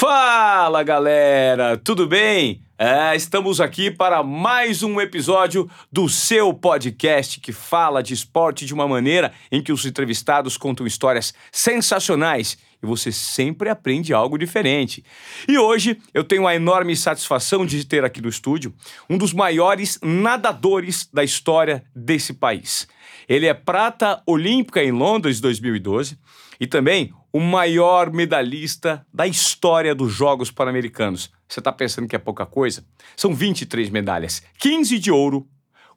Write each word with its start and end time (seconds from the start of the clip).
Fala 0.00 0.82
galera, 0.82 1.76
tudo 1.76 2.06
bem? 2.06 2.62
É, 2.78 3.14
estamos 3.14 3.60
aqui 3.60 3.90
para 3.90 4.22
mais 4.22 4.82
um 4.82 4.98
episódio 4.98 5.68
do 5.92 6.08
seu 6.08 6.54
podcast 6.54 7.38
que 7.38 7.52
fala 7.52 8.02
de 8.02 8.14
esporte 8.14 8.64
de 8.64 8.72
uma 8.72 8.88
maneira 8.88 9.30
em 9.52 9.62
que 9.62 9.70
os 9.70 9.84
entrevistados 9.84 10.56
contam 10.56 10.86
histórias 10.86 11.34
sensacionais 11.52 12.56
e 12.82 12.86
você 12.86 13.12
sempre 13.12 13.68
aprende 13.68 14.14
algo 14.14 14.38
diferente. 14.38 15.04
E 15.46 15.58
hoje 15.58 15.98
eu 16.14 16.24
tenho 16.24 16.46
a 16.46 16.54
enorme 16.54 16.96
satisfação 16.96 17.66
de 17.66 17.84
ter 17.84 18.02
aqui 18.02 18.22
no 18.22 18.30
estúdio 18.30 18.72
um 19.06 19.18
dos 19.18 19.34
maiores 19.34 19.98
nadadores 20.02 21.10
da 21.12 21.22
história 21.22 21.84
desse 21.94 22.32
país. 22.32 22.88
Ele 23.28 23.44
é 23.44 23.52
prata 23.52 24.22
olímpica 24.26 24.82
em 24.82 24.92
Londres 24.92 25.40
2012 25.40 26.18
e 26.58 26.66
também 26.66 27.12
o 27.32 27.40
maior 27.40 28.12
medalhista 28.12 29.06
da 29.12 29.26
história 29.26 29.94
dos 29.94 30.12
Jogos 30.12 30.50
Pan-Americanos. 30.50 31.30
Você 31.48 31.60
está 31.60 31.72
pensando 31.72 32.08
que 32.08 32.16
é 32.16 32.18
pouca 32.18 32.44
coisa? 32.46 32.84
São 33.16 33.34
23 33.34 33.90
medalhas: 33.90 34.42
15 34.58 34.98
de 34.98 35.10
ouro, 35.10 35.46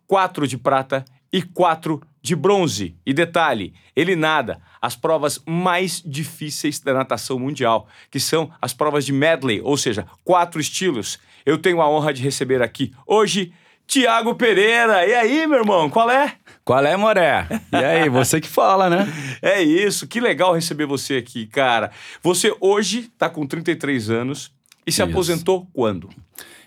4 0.07 0.47
de 0.47 0.57
prata 0.57 1.03
e 1.31 1.41
4 1.41 2.01
de 2.21 2.35
bronze. 2.35 2.95
E 3.05 3.13
detalhe, 3.13 3.73
ele 3.95 4.15
nada 4.15 4.61
as 4.81 4.95
provas 4.95 5.41
mais 5.45 6.01
difíceis 6.05 6.79
da 6.79 6.93
natação 6.93 7.39
mundial, 7.39 7.87
que 8.11 8.19
são 8.19 8.51
as 8.61 8.73
provas 8.73 9.05
de 9.05 9.11
medley, 9.11 9.61
ou 9.61 9.77
seja, 9.77 10.05
quatro 10.23 10.59
estilos. 10.59 11.19
Eu 11.45 11.57
tenho 11.57 11.81
a 11.81 11.89
honra 11.89 12.13
de 12.13 12.21
receber 12.21 12.61
aqui 12.61 12.93
hoje 13.05 13.53
Tiago 13.87 14.35
Pereira. 14.35 15.05
E 15.05 15.13
aí, 15.13 15.47
meu 15.47 15.59
irmão, 15.59 15.89
qual 15.89 16.09
é? 16.09 16.35
Qual 16.65 16.85
é, 16.85 16.95
Moré? 16.95 17.47
E 17.71 17.75
aí, 17.75 18.07
você 18.09 18.39
que 18.39 18.47
fala, 18.47 18.89
né? 18.89 19.07
É 19.41 19.61
isso, 19.61 20.07
que 20.07 20.21
legal 20.21 20.53
receber 20.53 20.85
você 20.85 21.17
aqui, 21.17 21.45
cara. 21.45 21.91
Você 22.21 22.55
hoje 22.61 23.11
tá 23.17 23.29
com 23.29 23.45
33 23.45 24.09
anos 24.09 24.51
e 24.87 24.91
se 24.91 25.01
isso. 25.01 25.03
aposentou 25.03 25.67
quando? 25.73 26.09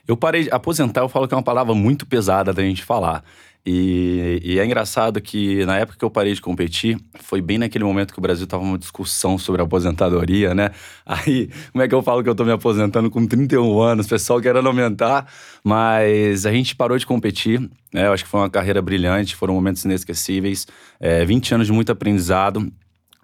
Eu 0.06 0.16
parei, 0.16 0.48
aposentar 0.52 1.00
eu 1.00 1.08
falo 1.08 1.26
que 1.26 1.34
é 1.34 1.36
uma 1.36 1.42
palavra 1.42 1.74
muito 1.74 2.06
pesada 2.06 2.52
da 2.52 2.62
gente 2.62 2.84
falar. 2.84 3.24
E, 3.68 4.40
e, 4.44 4.58
é 4.60 4.64
engraçado 4.64 5.20
que 5.20 5.66
na 5.66 5.76
época 5.76 5.98
que 5.98 6.04
eu 6.04 6.10
parei 6.10 6.32
de 6.32 6.40
competir, 6.40 6.96
foi 7.18 7.42
bem 7.42 7.58
naquele 7.58 7.82
momento 7.82 8.12
que 8.12 8.18
o 8.20 8.22
Brasil 8.22 8.46
tava 8.46 8.62
numa 8.62 8.78
discussão 8.78 9.36
sobre 9.36 9.60
aposentadoria, 9.60 10.54
né? 10.54 10.70
Aí, 11.04 11.50
como 11.72 11.82
é 11.82 11.88
que 11.88 11.94
eu 11.94 12.00
falo 12.00 12.22
que 12.22 12.28
eu 12.28 12.34
tô 12.34 12.44
me 12.44 12.52
aposentando 12.52 13.10
com 13.10 13.26
31 13.26 13.80
anos, 13.80 14.06
o 14.06 14.08
pessoal 14.08 14.40
querendo 14.40 14.68
aumentar, 14.68 15.26
mas 15.64 16.46
a 16.46 16.52
gente 16.52 16.76
parou 16.76 16.96
de 16.96 17.04
competir, 17.04 17.58
né? 17.92 18.06
Eu 18.06 18.12
acho 18.12 18.22
que 18.22 18.30
foi 18.30 18.38
uma 18.38 18.48
carreira 18.48 18.80
brilhante, 18.80 19.34
foram 19.34 19.54
momentos 19.54 19.84
inesquecíveis, 19.84 20.68
é, 21.00 21.24
20 21.24 21.54
anos 21.54 21.66
de 21.66 21.72
muito 21.72 21.90
aprendizado. 21.90 22.72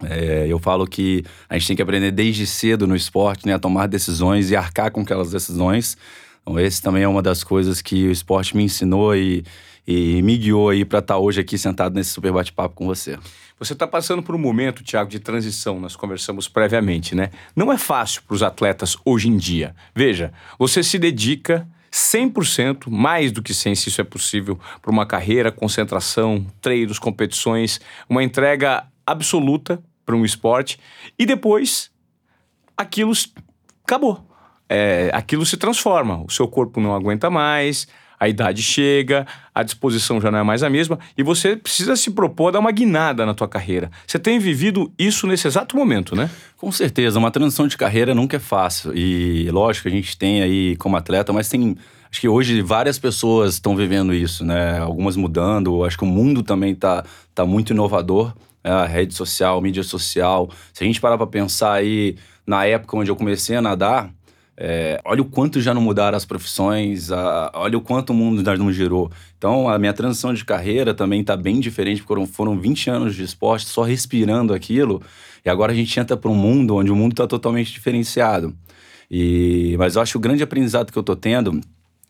É, 0.03 0.47
eu 0.49 0.59
falo 0.59 0.89
que 0.89 1.25
a 1.49 1.57
gente 1.57 1.69
tem 1.69 1.77
que 1.77 1.83
aprender 1.83 2.11
desde 2.11 2.49
cedo 2.49 2.85
no 2.89 2.97
esporte, 2.97 3.47
né? 3.47 3.55
A 3.55 3.61
tomar 3.61 3.87
decisões 3.87 4.51
e 4.51 4.57
arcar 4.57 4.91
com 4.91 5.03
aquelas 5.03 5.31
decisões. 5.31 5.97
Então, 6.43 6.59
esse 6.59 6.83
também 6.83 7.05
é 7.05 7.09
uma 7.09 7.23
das 7.23 7.45
coisas 7.45 7.81
que 7.81 8.09
o 8.09 8.11
esporte 8.11 8.57
me 8.57 8.65
ensinou 8.65 9.15
e 9.15 9.45
e 9.87 10.23
me 10.23 10.37
guiou 10.37 10.71
aí 10.71 10.85
para 10.85 11.01
estar 11.01 11.15
tá 11.15 11.21
hoje 11.21 11.41
aqui 11.41 11.59
sentado 11.59 11.95
nesse 11.95 12.11
super 12.11 12.33
bate-papo 12.33 12.75
com 12.75 12.87
você. 12.87 13.19
Você 13.59 13.73
está 13.73 13.87
passando 13.87 14.23
por 14.23 14.35
um 14.35 14.39
momento, 14.39 14.83
Tiago, 14.83 15.09
de 15.09 15.21
transição, 15.21 15.79
nós 15.79 15.95
conversamos 15.95 16.49
previamente, 16.49 17.15
né? 17.15 17.31
Não 17.55 17.73
é 17.73 17.79
fácil 17.79 18.23
para 18.23 18.35
os 18.35 18.43
atletas 18.43 18.97
hoje 19.05 19.29
em 19.29 19.37
dia. 19.37 19.75
Veja, 19.95 20.33
você 20.59 20.83
se 20.83 20.99
dedica 20.99 21.69
100%, 21.93 22.89
mais 22.89 23.31
do 23.31 23.43
que 23.43 23.53
100%, 23.53 23.75
se 23.75 23.89
isso 23.89 24.01
é 24.01 24.05
possível, 24.05 24.59
para 24.81 24.91
uma 24.91 25.07
carreira, 25.07 25.53
concentração, 25.53 26.45
treinos, 26.61 26.99
competições, 26.99 27.81
uma 28.09 28.23
entrega 28.23 28.87
absoluta 29.07 29.83
para 30.05 30.17
um 30.17 30.25
esporte 30.25 30.79
e 31.19 31.27
depois 31.27 31.91
aquilo 32.77 33.13
acabou. 33.85 34.27
É, 34.69 35.11
aquilo 35.13 35.45
se 35.45 35.59
transforma, 35.59 36.25
o 36.25 36.31
seu 36.31 36.49
corpo 36.49 36.81
não 36.81 36.95
aguenta 36.95 37.29
mais, 37.29 37.87
a 38.23 38.29
idade 38.29 38.63
chega, 38.63 39.27
a 39.53 39.65
disposição 39.65 40.21
já 40.21 40.31
não 40.31 40.39
é 40.39 40.43
mais 40.45 40.63
a 40.63 40.71
mesma 40.71 40.97
e 41.19 41.25
você 41.25 41.57
precisa 41.57 41.97
se 41.97 42.09
propor 42.09 42.49
a 42.49 42.51
dar 42.53 42.61
uma 42.61 42.71
guinada 42.71 43.27
na 43.27 43.35
tua 43.35 43.49
carreira. 43.49 43.91
Você 44.07 44.17
tem 44.17 44.39
vivido 44.39 44.93
isso 44.97 45.27
nesse 45.27 45.49
exato 45.49 45.77
momento, 45.77 46.15
né? 46.15 46.31
Com 46.57 46.71
certeza, 46.71 47.19
uma 47.19 47.33
transição 47.33 47.67
de 47.67 47.77
carreira 47.77 48.15
nunca 48.15 48.37
é 48.37 48.39
fácil 48.39 48.97
e 48.97 49.51
lógico 49.51 49.89
a 49.89 49.91
gente 49.91 50.17
tem 50.17 50.41
aí 50.41 50.77
como 50.77 50.97
atleta, 50.97 51.33
mas 51.33 51.49
tem 51.49 51.77
acho 52.09 52.21
que 52.21 52.29
hoje 52.29 52.63
várias 52.63 52.97
pessoas 52.97 53.55
estão 53.55 53.75
vivendo 53.75 54.15
isso, 54.15 54.45
né? 54.45 54.79
Algumas 54.79 55.17
mudando, 55.17 55.85
acho 55.85 55.99
que 55.99 56.05
o 56.05 56.07
mundo 56.07 56.45
também 56.45 56.77
tá, 56.77 57.05
tá 57.35 57.45
muito 57.45 57.73
inovador. 57.73 58.33
Né? 58.63 58.71
A 58.71 58.87
rede 58.87 59.15
social, 59.15 59.61
mídia 59.61 59.83
social. 59.83 60.49
Se 60.73 60.85
a 60.85 60.87
gente 60.87 61.01
parar 61.01 61.19
para 61.19 61.27
pensar 61.27 61.73
aí 61.73 62.15
na 62.47 62.65
época 62.67 62.97
onde 62.97 63.11
eu 63.11 63.17
comecei 63.17 63.57
a 63.57 63.63
nadar, 63.63 64.13
é, 64.65 65.01
olha 65.05 65.21
o 65.21 65.25
quanto 65.25 65.61
já 65.61 65.75
não 65.75 65.83
mudaram 65.83 66.17
as 66.17 66.25
profissões, 66.25 67.11
a, 67.11 67.51
olha 67.53 67.77
o 67.77 67.81
quanto 67.81 68.11
o 68.11 68.15
mundo 68.15 68.45
já 68.45 68.57
não 68.57 68.73
girou. 68.73 69.11
Então, 69.37 69.69
a 69.69 69.77
minha 69.77 69.93
transição 69.93 70.33
de 70.33 70.45
carreira 70.45 70.95
também 70.95 71.21
está 71.21 71.37
bem 71.37 71.59
diferente, 71.59 72.01
porque 72.01 72.15
foram, 72.15 72.27
foram 72.29 72.57
20 72.57 72.89
anos 72.89 73.17
de 73.17 73.25
esporte 73.25 73.67
só 73.67 73.83
respirando 73.83 74.55
aquilo, 74.55 75.03
e 75.45 75.51
agora 75.51 75.73
a 75.73 75.75
gente 75.75 75.99
entra 75.99 76.17
para 76.17 76.31
um 76.31 76.37
mundo 76.37 76.77
onde 76.77 76.93
o 76.93 76.95
mundo 76.95 77.11
está 77.11 77.27
totalmente 77.27 77.73
diferenciado. 77.73 78.55
E, 79.11 79.75
mas 79.81 79.97
eu 79.97 80.03
acho 80.03 80.13
que 80.13 80.19
o 80.19 80.21
grande 80.21 80.45
aprendizado 80.45 80.93
que 80.93 80.99
eu 80.99 81.01
estou 81.01 81.17
tendo 81.17 81.61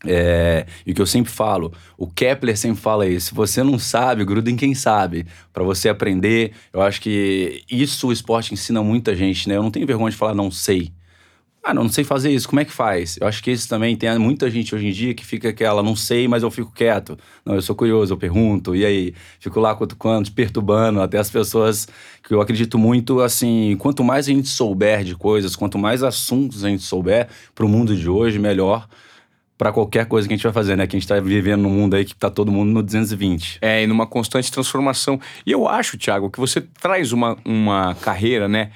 é, 0.05 0.67
e 0.85 0.93
o 0.93 0.95
que 0.95 1.01
eu 1.01 1.07
sempre 1.07 1.33
falo, 1.33 1.73
o 1.97 2.07
Kepler 2.07 2.59
sempre 2.59 2.83
fala 2.83 3.07
isso: 3.07 3.29
se 3.29 3.35
você 3.35 3.63
não 3.63 3.79
sabe, 3.79 4.27
gruda 4.27 4.51
em 4.51 4.57
quem 4.57 4.75
sabe, 4.75 5.25
para 5.55 5.65
você 5.65 5.89
aprender. 5.89 6.53
Eu 6.71 6.83
acho 6.83 7.01
que 7.01 7.63
isso 7.71 8.09
o 8.09 8.13
esporte 8.13 8.53
ensina 8.53 8.83
muita 8.83 9.17
gente, 9.17 9.49
né? 9.49 9.57
Eu 9.57 9.63
não 9.63 9.71
tenho 9.71 9.87
vergonha 9.87 10.11
de 10.11 10.19
falar 10.19 10.35
não 10.35 10.51
sei. 10.51 10.93
Ah, 11.65 11.73
não, 11.73 11.89
sei 11.89 12.03
fazer 12.03 12.33
isso, 12.33 12.49
como 12.49 12.59
é 12.59 12.65
que 12.65 12.73
faz? 12.73 13.17
Eu 13.21 13.29
acho 13.29 13.41
que 13.41 13.49
isso 13.49 13.69
também 13.69 13.97
tem 13.97 14.19
muita 14.19 14.51
gente 14.51 14.75
hoje 14.75 14.89
em 14.89 14.91
dia 14.91 15.15
que 15.15 15.25
fica 15.25 15.49
aquela, 15.51 15.81
não 15.81 15.95
sei, 15.95 16.27
mas 16.27 16.43
eu 16.43 16.51
fico 16.51 16.73
quieto. 16.73 17.17
Não, 17.45 17.55
eu 17.55 17.63
sou 17.63 17.77
curioso, 17.77 18.13
eu 18.13 18.19
pergunto, 18.19 18.75
e 18.75 18.85
aí? 18.85 19.15
Fico 19.39 19.61
lá 19.61 19.73
cutucando, 19.73 20.29
perturbando, 20.33 21.01
até 21.01 21.19
as 21.19 21.31
pessoas 21.31 21.87
que 22.21 22.35
eu 22.35 22.41
acredito 22.41 22.77
muito, 22.79 23.21
assim, 23.21 23.77
quanto 23.79 24.03
mais 24.03 24.27
a 24.27 24.33
gente 24.33 24.49
souber 24.49 25.05
de 25.05 25.15
coisas, 25.15 25.55
quanto 25.55 25.79
mais 25.79 26.03
assuntos 26.03 26.65
a 26.65 26.69
gente 26.69 26.83
souber 26.83 27.29
para 27.55 27.65
o 27.65 27.69
mundo 27.69 27.97
de 27.97 28.09
hoje, 28.09 28.41
melhor 28.41 28.89
para 29.57 29.73
qualquer 29.73 30.07
coisa 30.07 30.27
que 30.27 30.35
a 30.35 30.37
gente 30.37 30.43
vai 30.43 30.53
fazer, 30.53 30.77
né? 30.77 30.89
Que 30.89 30.97
a 30.97 30.99
gente 30.99 31.05
está 31.05 31.21
vivendo 31.21 31.63
num 31.63 31.71
mundo 31.71 31.95
aí 31.95 32.05
que 32.05 32.17
tá 32.17 32.29
todo 32.29 32.51
mundo 32.51 32.73
no 32.73 32.83
220. 32.83 33.59
É, 33.61 33.85
e 33.85 33.87
numa 33.87 34.09
constante 34.09 34.51
transformação. 34.51 35.21
E 35.47 35.53
eu 35.53 35.69
acho, 35.69 35.97
Thiago, 35.97 36.29
que 36.29 36.41
você 36.41 36.61
traz 36.61 37.13
uma, 37.13 37.39
uma 37.45 37.95
carreira, 37.95 38.49
né? 38.49 38.73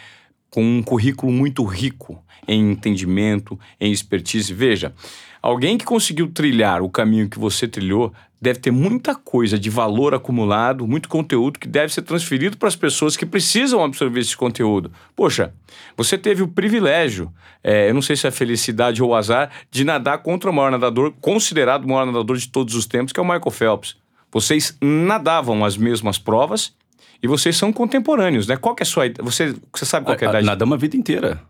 Com 0.57 0.65
um 0.65 0.83
currículo 0.83 1.31
muito 1.31 1.63
rico 1.65 2.19
em 2.49 2.73
entendimento, 2.73 3.61
em 3.79 3.93
expertise. 3.93 4.55
Veja, 4.55 4.95
alguém 5.43 5.77
que 5.77 5.85
conseguiu 5.85 6.31
trilhar 6.31 6.81
o 6.81 6.89
caminho 6.89 7.29
que 7.29 7.39
você 7.39 7.69
trilhou 7.69 8.11
deve 8.41 8.59
ter 8.61 8.71
muita 8.71 9.15
coisa 9.15 9.59
de 9.59 9.69
valor 9.69 10.15
acumulado, 10.15 10.87
muito 10.87 11.11
conteúdo 11.11 11.59
que 11.59 11.69
deve 11.69 11.93
ser 11.93 12.01
transferido 12.01 12.57
para 12.57 12.69
as 12.69 12.75
pessoas 12.75 13.19
que 13.19 13.27
precisam 13.27 13.85
absorver 13.85 14.21
esse 14.21 14.35
conteúdo. 14.35 14.91
Poxa, 15.15 15.53
você 15.95 16.17
teve 16.17 16.43
o 16.43 16.49
privilégio, 16.49 17.31
é, 17.63 17.91
eu 17.91 17.93
não 17.93 18.01
sei 18.01 18.17
se 18.17 18.27
é 18.27 18.31
felicidade 18.31 19.03
ou 19.03 19.15
azar, 19.15 19.51
de 19.71 19.85
nadar 19.85 20.23
contra 20.23 20.49
o 20.49 20.55
maior 20.55 20.71
nadador, 20.71 21.13
considerado 21.21 21.85
o 21.85 21.89
maior 21.89 22.07
nadador 22.07 22.39
de 22.39 22.49
todos 22.49 22.75
os 22.75 22.87
tempos, 22.87 23.13
que 23.13 23.21
é 23.21 23.23
o 23.23 23.27
Michael 23.27 23.51
Phelps. 23.51 23.95
Vocês 24.33 24.75
nadavam 24.81 25.67
as 25.67 25.77
mesmas 25.77 26.17
provas 26.19 26.75
e 27.23 27.29
vocês 27.29 27.57
são 27.57 27.73
contemporâneos, 27.73 28.47
né? 28.47 28.57
Qual 28.57 28.75
que 28.75 28.83
é 28.83 28.85
a 28.85 28.87
sua 28.87 29.05
Você, 29.23 29.55
você 29.73 29.85
sabe 29.85 30.07
qual 30.07 30.17
é 30.21 30.25
a 30.25 30.29
idade? 30.29 30.47
Nadamos 30.47 30.75
a 30.75 30.79
vida 30.79 30.97
inteira. 30.97 31.41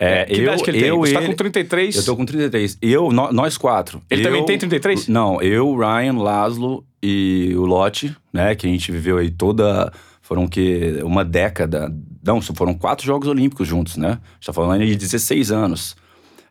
É, 0.00 0.24
que 0.24 0.40
eu, 0.40 0.56
que 0.56 0.70
ele 0.70 0.78
eu, 0.78 1.02
tem? 1.02 1.12
Você 1.12 1.12
tá 1.12 1.22
com 1.22 1.34
33? 1.34 1.96
Eu 1.96 2.04
tô 2.04 2.16
com 2.16 2.24
33. 2.24 2.78
Eu, 2.80 3.10
no, 3.10 3.32
nós 3.32 3.58
quatro. 3.58 4.00
Ele 4.08 4.22
eu, 4.22 4.24
também 4.24 4.46
tem 4.46 4.58
33? 4.58 5.08
Não, 5.08 5.42
eu, 5.42 5.76
Ryan, 5.76 6.18
Laszlo 6.18 6.84
e 7.02 7.52
o 7.56 7.64
Lotte, 7.64 8.16
né? 8.32 8.54
Que 8.54 8.66
a 8.66 8.70
gente 8.70 8.92
viveu 8.92 9.18
aí 9.18 9.30
toda... 9.30 9.92
Foram 10.22 10.46
que 10.46 11.00
uma 11.02 11.24
década... 11.24 11.92
Não, 12.22 12.40
foram 12.42 12.74
quatro 12.74 13.04
Jogos 13.04 13.26
Olímpicos 13.26 13.66
juntos, 13.66 13.96
né? 13.96 14.08
A 14.08 14.34
gente 14.34 14.46
tá 14.46 14.52
falando 14.52 14.84
de 14.84 14.94
16 14.94 15.50
anos. 15.50 15.96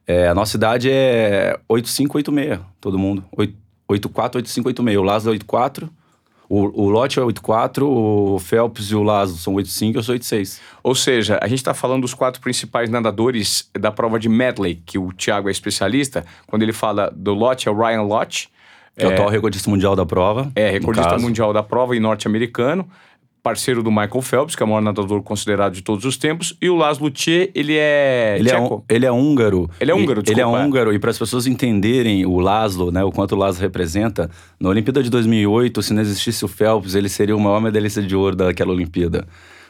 É, 0.06 0.28
a 0.28 0.34
nossa 0.34 0.58
idade 0.58 0.90
é 0.90 1.58
8586, 1.70 2.60
todo 2.82 2.98
mundo. 2.98 3.24
84, 3.88 4.40
85, 4.40 4.70
86. 4.70 4.98
O 4.98 5.04
Laszlo 5.04 5.30
é 5.30 5.34
84 5.34 5.90
o, 6.50 6.84
o 6.86 6.90
Lote 6.90 7.20
é 7.20 7.22
8,4, 7.22 7.84
o 7.84 8.40
Phelps 8.40 8.92
e 8.92 8.96
o 8.96 9.04
Lazo 9.04 9.38
são 9.38 9.54
8,5 9.56 9.96
eu 9.96 10.04
sou 10.04 10.16
8,6. 10.16 10.60
Ou 10.82 10.96
seja, 10.96 11.40
a 11.42 11.48
gente 11.48 11.60
está 11.60 11.74
falando 11.74 12.02
dos 12.02 12.14
quatro 12.14 12.42
principais 12.42 12.90
nadadores 12.90 13.70
da 13.78 13.92
prova 13.92 14.20
de 14.20 14.30
medley, 14.30 14.82
que 14.86 14.98
o 14.98 15.12
Thiago 15.12 15.50
é 15.50 15.52
especialista. 15.52 16.26
Quando 16.48 16.64
ele 16.64 16.74
fala 16.74 17.12
do 17.14 17.34
Lote, 17.34 17.68
é 17.68 17.72
o 17.72 17.78
Ryan 17.78 18.04
Lote. 18.04 18.50
Que 18.96 19.04
é, 19.04 19.08
é 19.08 19.10
o 19.10 19.14
atual 19.14 19.30
recordista 19.30 19.70
mundial 19.70 19.96
da 19.96 20.06
prova. 20.06 20.52
É, 20.56 20.70
recordista 20.70 21.18
mundial 21.18 21.52
da 21.52 21.62
prova 21.62 21.96
e 21.96 22.00
norte-americano 22.00 22.88
parceiro 23.48 23.82
do 23.82 23.90
Michael 23.90 24.22
Phelps, 24.22 24.56
que 24.58 24.62
é 24.62 24.66
o 24.66 24.68
maior 24.68 24.82
nadador 24.82 25.24
considerado 25.24 25.72
de 25.72 25.82
todos 25.82 26.04
os 26.04 26.18
tempos, 26.18 26.54
e 26.62 26.70
o 26.70 26.76
Laszlo 26.76 27.10
Tchê, 27.10 27.50
ele 27.56 27.78
é 27.78 28.36
ele 28.38 28.52
é, 28.52 28.60
um, 28.60 28.82
ele 28.90 29.06
é 29.06 29.12
húngaro. 29.12 29.70
Ele 29.80 29.90
é 29.90 29.96
húngaro, 29.96 30.22
desculpa. 30.22 30.32
Ele 30.32 30.42
é 30.42 30.66
húngaro, 30.66 30.94
e 30.94 31.00
para 31.00 31.12
as 31.12 31.18
pessoas 31.18 31.48
entenderem 31.48 32.26
o 32.26 32.42
Laszlo, 32.42 32.92
né, 32.92 33.06
o 33.06 33.12
quanto 33.12 33.36
o 33.36 33.38
Laszlo 33.38 33.62
representa, 33.62 34.30
na 34.60 34.68
Olimpíada 34.68 35.02
de 35.02 35.10
2008, 35.10 35.82
se 35.82 35.94
não 35.94 36.02
existisse 36.02 36.44
o 36.44 36.48
Phelps, 36.50 36.94
ele 36.94 37.08
seria 37.08 37.38
o 37.38 37.40
maior 37.40 37.62
medalhista 37.62 38.02
de 38.02 38.14
ouro 38.14 38.36
daquela 38.36 38.74
Olimpíada, 38.74 39.26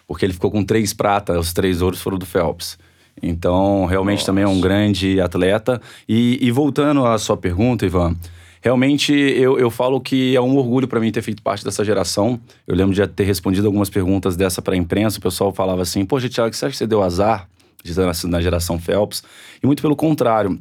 porque 0.07 0.25
ele 0.25 0.33
ficou 0.33 0.49
com 0.49 0.63
três 0.63 0.91
pratas, 0.91 1.37
os 1.37 1.53
três 1.53 1.79
ouros 1.79 2.01
foram 2.01 2.17
do 2.17 2.25
Phelps. 2.25 2.79
Então, 3.21 3.85
realmente 3.85 4.19
Nossa. 4.19 4.25
também 4.27 4.43
é 4.43 4.47
um 4.47 4.59
grande 4.59 5.21
atleta. 5.21 5.79
E, 6.07 6.37
e 6.41 6.51
voltando 6.51 7.05
à 7.05 7.17
sua 7.17 7.37
pergunta, 7.37 7.85
Ivan, 7.85 8.15
realmente 8.61 9.13
eu, 9.13 9.57
eu 9.59 9.69
falo 9.69 9.99
que 9.99 10.35
é 10.35 10.41
um 10.41 10.55
orgulho 10.55 10.87
para 10.87 10.99
mim 10.99 11.11
ter 11.11 11.21
feito 11.21 11.41
parte 11.41 11.63
dessa 11.63 11.83
geração. 11.83 12.39
Eu 12.65 12.75
lembro 12.75 12.93
de 12.93 13.05
ter 13.07 13.23
respondido 13.23 13.67
algumas 13.67 13.89
perguntas 13.89 14.35
dessa 14.35 14.61
para 14.61 14.73
a 14.73 14.77
imprensa. 14.77 15.19
O 15.19 15.21
pessoal 15.21 15.53
falava 15.53 15.81
assim: 15.81 16.05
Poxa, 16.05 16.29
Thiago, 16.29 16.53
você 16.53 16.65
acha 16.65 16.71
que 16.71 16.77
você 16.77 16.87
deu 16.87 17.01
azar 17.01 17.49
de 17.83 17.93
ter 17.93 18.05
nascido 18.05 18.29
na 18.29 18.41
geração 18.41 18.79
Phelps? 18.79 19.23
E 19.61 19.65
muito 19.65 19.81
pelo 19.81 19.95
contrário, 19.95 20.59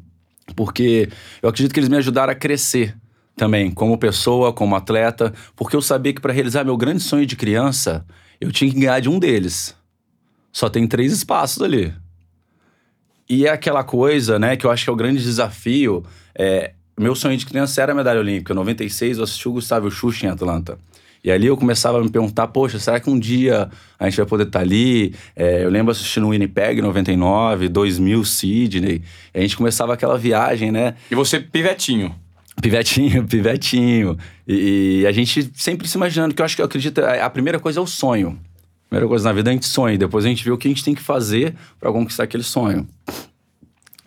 porque 0.54 1.08
eu 1.42 1.48
acredito 1.48 1.72
que 1.72 1.80
eles 1.80 1.88
me 1.88 1.96
ajudaram 1.96 2.32
a 2.32 2.36
crescer 2.36 2.96
também, 3.36 3.70
como 3.70 3.98
pessoa, 3.98 4.52
como 4.52 4.74
atleta, 4.74 5.32
porque 5.54 5.76
eu 5.76 5.82
sabia 5.82 6.12
que 6.12 6.20
para 6.20 6.32
realizar 6.32 6.64
meu 6.64 6.76
grande 6.76 7.02
sonho 7.02 7.26
de 7.26 7.36
criança, 7.36 8.04
eu 8.40 8.50
tinha 8.50 8.70
que 8.70 8.80
ganhar 8.80 8.98
de 9.00 9.10
um 9.10 9.18
deles. 9.18 9.76
Só 10.50 10.70
tem 10.70 10.86
três 10.86 11.12
espaços 11.12 11.62
ali. 11.62 11.92
E 13.28 13.46
é 13.46 13.50
aquela 13.50 13.84
coisa, 13.84 14.38
né, 14.38 14.56
que 14.56 14.64
eu 14.64 14.70
acho 14.70 14.84
que 14.84 14.90
é 14.90 14.92
o 14.92 14.96
grande 14.96 15.22
desafio. 15.22 16.02
É, 16.34 16.72
meu 16.98 17.14
sonho 17.14 17.36
de 17.36 17.44
criança 17.44 17.82
era 17.82 17.92
a 17.92 17.94
medalha 17.94 18.20
olímpica. 18.20 18.52
Em 18.52 18.56
96, 18.56 19.18
eu 19.18 19.24
assisti 19.24 19.48
o 19.48 19.52
Gustavo 19.52 19.90
Xuxa 19.90 20.26
em 20.26 20.28
Atlanta. 20.30 20.78
E 21.22 21.30
ali 21.30 21.46
eu 21.46 21.56
começava 21.56 21.98
a 21.98 22.02
me 22.02 22.08
perguntar, 22.08 22.46
poxa, 22.46 22.78
será 22.78 23.00
que 23.00 23.10
um 23.10 23.18
dia 23.18 23.68
a 23.98 24.08
gente 24.08 24.16
vai 24.16 24.26
poder 24.26 24.44
estar 24.44 24.60
ali? 24.60 25.12
É, 25.34 25.64
eu 25.64 25.70
lembro 25.70 25.90
assistindo 25.90 26.26
o 26.26 26.30
Winnipeg 26.30 26.78
em 26.78 26.82
99, 26.82 27.68
2000 27.68 28.24
Sydney. 28.24 29.02
E 29.34 29.38
a 29.38 29.42
gente 29.42 29.56
começava 29.56 29.92
aquela 29.92 30.16
viagem, 30.16 30.70
né? 30.70 30.94
E 31.10 31.14
você, 31.14 31.40
pivetinho. 31.40 32.14
Pivetinho, 32.62 33.24
pivetinho. 33.28 34.16
E, 34.46 35.00
e, 35.00 35.06
a 35.06 35.12
gente 35.12 35.50
sempre 35.54 35.88
se 35.88 35.96
imaginando, 35.96 36.34
que 36.34 36.40
eu 36.40 36.44
acho 36.44 36.54
que 36.54 36.62
eu 36.62 36.66
acredito, 36.66 37.00
a, 37.00 37.26
a 37.26 37.30
primeira 37.30 37.58
coisa 37.58 37.80
é 37.80 37.82
o 37.82 37.86
sonho. 37.86 38.38
A 38.86 38.88
primeira 38.88 39.08
coisa 39.08 39.24
na 39.24 39.32
vida 39.32 39.50
a 39.50 39.52
gente 39.52 39.66
sonha, 39.66 39.98
depois 39.98 40.24
a 40.24 40.28
gente 40.28 40.44
vê 40.44 40.52
o 40.52 40.56
que 40.56 40.68
a 40.68 40.70
gente 40.70 40.84
tem 40.84 40.94
que 40.94 41.02
fazer 41.02 41.54
para 41.80 41.90
conquistar 41.90 42.22
aquele 42.22 42.44
sonho. 42.44 42.86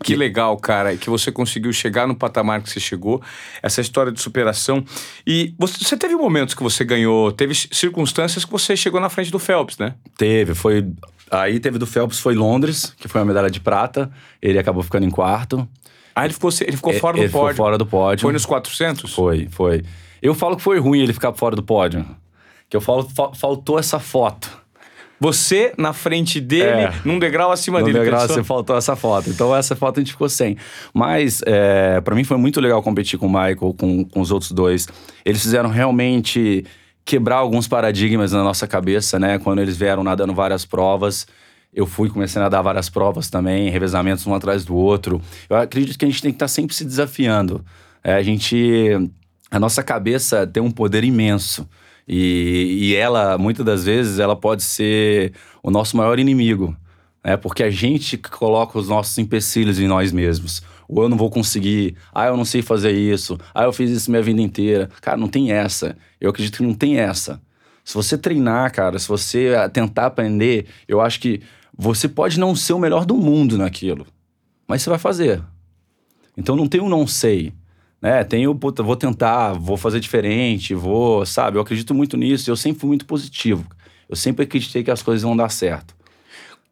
Que 0.04 0.16
legal, 0.16 0.56
cara, 0.58 0.96
que 0.96 1.10
você 1.10 1.32
conseguiu 1.32 1.74
chegar 1.74 2.08
no 2.08 2.16
patamar 2.16 2.62
que 2.62 2.70
você 2.70 2.80
chegou, 2.80 3.22
essa 3.62 3.82
história 3.82 4.12
de 4.12 4.22
superação. 4.22 4.84
E 5.28 5.54
você, 5.58 5.78
você 5.84 5.98
teve 5.98 6.16
momentos 6.16 6.56
que 6.56 6.64
você 6.64 6.86
ganhou, 6.86 7.32
teve 7.32 7.54
circunstâncias 7.54 8.46
que 8.46 8.52
você 8.52 8.78
chegou 8.78 9.02
na 9.02 9.10
frente 9.10 9.32
do 9.32 9.40
Phelps, 9.40 9.78
né? 9.78 9.96
Teve, 10.18 10.56
foi. 10.56 10.88
Aí 11.30 11.60
teve 11.60 11.78
do 11.78 11.86
Phelps, 11.86 12.20
foi 12.20 12.34
Londres, 12.34 12.94
que 12.98 13.08
foi 13.08 13.20
uma 13.22 13.26
medalha 13.26 13.52
de 13.52 13.60
prata. 13.60 14.10
Ele 14.42 14.58
acabou 14.58 14.82
ficando 14.82 15.06
em 15.06 15.12
quarto. 15.12 15.68
Ah, 16.16 16.26
ele 16.26 16.34
ficou, 16.34 16.50
ele 16.62 16.76
ficou 16.76 16.94
fora 16.94 17.18
ele 17.18 17.28
do 17.28 17.32
pódio. 17.32 17.54
Ficou 17.54 17.66
fora 17.66 17.78
do 17.78 17.86
pódio. 17.86 18.22
Foi 18.24 18.34
nos 18.34 18.46
400? 18.46 19.14
Foi, 19.14 19.48
foi. 19.52 19.84
Eu 20.22 20.34
falo 20.34 20.58
que 20.58 20.64
foi 20.64 20.80
ruim 20.80 21.02
ele 21.02 21.14
ficar 21.14 21.34
fora 21.34 21.56
do 21.56 21.64
pódio. 21.64 22.06
Que 22.70 22.76
eu 22.76 22.82
falo, 22.82 23.08
fa 23.10 23.34
faltou 23.34 23.80
essa 23.80 24.00
foto. 24.00 24.59
Você 25.20 25.74
na 25.78 25.92
frente 25.92 26.40
dele, 26.40 26.84
é, 26.84 26.94
num 27.04 27.20
degrau 27.20 27.52
acima 27.52 27.80
num 27.80 27.86
dele. 27.86 27.98
Num 27.98 28.04
degrau 28.06 28.28
você 28.28 28.44
faltou 28.44 28.78
essa 28.78 28.96
foto. 28.96 29.30
Então 29.30 29.56
essa 29.56 29.76
foto 29.76 30.00
a 30.00 30.02
gente 30.02 30.14
ficou 30.14 30.30
sem. 30.30 30.56
Mas 30.94 31.42
é, 31.46 32.00
para 32.02 32.16
mim 32.16 32.24
foi 32.24 32.38
muito 32.38 32.62
legal 32.62 32.82
competir 32.82 33.20
com 33.20 33.28
o 33.28 33.30
Michael, 33.30 33.76
com, 33.78 34.06
com 34.06 34.22
os 34.22 34.32
outros 34.32 34.52
dois. 34.52 34.88
Eles 35.26 35.42
fizeram 35.42 35.70
realmente 35.70 36.66
quebrar 37.04 37.38
alguns 37.38 37.68
paradigmas 37.68 38.32
na 38.32 38.44
nossa 38.44 38.68
cabeça, 38.68 39.20
né? 39.20 39.40
Quando 39.40 39.60
eles 39.60 39.76
vieram 39.76 40.04
nadando 40.04 40.34
várias 40.34 40.64
provas. 40.64 41.28
Eu 41.74 41.86
fui, 41.86 42.10
comecei 42.10 42.42
a 42.42 42.50
dar 42.50 42.62
várias 42.62 42.90
provas 42.90 43.30
também, 43.30 43.70
revezamentos 43.70 44.26
um 44.26 44.34
atrás 44.34 44.66
do 44.66 44.76
outro. 44.76 45.22
Eu 45.50 45.58
acredito 45.58 45.98
que 45.98 46.06
a 46.06 46.08
gente 46.08 46.22
tem 46.22 46.32
que 46.32 46.36
estar 46.36 46.48
sempre 46.48 46.76
se 46.76 46.86
desafiando. 46.86 47.64
É, 48.04 48.14
a 48.14 48.24
gente. 48.24 48.94
A 49.52 49.60
nossa 49.60 49.84
cabeça 49.84 50.46
tem 50.46 50.62
um 50.62 50.72
poder 50.72 51.04
imenso. 51.04 51.68
E, 52.10 52.90
e 52.90 52.96
ela, 52.96 53.38
muitas 53.38 53.64
das 53.64 53.86
vezes, 53.86 54.18
ela 54.18 54.36
pode 54.36 54.64
ser 54.64 55.32
o 55.62 55.70
nosso 55.70 55.96
maior 55.96 56.18
inimigo. 56.18 56.76
Né? 57.24 57.38
Porque 57.38 57.62
a 57.62 57.70
gente 57.70 58.18
coloca 58.18 58.80
os 58.80 58.90
nossos 58.90 59.16
empecilhos 59.20 59.80
em 59.80 59.88
nós 59.88 60.12
mesmos. 60.12 60.64
Ou 60.88 61.04
eu 61.04 61.10
não 61.10 61.16
vou 61.16 61.30
conseguir, 61.30 61.96
ah, 62.12 62.26
eu 62.26 62.36
não 62.36 62.44
sei 62.44 62.64
fazer 62.64 62.92
isso, 62.92 63.38
ah, 63.54 63.66
eu 63.66 63.72
fiz 63.72 63.92
isso 63.92 64.10
minha 64.10 64.24
vida 64.24 64.42
inteira. 64.42 64.90
Cara, 65.02 65.18
não 65.18 65.28
tem 65.28 65.52
essa. 65.52 65.96
Eu 66.20 66.32
acredito 66.32 66.58
que 66.58 66.64
não 66.64 66.74
tem 66.74 66.98
essa. 66.98 67.40
Se 67.86 67.94
você 67.94 68.18
treinar, 68.18 68.74
cara, 68.74 68.98
se 68.98 69.08
você 69.08 69.52
tentar 69.72 70.08
aprender, 70.08 70.66
eu 70.88 71.00
acho 71.00 71.20
que 71.20 71.42
você 71.78 72.10
pode 72.10 72.40
não 72.40 72.56
ser 72.56 72.74
o 72.74 72.80
melhor 72.80 73.06
do 73.06 73.16
mundo 73.16 73.58
naquilo, 73.58 74.06
mas 74.68 74.82
você 74.82 74.90
vai 74.90 75.00
fazer. 75.00 75.42
Então 76.36 76.56
não 76.56 76.68
tem 76.68 76.82
um 76.82 76.90
não 76.90 77.06
sei. 77.06 77.54
Né? 78.02 78.24
Tem 78.24 78.48
o, 78.48 78.56
puta, 78.56 78.82
vou 78.82 78.96
tentar, 78.96 79.54
vou 79.54 79.78
fazer 79.78 80.00
diferente, 80.00 80.74
vou, 80.74 81.26
sabe? 81.26 81.58
Eu 81.58 81.62
acredito 81.62 81.94
muito 81.94 82.16
nisso, 82.16 82.50
eu 82.50 82.56
sempre 82.56 82.80
fui 82.80 82.88
muito 82.88 83.06
positivo. 83.06 83.66
Eu 84.08 84.16
sempre 84.16 84.44
acreditei 84.44 84.84
que 84.84 84.92
as 84.92 85.02
coisas 85.02 85.24
vão 85.24 85.36
dar 85.36 85.50
certo. 85.50 85.94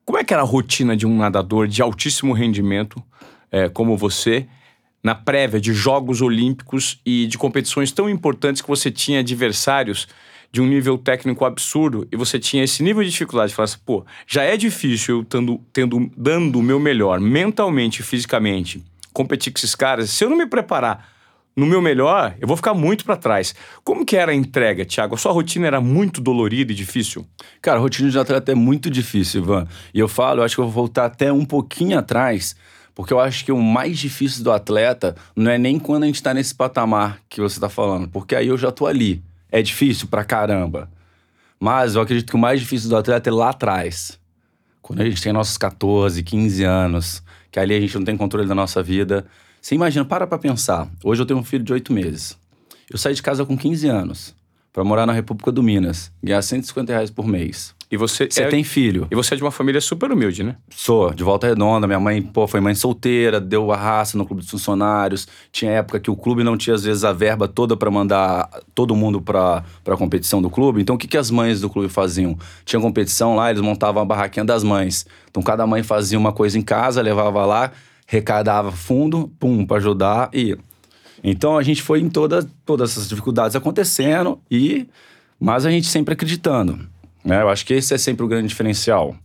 Como 0.06 0.18
é 0.18 0.24
que 0.24 0.34
era 0.34 0.42
a 0.42 0.46
rotina 0.46 0.96
de 0.96 1.06
um 1.06 1.18
nadador 1.18 1.68
de 1.68 1.82
altíssimo 1.82 2.34
rendimento, 2.34 3.04
é, 3.52 3.68
como 3.68 3.98
você, 3.98 4.48
na 5.04 5.14
prévia 5.14 5.60
de 5.60 5.74
Jogos 5.74 6.22
Olímpicos 6.22 7.00
e 7.06 7.28
de 7.28 7.38
competições 7.38 7.92
tão 7.92 8.10
importantes 8.10 8.62
que 8.62 8.68
você 8.68 8.90
tinha 8.90 9.20
adversários 9.20 10.08
de 10.52 10.62
um 10.62 10.66
nível 10.66 10.98
técnico 10.98 11.44
absurdo 11.44 12.08
e 12.12 12.16
você 12.16 12.40
tinha 12.40 12.64
esse 12.64 12.82
nível 12.82 13.04
de 13.04 13.10
dificuldade, 13.10 13.54
falar 13.54 13.66
assim, 13.66 13.80
pô, 13.86 14.06
já 14.26 14.44
é 14.44 14.56
difícil 14.56 15.18
eu 15.18 15.26
tendo, 15.26 15.62
tendo, 15.74 16.12
dando 16.16 16.58
o 16.58 16.64
meu 16.64 16.80
melhor 16.80 17.20
mentalmente 17.20 18.00
e 18.00 18.04
fisicamente, 18.04 18.84
competir 19.12 19.52
com 19.52 19.60
esses 19.60 19.76
caras, 19.76 20.10
se 20.10 20.24
eu 20.24 20.30
não 20.30 20.38
me 20.38 20.48
preparar 20.48 21.17
no 21.58 21.66
meu 21.66 21.82
melhor, 21.82 22.36
eu 22.40 22.48
vou 22.48 22.56
ficar 22.56 22.76
muito 22.76 23.04
para 23.04 23.18
trás. 23.18 23.56
Como 23.84 24.06
que 24.06 24.16
era 24.16 24.32
a 24.32 24.36
entrega, 24.36 24.86
Thiago? 24.86 25.16
A 25.16 25.18
sua 25.18 25.32
rotina 25.32 25.66
era 25.66 25.82
muito 25.82 26.22
dolorida 26.22 26.72
e 26.72 26.76
difícil? 26.76 27.26
Cara, 27.60 27.80
a 27.80 27.82
rotina 27.82 28.12
de 28.12 28.20
atleta 28.20 28.52
é 28.52 28.56
muito 28.56 28.92
difícil, 28.92 29.42
Ivan. 29.42 29.68
E 29.92 30.00
eu 30.00 30.08
falo, 30.08 30.42
eu 30.42 30.44
acho 30.44 30.54
que 30.54 30.62
eu 30.62 30.66
vou 30.66 30.74
voltar 30.74 31.06
até 31.06 31.34
um 31.34 31.44
pouquinho 31.44 31.98
atrás, 31.98 32.56
porque 32.94 33.12
eu 33.12 33.20
acho 33.20 33.44
que 33.44 33.52
o 33.52 33.60
mais 33.60 33.98
difícil 33.98 34.44
do 34.44 34.52
atleta 34.52 35.16
não 35.36 35.50
é 35.50 35.58
nem 35.58 35.80
quando 35.80 36.04
a 36.04 36.06
gente 36.06 36.22
tá 36.22 36.32
nesse 36.32 36.54
patamar 36.54 37.20
que 37.28 37.42
você 37.42 37.60
tá 37.60 37.70
falando, 37.70 38.08
porque 38.08 38.36
aí 38.36 38.50
eu 38.50 38.58
já 38.58 38.72
tô 38.72 38.86
ali. 38.86 39.24
É 39.52 39.60
difícil 39.60 40.08
pra 40.08 40.24
caramba. 40.24 40.88
Mas 41.60 41.96
eu 41.96 42.02
acredito 42.02 42.30
que 42.30 42.36
o 42.36 42.40
mais 42.40 42.60
difícil 42.60 42.88
do 42.88 42.98
atleta 42.98 43.32
é 43.32 43.34
lá 43.34 43.50
atrás. 43.50 44.20
Quando 44.80 45.02
a 45.02 45.06
gente 45.06 45.24
tem 45.24 45.34
nossos 45.34 45.58
14, 45.58 46.22
15 46.22 46.64
anos, 46.64 47.24
que 47.52 47.60
ali 47.60 47.74
a 47.74 47.80
gente 47.80 47.96
não 47.96 48.06
tem 48.06 48.16
controle 48.16 48.48
da 48.48 48.54
nossa 48.54 48.84
vida. 48.84 49.26
Você 49.68 49.76
imagina, 49.76 50.06
para 50.06 50.26
pra 50.26 50.38
pensar. 50.38 50.88
Hoje 51.04 51.22
eu 51.22 51.26
tenho 51.26 51.42
um 51.42 51.44
filho 51.44 51.62
de 51.62 51.74
8 51.74 51.92
meses. 51.92 52.38
Eu 52.90 52.98
saí 52.98 53.14
de 53.14 53.22
casa 53.22 53.46
com 53.46 53.58
15 53.58 53.86
anos 53.86 54.34
para 54.72 54.82
morar 54.82 55.06
na 55.06 55.12
República 55.12 55.52
do 55.52 55.62
Minas, 55.62 56.10
ganhar 56.24 56.42
150 56.42 56.94
reais 56.94 57.12
por 57.12 57.28
mês. 57.28 57.76
E 57.92 57.98
você, 57.98 58.30
Você 58.32 58.44
é, 58.44 58.48
tem 58.48 58.64
filho. 58.64 59.08
E 59.12 59.16
você 59.16 59.34
é 59.34 59.38
de 59.38 59.44
uma 59.44 59.52
família 59.52 59.82
super 59.82 60.10
humilde, 60.10 60.42
né? 60.42 60.56
Sou, 60.70 61.14
de 61.14 61.22
volta 61.22 61.48
redonda. 61.48 61.86
Minha 61.86 62.00
mãe, 62.00 62.22
pô, 62.22 62.48
foi 62.48 62.62
mãe 62.62 62.74
solteira, 62.76 63.42
deu 63.42 63.70
a 63.70 63.76
raça 63.76 64.18
no 64.18 64.26
clube 64.26 64.42
dos 64.42 64.50
funcionários. 64.50 65.28
Tinha 65.52 65.72
época 65.72 66.00
que 66.00 66.10
o 66.10 66.16
clube 66.16 66.46
não 66.46 66.56
tinha, 66.56 66.74
às 66.74 66.86
vezes, 66.86 67.04
a 67.04 67.12
verba 67.12 67.46
toda 67.46 67.76
para 67.76 67.92
mandar 67.92 68.50
todo 68.74 68.96
mundo 68.96 69.20
pra, 69.22 69.66
pra 69.84 69.98
competição 69.98 70.42
do 70.42 70.50
clube. 70.50 70.82
Então, 70.82 70.96
o 70.96 70.98
que, 70.98 71.10
que 71.10 71.18
as 71.18 71.30
mães 71.30 71.60
do 71.60 71.70
clube 71.70 71.90
faziam? 71.90 72.38
Tinha 72.64 72.82
competição 72.82 73.36
lá, 73.36 73.50
eles 73.50 73.62
montavam 73.62 74.02
a 74.02 74.06
barraquinha 74.06 74.46
das 74.46 74.64
mães. 74.64 75.06
Então, 75.30 75.44
cada 75.44 75.68
mãe 75.68 75.84
fazia 75.84 76.18
uma 76.18 76.32
coisa 76.32 76.58
em 76.58 76.62
casa, 76.62 77.02
levava 77.02 77.46
lá, 77.46 77.74
recadava 78.08 78.72
fundo, 78.72 79.32
pum, 79.38 79.66
pra 79.66 79.78
ajudar 79.78 80.30
e. 80.34 80.58
Então, 81.24 81.58
a 81.58 81.64
gente 81.64 81.82
foi 81.82 82.00
em 82.00 82.10
toda, 82.10 82.48
todas 82.66 82.92
essas 82.92 83.10
dificuldades 83.10 83.56
acontecendo 83.56 84.40
e. 84.50 84.88
Mas 85.40 85.66
a 85.66 85.70
gente 85.70 85.88
sempre 85.88 86.14
acreditando. 86.14 86.80
Né? 87.24 87.42
Eu 87.42 87.50
acho 87.50 87.64
que 87.64 87.74
esse 87.74 87.94
é 87.94 87.98
sempre 87.98 88.26
o 88.26 88.28
grande 88.28 88.48
diferencial. 88.48 89.16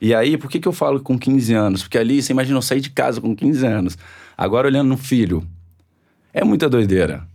E 0.00 0.14
aí, 0.14 0.36
por 0.36 0.50
que, 0.50 0.58
que 0.58 0.66
eu 0.66 0.72
falo 0.72 1.00
com 1.00 1.16
15 1.16 1.54
anos? 1.54 1.82
Porque 1.82 1.98
ali, 1.98 2.20
você 2.20 2.32
imagina 2.32 2.58
eu 2.58 2.62
sair 2.62 2.80
de 2.80 2.90
casa 2.90 3.20
com 3.20 3.36
15 3.36 3.66
anos, 3.66 3.98
agora 4.36 4.66
olhando 4.66 4.88
no 4.88 4.96
filho. 4.96 5.46
É 6.32 6.42
muita 6.42 6.68
doideira. 6.68 7.26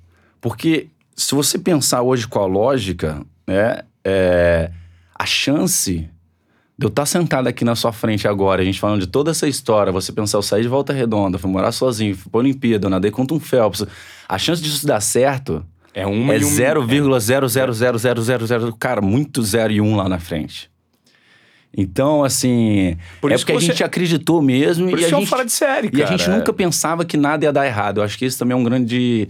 Porque 0.41 0.87
se 1.15 1.33
você 1.33 1.57
pensar 1.57 2.01
hoje 2.01 2.27
com 2.27 2.39
a 2.39 2.45
lógica, 2.45 3.21
né, 3.47 3.83
é, 4.03 4.71
a 5.13 5.25
chance 5.25 6.09
eu 6.79 6.89
estar 6.89 7.05
sentado 7.05 7.47
aqui 7.47 7.63
na 7.63 7.75
sua 7.75 7.93
frente 7.93 8.27
agora, 8.27 8.61
a 8.61 8.65
gente 8.65 8.79
falando 8.79 8.99
de 8.99 9.07
toda 9.07 9.31
essa 9.31 9.47
história, 9.47 9.93
você 9.93 10.11
pensar, 10.11 10.37
eu 10.37 10.41
saí 10.41 10.61
de 10.61 10.67
volta 10.67 10.91
redonda, 10.91 11.37
fui 11.37 11.49
morar 11.49 11.71
sozinho, 11.71 12.13
fui 12.15 12.29
pra 12.29 12.39
Olimpíada, 12.39 12.87
eu 12.87 12.89
nadei 12.89 13.11
contra 13.11 13.35
um 13.35 13.39
Phelps. 13.39 13.85
A 14.27 14.37
chance 14.37 14.61
disso 14.61 14.85
dar 14.85 14.99
certo 14.99 15.65
É 15.93 16.05
uma 16.05 16.33
é 16.33 16.39
e 16.39 16.43
um... 16.43 16.49
0,00000, 16.49 18.75
cara, 18.77 19.01
muito 19.01 19.41
zero 19.41 19.71
e 19.71 19.79
um 19.79 19.95
lá 19.95 20.09
na 20.09 20.19
frente. 20.19 20.69
Então, 21.77 22.23
assim, 22.23 22.95
Por 23.19 23.31
é 23.31 23.37
porque 23.37 23.51
que 23.51 23.57
a 23.57 23.61
gente 23.61 23.83
acreditou 23.83 24.41
mesmo 24.41 24.89
Por 24.89 24.97
e 24.97 25.03
isso 25.03 25.13
a 25.13 25.17
é 25.17 25.19
gente, 25.19 25.29
fora 25.29 25.43
de 25.43 25.51
série, 25.51 25.89
e 25.91 26.01
a 26.01 26.05
cara. 26.05 26.17
gente 26.17 26.29
nunca 26.29 26.53
pensava 26.53 27.03
que 27.03 27.17
nada 27.17 27.43
ia 27.45 27.51
dar 27.51 27.65
errado. 27.65 27.99
Eu 27.99 28.03
acho 28.03 28.17
que 28.17 28.25
isso 28.25 28.39
também 28.39 28.53
é 28.53 28.57
um 28.57 28.63
grande 28.63 29.27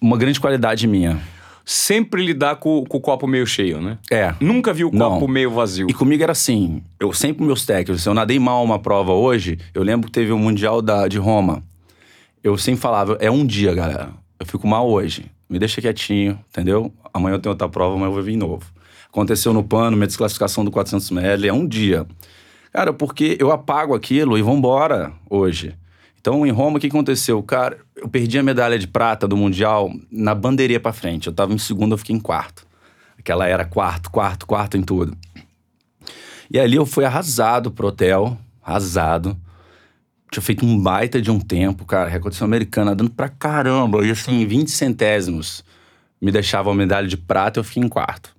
uma 0.00 0.16
grande 0.18 0.40
qualidade 0.40 0.86
minha. 0.86 1.20
Sempre 1.64 2.24
lidar 2.24 2.56
com, 2.56 2.84
com 2.84 2.98
o 2.98 3.00
copo 3.00 3.26
meio 3.26 3.46
cheio, 3.46 3.80
né? 3.80 3.96
É. 4.10 4.34
Nunca 4.38 4.72
vi 4.72 4.84
o 4.84 4.90
Não. 4.92 5.12
copo 5.12 5.26
meio 5.26 5.50
vazio. 5.50 5.86
E 5.88 5.94
comigo 5.94 6.22
era 6.22 6.32
assim, 6.32 6.82
eu 7.00 7.12
sempre 7.12 7.42
meus 7.44 7.64
técnicos, 7.64 8.02
se 8.02 8.08
eu 8.08 8.12
nadei 8.14 8.38
mal 8.38 8.62
uma 8.62 8.78
prova 8.78 9.12
hoje, 9.12 9.58
eu 9.72 9.82
lembro 9.82 10.06
que 10.08 10.12
teve 10.12 10.30
o 10.30 10.38
Mundial 10.38 10.82
da, 10.82 11.08
de 11.08 11.16
Roma. 11.18 11.62
Eu 12.42 12.58
sempre 12.58 12.80
falava, 12.80 13.16
é 13.20 13.30
um 13.30 13.46
dia, 13.46 13.74
galera. 13.74 14.10
Eu 14.38 14.44
fico 14.44 14.66
mal 14.68 14.86
hoje. 14.88 15.24
Me 15.48 15.58
deixa 15.58 15.80
quietinho, 15.80 16.38
entendeu? 16.50 16.92
Amanhã 17.12 17.36
eu 17.36 17.38
tenho 17.38 17.52
outra 17.52 17.68
prova, 17.68 17.94
amanhã 17.94 18.08
eu 18.08 18.12
vou 18.14 18.22
vir 18.22 18.36
novo. 18.36 18.64
Aconteceu 19.08 19.52
no 19.54 19.62
pano, 19.64 19.96
minha 19.96 20.06
desclassificação 20.06 20.64
do 20.64 20.70
400 20.70 21.10
metros, 21.12 21.44
é 21.44 21.52
um 21.52 21.66
dia. 21.66 22.04
Cara, 22.72 22.92
porque 22.92 23.36
eu 23.40 23.52
apago 23.52 23.94
aquilo 23.94 24.36
e 24.36 24.42
vambora 24.42 25.12
hoje. 25.30 25.74
Então, 26.24 26.46
em 26.46 26.50
Roma, 26.50 26.78
o 26.78 26.80
que 26.80 26.86
aconteceu? 26.86 27.42
Cara, 27.42 27.76
eu 27.94 28.08
perdi 28.08 28.38
a 28.38 28.42
medalha 28.42 28.78
de 28.78 28.88
prata 28.88 29.28
do 29.28 29.36
Mundial 29.36 29.92
na 30.10 30.34
bandeirinha 30.34 30.80
pra 30.80 30.90
frente. 30.90 31.26
Eu 31.26 31.34
tava 31.34 31.52
em 31.52 31.58
segundo, 31.58 31.92
eu 31.92 31.98
fiquei 31.98 32.16
em 32.16 32.18
quarto. 32.18 32.66
Aquela 33.18 33.46
era 33.46 33.62
quarto, 33.66 34.10
quarto, 34.10 34.46
quarto 34.46 34.78
em 34.78 34.80
tudo. 34.80 35.14
E 36.50 36.58
ali 36.58 36.76
eu 36.76 36.86
fui 36.86 37.04
arrasado 37.04 37.70
pro 37.70 37.88
hotel, 37.88 38.38
arrasado. 38.62 39.36
Tinha 40.30 40.40
feito 40.40 40.64
um 40.64 40.80
baita 40.80 41.20
de 41.20 41.30
um 41.30 41.38
tempo, 41.38 41.84
cara. 41.84 42.08
Recorde 42.08 42.42
americana, 42.42 42.94
dando 42.94 43.10
pra 43.10 43.28
caramba. 43.28 44.02
E 44.02 44.10
assim, 44.10 44.46
20 44.46 44.70
centésimos 44.70 45.62
me 46.22 46.32
deixava 46.32 46.70
a 46.70 46.74
medalha 46.74 47.06
de 47.06 47.18
prata 47.18 47.58
e 47.58 47.60
eu 47.60 47.64
fiquei 47.64 47.82
em 47.82 47.88
quarto. 47.88 48.33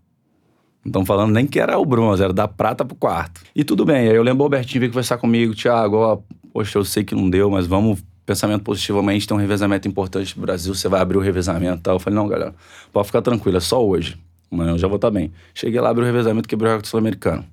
Não 0.85 0.89
estão 1.01 1.05
falando 1.05 1.33
nem 1.33 1.47
que 1.47 1.59
era 1.59 1.79
o 1.79 1.83
bronze, 1.83 2.21
era 2.21 2.31
da 2.31 2.47
prata 2.47 2.85
pro 2.85 2.95
quarto. 2.95 3.41
E 3.55 3.63
tudo 3.63 3.83
bem, 3.83 4.07
aí 4.07 4.15
eu 4.15 4.21
lembro 4.21 4.41
o 4.41 4.45
Albertinho 4.45 4.81
veio 4.81 4.91
conversar 4.91 5.17
comigo, 5.17 5.55
Thiago, 5.55 5.97
ó, 5.97 6.19
poxa, 6.53 6.77
eu 6.77 6.85
sei 6.85 7.03
que 7.03 7.15
não 7.15 7.27
deu, 7.27 7.49
mas 7.49 7.65
vamos, 7.65 8.03
pensamento 8.23 8.63
positivamente, 8.63 9.27
tem 9.27 9.35
um 9.35 9.39
revezamento 9.39 9.87
importante 9.87 10.33
pro 10.35 10.43
Brasil, 10.43 10.75
você 10.75 10.87
vai 10.87 11.01
abrir 11.01 11.17
o 11.17 11.21
revezamento 11.21 11.79
e 11.79 11.81
tal. 11.81 11.95
Eu 11.95 11.99
falei, 11.99 12.15
não, 12.15 12.27
galera, 12.27 12.53
pode 12.93 13.07
ficar 13.07 13.23
tranquilo, 13.23 13.57
é 13.57 13.59
só 13.59 13.83
hoje. 13.83 14.15
Amanhã 14.51 14.71
eu 14.71 14.77
já 14.77 14.87
vou 14.87 14.97
estar 14.97 15.09
bem. 15.09 15.31
Cheguei 15.55 15.81
lá, 15.81 15.89
abri 15.89 16.03
o 16.03 16.05
revezamento, 16.05 16.47
quebrei 16.47 16.69
o 16.69 16.71
recorde 16.71 16.87
sul-americano. 16.87 17.43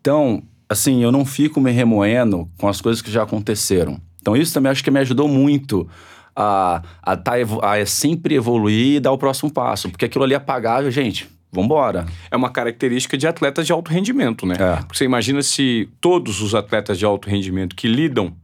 Então, 0.00 0.44
assim, 0.68 1.02
eu 1.02 1.10
não 1.10 1.24
fico 1.24 1.60
me 1.60 1.72
remoendo 1.72 2.48
com 2.56 2.68
as 2.68 2.80
coisas 2.80 3.02
que 3.02 3.10
já 3.10 3.24
aconteceram. 3.24 4.00
Então, 4.20 4.36
isso 4.36 4.54
também 4.54 4.70
acho 4.70 4.82
que 4.82 4.90
me 4.90 5.00
ajudou 5.00 5.28
muito 5.28 5.88
a, 6.34 6.82
a, 7.02 7.16
tá, 7.16 7.32
a 7.62 7.84
sempre 7.86 8.34
evoluir 8.34 8.96
e 8.96 9.00
dar 9.00 9.12
o 9.12 9.18
próximo 9.18 9.52
passo. 9.52 9.90
Porque 9.90 10.04
aquilo 10.04 10.24
ali 10.24 10.34
é 10.34 10.36
apagável, 10.36 10.90
gente, 10.90 11.28
vambora. 11.52 12.06
É 12.30 12.36
uma 12.36 12.50
característica 12.50 13.16
de 13.16 13.26
atletas 13.26 13.66
de 13.66 13.72
alto 13.72 13.90
rendimento, 13.90 14.46
né? 14.46 14.56
É. 14.58 14.76
Porque 14.76 14.98
você 14.98 15.04
imagina 15.04 15.42
se 15.42 15.88
todos 16.00 16.40
os 16.40 16.54
atletas 16.54 16.98
de 16.98 17.04
alto 17.04 17.28
rendimento 17.28 17.74
que 17.74 17.88
lidam 17.88 18.34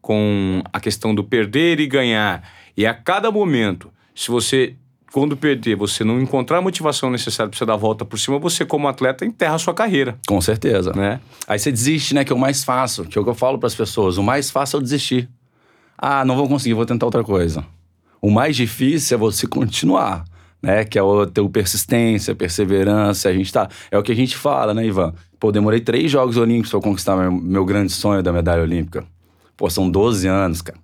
com 0.00 0.62
a 0.72 0.80
questão 0.80 1.14
do 1.14 1.24
perder 1.24 1.80
e 1.80 1.86
ganhar, 1.86 2.42
e 2.76 2.86
a 2.86 2.94
cada 2.94 3.30
momento, 3.30 3.90
se 4.14 4.30
você 4.30 4.74
quando 5.12 5.36
perder, 5.36 5.74
você 5.74 6.04
não 6.04 6.20
encontrar 6.20 6.58
a 6.58 6.60
motivação 6.60 7.10
necessária 7.10 7.48
para 7.48 7.58
você 7.58 7.64
dar 7.64 7.74
a 7.74 7.76
volta 7.76 8.04
por 8.04 8.18
cima, 8.18 8.38
você, 8.38 8.64
como 8.64 8.86
atleta, 8.88 9.24
enterra 9.24 9.54
a 9.54 9.58
sua 9.58 9.72
carreira. 9.72 10.18
Com 10.26 10.40
certeza. 10.40 10.92
Né? 10.92 11.20
Aí 11.46 11.58
você 11.58 11.70
desiste, 11.72 12.14
né? 12.14 12.24
Que 12.24 12.32
é 12.32 12.36
o 12.36 12.38
mais 12.38 12.62
fácil. 12.62 13.04
Que 13.04 13.16
é 13.18 13.20
o 13.20 13.24
que 13.24 13.30
eu 13.30 13.34
falo 13.34 13.58
para 13.58 13.66
as 13.66 13.74
pessoas. 13.74 14.18
O 14.18 14.22
mais 14.22 14.50
fácil 14.50 14.76
é 14.76 14.78
eu 14.78 14.82
desistir. 14.82 15.28
Ah, 15.96 16.24
não 16.24 16.36
vou 16.36 16.46
conseguir, 16.46 16.74
vou 16.74 16.86
tentar 16.86 17.06
outra 17.06 17.24
coisa. 17.24 17.64
O 18.20 18.30
mais 18.30 18.54
difícil 18.54 19.16
é 19.16 19.18
você 19.18 19.46
continuar, 19.46 20.24
né? 20.62 20.84
Que 20.84 20.98
é 20.98 21.02
o 21.02 21.26
teu 21.26 21.48
persistência, 21.48 22.34
perseverança. 22.34 23.28
A 23.28 23.32
gente 23.32 23.52
tá. 23.52 23.68
É 23.90 23.98
o 23.98 24.02
que 24.02 24.12
a 24.12 24.16
gente 24.16 24.36
fala, 24.36 24.74
né, 24.74 24.86
Ivan? 24.86 25.14
Pô, 25.38 25.52
demorei 25.52 25.80
três 25.80 26.10
Jogos 26.10 26.36
Olímpicos 26.36 26.70
para 26.70 26.80
conquistar 26.80 27.16
meu, 27.16 27.32
meu 27.32 27.64
grande 27.64 27.92
sonho 27.92 28.22
da 28.22 28.32
medalha 28.32 28.62
olímpica. 28.62 29.04
Pô, 29.56 29.68
são 29.70 29.90
12 29.90 30.26
anos, 30.26 30.62
cara 30.62 30.78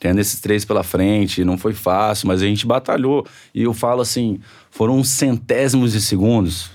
tendo 0.00 0.18
esses 0.18 0.40
três 0.40 0.64
pela 0.64 0.82
frente, 0.82 1.44
não 1.44 1.58
foi 1.58 1.74
fácil, 1.74 2.26
mas 2.26 2.42
a 2.42 2.46
gente 2.46 2.66
batalhou. 2.66 3.26
E 3.54 3.62
eu 3.62 3.74
falo 3.74 4.00
assim, 4.00 4.40
foram 4.70 5.04
centésimos 5.04 5.92
de 5.92 6.00
segundos 6.00 6.70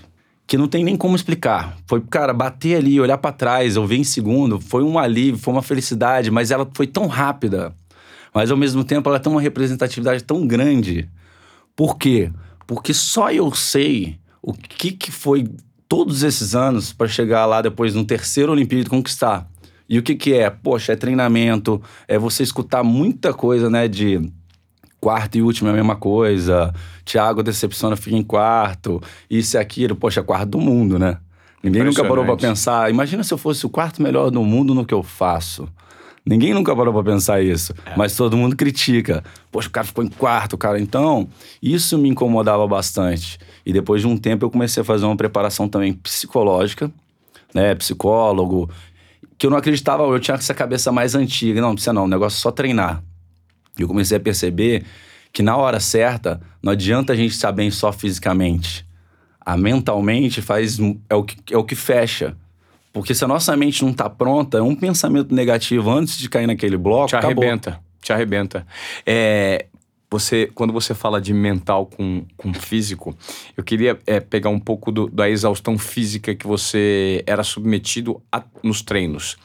que 0.48 0.58
não 0.58 0.68
tem 0.68 0.84
nem 0.84 0.96
como 0.96 1.16
explicar. 1.16 1.76
Foi, 1.88 2.00
cara, 2.02 2.32
bater 2.32 2.78
ali, 2.78 3.02
olhar 3.02 3.18
para 3.18 3.32
trás, 3.32 3.76
eu 3.76 3.86
ver 3.88 3.98
em 3.98 4.04
segundo, 4.04 4.62
foi 4.62 4.84
um 4.84 5.00
alívio, 5.00 5.40
foi 5.40 5.52
uma 5.52 5.64
felicidade, 5.64 6.30
mas 6.30 6.52
ela 6.52 6.70
foi 6.74 6.86
tão 6.86 7.08
rápida. 7.08 7.74
Mas 8.32 8.52
ao 8.52 8.58
mesmo 8.58 8.84
tempo 8.84 9.10
ela 9.10 9.20
tem 9.20 9.32
uma 9.32 9.42
representatividade 9.42 10.24
tão 10.24 10.46
grande. 10.46 11.10
Por 11.76 11.98
quê? 11.98 12.32
Só 12.94 13.32
eu 13.32 13.54
sei 13.54 14.18
o 14.42 14.54
que, 14.54 14.92
que 14.92 15.12
foi 15.12 15.48
todos 15.88 16.24
esses 16.24 16.56
anos 16.56 16.92
para 16.94 17.08
chegar 17.08 17.46
lá 17.46 17.62
depois 17.62 17.94
no 17.94 18.06
terceiro 18.06 18.52
Olimpíada 18.52 18.86
e 18.86 18.90
conquistar. 18.90 19.48
E 19.88 20.00
o 20.00 20.04
que 20.04 20.16
que 20.16 20.34
é? 20.34 20.50
Poxa, 20.50 20.94
é 20.94 20.96
treinamento, 20.96 21.82
é 22.08 22.18
você 22.18 22.44
escutar 22.44 22.84
muita 22.84 23.34
coisa, 23.34 23.70
né, 23.70 23.88
de 23.88 24.32
quarto 25.00 25.38
e 25.38 25.42
último 25.44 25.70
é 25.70 25.72
a 25.72 25.76
mesma 25.76 25.96
coisa, 25.96 26.74
Thiago 27.04 27.44
decepciona, 27.44 27.96
fica 27.96 28.16
em 28.16 28.24
quarto, 28.24 29.00
isso 29.30 29.56
e 29.56 29.60
aquilo, 29.60 29.96
poxa, 29.96 30.24
quarto 30.24 30.50
do 30.50 30.60
mundo, 30.60 30.98
né? 30.98 31.20
Ninguém 31.62 31.84
nunca 31.84 32.04
parou 32.04 32.26
pra 32.26 32.36
pensar, 32.36 32.90
imagina 32.90 33.24
se 33.24 33.32
eu 33.32 33.38
fosse 33.38 33.66
o 33.66 33.70
quarto 33.70 34.02
melhor 34.02 34.32
do 34.32 34.44
mundo 34.44 34.74
no 34.74 34.84
que 34.86 34.94
eu 34.94 35.04
faço. 35.04 35.68
Ninguém 36.26 36.56
nunca 36.56 36.76
parou 36.76 36.92
pra 36.92 37.04
pensar 37.04 37.44
isso, 37.44 37.72
é. 37.86 37.96
mas 37.96 38.16
todo 38.16 38.36
mundo 38.36 38.56
critica. 38.56 39.24
Poxa, 39.52 39.68
o 39.68 39.72
cara 39.72 39.86
ficou 39.86 40.04
em 40.04 40.08
quarto, 40.08 40.58
cara. 40.58 40.80
Então, 40.80 41.28
isso 41.62 42.00
me 42.00 42.10
incomodava 42.10 42.68
bastante. 42.68 43.38
E 43.64 43.72
depois 43.72 44.02
de 44.02 44.08
um 44.08 44.18
tempo 44.18 44.44
eu 44.44 44.50
comecei 44.50 44.82
a 44.82 44.84
fazer 44.84 45.06
uma 45.06 45.16
preparação 45.16 45.70
também 45.70 45.94
psicológica, 45.94 46.92
né? 47.54 47.76
Psicólogo, 47.76 48.70
que 49.38 49.46
eu 49.46 49.52
não 49.52 49.58
acreditava, 49.58 50.02
eu 50.04 50.20
tinha 50.20 50.36
essa 50.36 50.54
cabeça 50.54 50.92
mais 50.92 51.14
antiga. 51.14 51.62
Não, 51.62 51.70
não 51.70 51.76
precisa 51.76 51.94
não, 51.94 52.06
o 52.06 52.08
negócio 52.08 52.38
é 52.38 52.42
só 52.42 52.52
treinar. 52.52 53.04
E 53.78 53.84
eu 53.84 53.88
comecei 53.88 54.18
a 54.18 54.20
perceber 54.20 54.84
que 55.32 55.44
na 55.44 55.56
hora 55.58 55.80
certa, 55.80 56.42
não 56.64 56.72
adianta 56.72 57.14
a 57.14 57.16
gente 57.16 57.34
estar 57.34 57.52
bem 57.52 57.70
só 57.70 57.92
fisicamente. 57.92 58.86
A 59.40 59.56
mentalmente 59.56 60.42
faz 60.42 60.80
é 61.10 61.14
o 61.14 61.24
que, 61.24 61.54
é 61.54 61.58
o 61.58 61.64
que 61.64 61.76
fecha. 61.76 62.36
Porque 62.96 63.14
se 63.14 63.26
a 63.26 63.28
nossa 63.28 63.58
mente 63.58 63.84
não 63.84 63.92
está 63.92 64.10
pronta, 64.10 64.58
é 64.58 64.62
um 64.62 64.74
pensamento 64.74 65.36
negativo 65.36 65.92
antes 65.92 66.18
de 66.18 66.30
cair 66.30 66.48
naquele 66.48 66.78
bloco, 66.78 67.10
te 67.10 67.16
acabou. 67.18 67.44
arrebenta. 67.44 67.82
Te 68.02 68.14
arrebenta. 68.14 68.66
É, 69.06 69.66
você, 70.10 70.50
quando 70.56 70.72
você 70.72 70.94
fala 70.94 71.20
de 71.20 71.34
mental 71.34 71.88
com, 71.88 72.24
com 72.38 72.54
físico, 72.54 73.14
eu 73.58 73.66
queria 73.66 74.00
é, 74.08 74.22
pegar 74.22 74.50
um 74.50 74.62
pouco 74.62 74.94
do, 74.94 75.10
da 75.10 75.30
exaustão 75.30 75.78
física 75.78 76.34
que 76.34 76.48
você 76.48 77.22
era 77.28 77.44
submetido 77.44 78.22
a, 78.32 78.42
nos 78.64 78.82
treinos. 78.82 79.36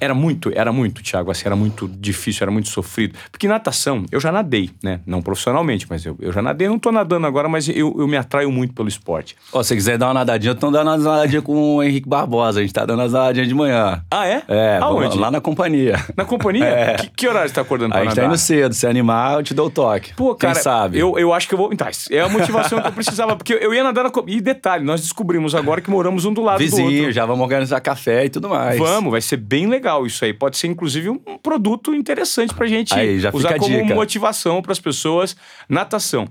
Era 0.00 0.14
muito, 0.14 0.52
era 0.54 0.72
muito, 0.72 1.02
Thiago, 1.02 1.30
assim, 1.30 1.42
era 1.44 1.56
muito 1.56 1.88
difícil, 1.88 2.44
era 2.44 2.50
muito 2.52 2.68
sofrido. 2.68 3.18
Porque 3.32 3.48
natação, 3.48 4.04
eu 4.12 4.20
já 4.20 4.30
nadei, 4.30 4.70
né? 4.80 5.00
Não 5.04 5.20
profissionalmente, 5.20 5.86
mas 5.90 6.04
eu, 6.04 6.16
eu 6.20 6.32
já 6.32 6.40
nadei, 6.40 6.68
não 6.68 6.78
tô 6.78 6.92
nadando 6.92 7.26
agora, 7.26 7.48
mas 7.48 7.68
eu, 7.68 7.94
eu 7.98 8.06
me 8.06 8.16
atraio 8.16 8.50
muito 8.52 8.72
pelo 8.74 8.88
esporte. 8.88 9.34
Ó, 9.52 9.60
se 9.60 9.68
você 9.70 9.74
quiser 9.74 9.98
dar 9.98 10.06
uma 10.06 10.14
nadadinha, 10.14 10.52
estão 10.52 10.70
dando 10.70 10.86
uma 10.88 10.96
nadadinha 10.96 11.42
com 11.42 11.76
o 11.76 11.82
Henrique 11.82 12.08
Barbosa, 12.08 12.60
a 12.60 12.62
gente 12.62 12.72
tá 12.72 12.86
dando 12.86 13.02
as 13.02 13.12
nadadinhas 13.12 13.48
de 13.48 13.54
manhã. 13.54 14.00
Ah, 14.08 14.26
é? 14.26 14.42
É, 14.46 14.78
Aonde? 14.80 15.08
Vamos, 15.08 15.16
lá 15.16 15.30
na 15.32 15.40
companhia. 15.40 15.96
Na 16.16 16.24
companhia? 16.24 16.68
É. 16.78 16.94
Que, 16.94 17.10
que, 17.10 17.28
horário 17.28 17.48
você 17.48 17.54
tá 17.54 17.62
acordando 17.62 17.90
pra 17.90 18.00
A 18.00 18.04
gente 18.04 18.10
nadar? 18.10 18.28
tá 18.28 18.28
indo 18.28 18.38
cedo, 18.38 18.74
se 18.74 18.86
animar, 18.86 19.38
eu 19.38 19.42
te 19.42 19.54
dou 19.54 19.66
o 19.66 19.70
toque. 19.70 20.14
Pô, 20.14 20.34
cara, 20.34 20.54
Quem 20.54 20.62
sabe? 20.62 20.98
Eu, 20.98 21.18
eu 21.18 21.32
acho 21.32 21.48
que 21.48 21.54
eu 21.54 21.58
vou. 21.58 21.72
Então, 21.72 21.88
é 22.10 22.20
a 22.20 22.28
motivação 22.28 22.80
que 22.80 22.86
eu 22.86 22.92
precisava, 22.92 23.34
porque 23.34 23.54
eu 23.54 23.72
ia 23.74 23.82
nadar 23.82 24.04
na. 24.04 24.12
E 24.26 24.40
detalhe, 24.40 24.84
nós 24.84 25.00
descobrimos 25.00 25.54
agora 25.54 25.80
que 25.80 25.90
moramos 25.90 26.24
um 26.24 26.32
do 26.32 26.42
lado 26.42 26.58
do 26.58 26.60
Vizinho, 26.64 26.98
outro. 26.98 27.12
já 27.12 27.24
vamos 27.24 27.42
organizar 27.42 27.80
café 27.80 28.26
e 28.26 28.28
tudo 28.28 28.48
mais. 28.50 28.78
Vamos, 28.78 29.10
vai 29.10 29.20
ser 29.20 29.38
bem 29.38 29.66
legal 29.66 29.87
isso 30.06 30.24
aí. 30.24 30.32
Pode 30.32 30.56
ser, 30.56 30.66
inclusive, 30.66 31.08
um 31.08 31.38
produto 31.42 31.94
interessante 31.94 32.54
pra 32.54 32.66
gente 32.66 32.94
Aí, 32.94 33.18
usar 33.32 33.58
como 33.58 33.82
dica. 33.82 33.94
motivação 33.94 34.60
para 34.60 34.72
as 34.72 34.80
pessoas. 34.80 35.36
Natação. 35.68 36.28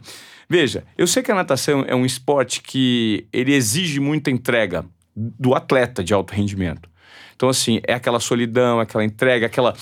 Veja, 0.49 0.83
eu 0.97 1.07
sei 1.07 1.21
que 1.21 1.31
a 1.31 1.35
natação 1.35 1.83
é 1.87 1.95
um 1.95 2.05
esporte 2.05 2.61
que 2.61 3.27
ele 3.33 3.53
exige 3.53 3.99
muita 3.99 4.31
entrega 4.31 4.85
do 5.15 5.55
atleta 5.55 6.03
de 6.03 6.13
alto 6.13 6.33
rendimento. 6.33 6.89
Então, 7.35 7.49
assim, 7.49 7.79
é 7.87 7.93
aquela 7.93 8.19
solidão, 8.19 8.79
aquela 8.79 9.03
entrega, 9.03 9.45
aquela 9.45 9.73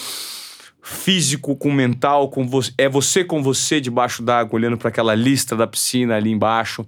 físico 0.82 1.56
com 1.56 1.72
mental, 1.72 2.30
com 2.30 2.48
você, 2.48 2.72
é 2.78 2.88
você 2.88 3.24
com 3.24 3.42
você 3.42 3.82
debaixo 3.82 4.22
d'água, 4.22 4.56
olhando 4.56 4.78
para 4.78 4.90
aquela 4.90 5.16
lista 5.16 5.56
da 5.56 5.66
piscina 5.66 6.16
ali 6.16 6.32
embaixo. 6.32 6.86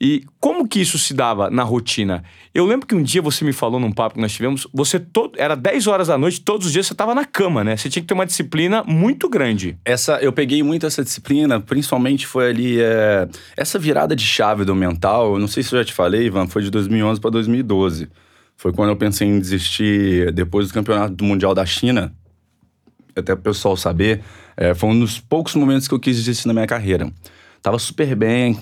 E 0.00 0.24
como 0.38 0.68
que 0.68 0.80
isso 0.80 0.96
se 0.96 1.12
dava 1.12 1.50
na 1.50 1.64
rotina? 1.64 2.22
Eu 2.54 2.64
lembro 2.64 2.86
que 2.86 2.94
um 2.94 3.02
dia 3.02 3.20
você 3.20 3.44
me 3.44 3.52
falou 3.52 3.80
num 3.80 3.90
papo 3.90 4.14
que 4.14 4.20
nós 4.20 4.32
tivemos, 4.32 4.66
você 4.72 5.00
todo, 5.00 5.32
era 5.36 5.56
10 5.56 5.88
horas 5.88 6.06
da 6.06 6.16
noite, 6.16 6.40
todos 6.40 6.66
os 6.68 6.72
dias 6.72 6.86
você 6.86 6.92
estava 6.92 7.16
na 7.16 7.24
cama, 7.24 7.64
né? 7.64 7.76
Você 7.76 7.90
tinha 7.90 8.00
que 8.00 8.06
ter 8.06 8.14
uma 8.14 8.24
disciplina 8.26 8.84
muito 8.84 9.28
grande. 9.28 9.76
Essa, 9.84 10.18
eu 10.20 10.32
peguei 10.32 10.62
muito 10.62 10.86
essa 10.86 11.02
disciplina, 11.02 11.60
principalmente 11.60 12.26
foi 12.28 12.48
ali 12.48 12.80
é, 12.80 13.28
essa 13.56 13.76
virada 13.76 14.14
de 14.14 14.24
chave 14.24 14.64
do 14.64 14.74
mental. 14.74 15.34
Eu 15.34 15.40
não 15.40 15.48
sei 15.48 15.64
se 15.64 15.74
eu 15.74 15.80
já 15.80 15.84
te 15.84 15.92
falei, 15.92 16.26
Ivan, 16.26 16.46
foi 16.46 16.62
de 16.62 16.70
2011 16.70 17.20
para 17.20 17.30
2012. 17.30 18.08
Foi 18.56 18.72
quando 18.72 18.90
eu 18.90 18.96
pensei 18.96 19.26
em 19.26 19.40
desistir 19.40 20.32
depois 20.32 20.68
do 20.68 20.74
campeonato 20.74 21.14
do 21.14 21.24
mundial 21.24 21.54
da 21.54 21.66
China. 21.66 22.12
Até 23.16 23.32
o 23.32 23.36
pessoal 23.36 23.76
saber, 23.76 24.22
é, 24.56 24.74
foi 24.74 24.90
um 24.90 25.00
dos 25.00 25.18
poucos 25.18 25.56
momentos 25.56 25.88
que 25.88 25.94
eu 25.94 25.98
quis 25.98 26.16
desistir 26.16 26.46
na 26.46 26.54
minha 26.54 26.66
carreira. 26.68 27.12
Tava 27.60 27.78
super 27.78 28.14
bem, 28.14 28.58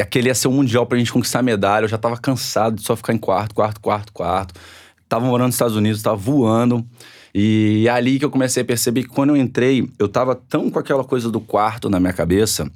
aquele 0.00 0.28
ia 0.28 0.34
ser 0.34 0.48
o 0.48 0.52
mundial 0.52 0.86
pra 0.86 0.98
gente 0.98 1.12
conquistar 1.12 1.42
medalha. 1.42 1.84
Eu 1.84 1.88
já 1.88 1.98
tava 1.98 2.16
cansado 2.16 2.76
de 2.76 2.82
só 2.82 2.96
ficar 2.96 3.12
em 3.12 3.18
quarto, 3.18 3.54
quarto, 3.54 3.80
quarto, 3.80 4.12
quarto. 4.12 4.54
Tava 5.08 5.24
morando 5.26 5.46
nos 5.46 5.54
Estados 5.54 5.76
Unidos, 5.76 6.02
tava 6.02 6.16
voando. 6.16 6.84
E 7.34 7.86
é 7.88 7.90
ali 7.90 8.18
que 8.18 8.24
eu 8.24 8.30
comecei 8.30 8.62
a 8.62 8.66
perceber 8.66 9.02
que 9.02 9.08
quando 9.08 9.30
eu 9.30 9.36
entrei, 9.36 9.88
eu 9.98 10.08
tava 10.08 10.34
tão 10.34 10.70
com 10.70 10.78
aquela 10.78 11.02
coisa 11.02 11.30
do 11.30 11.40
quarto 11.40 11.90
na 11.90 11.98
minha 11.98 12.12
cabeça. 12.12 12.70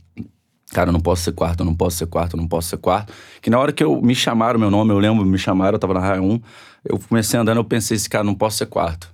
Cara, 0.73 0.91
eu 0.91 0.93
não 0.93 1.01
posso 1.01 1.23
ser 1.23 1.33
quarto, 1.33 1.61
eu 1.61 1.67
não 1.67 1.75
posso 1.75 1.97
ser 1.97 2.07
quarto, 2.07 2.37
eu 2.37 2.41
não 2.41 2.49
posso 2.49 2.69
ser 2.69 2.77
quarto. 2.77 3.13
Que 3.41 3.49
na 3.49 3.59
hora 3.59 3.73
que 3.73 3.83
eu 3.83 4.03
me 4.03 4.15
chamaram 4.15 4.59
meu 4.59 4.71
nome, 4.71 4.93
eu 4.93 4.99
lembro, 4.99 5.25
me 5.25 5.39
chamaram, 5.39 5.77
eu 5.77 5.79
tava 5.79 5.95
na 5.95 6.01
Raia 6.01 6.21
1, 6.21 6.41
eu 6.85 6.99
comecei 6.99 7.39
andando, 7.39 7.57
eu 7.59 7.65
pensei, 7.65 7.97
esse 7.97 8.09
cara, 8.09 8.25
não 8.25 8.35
posso 8.35 8.59
ser 8.59 8.67
quarto. 8.67 9.11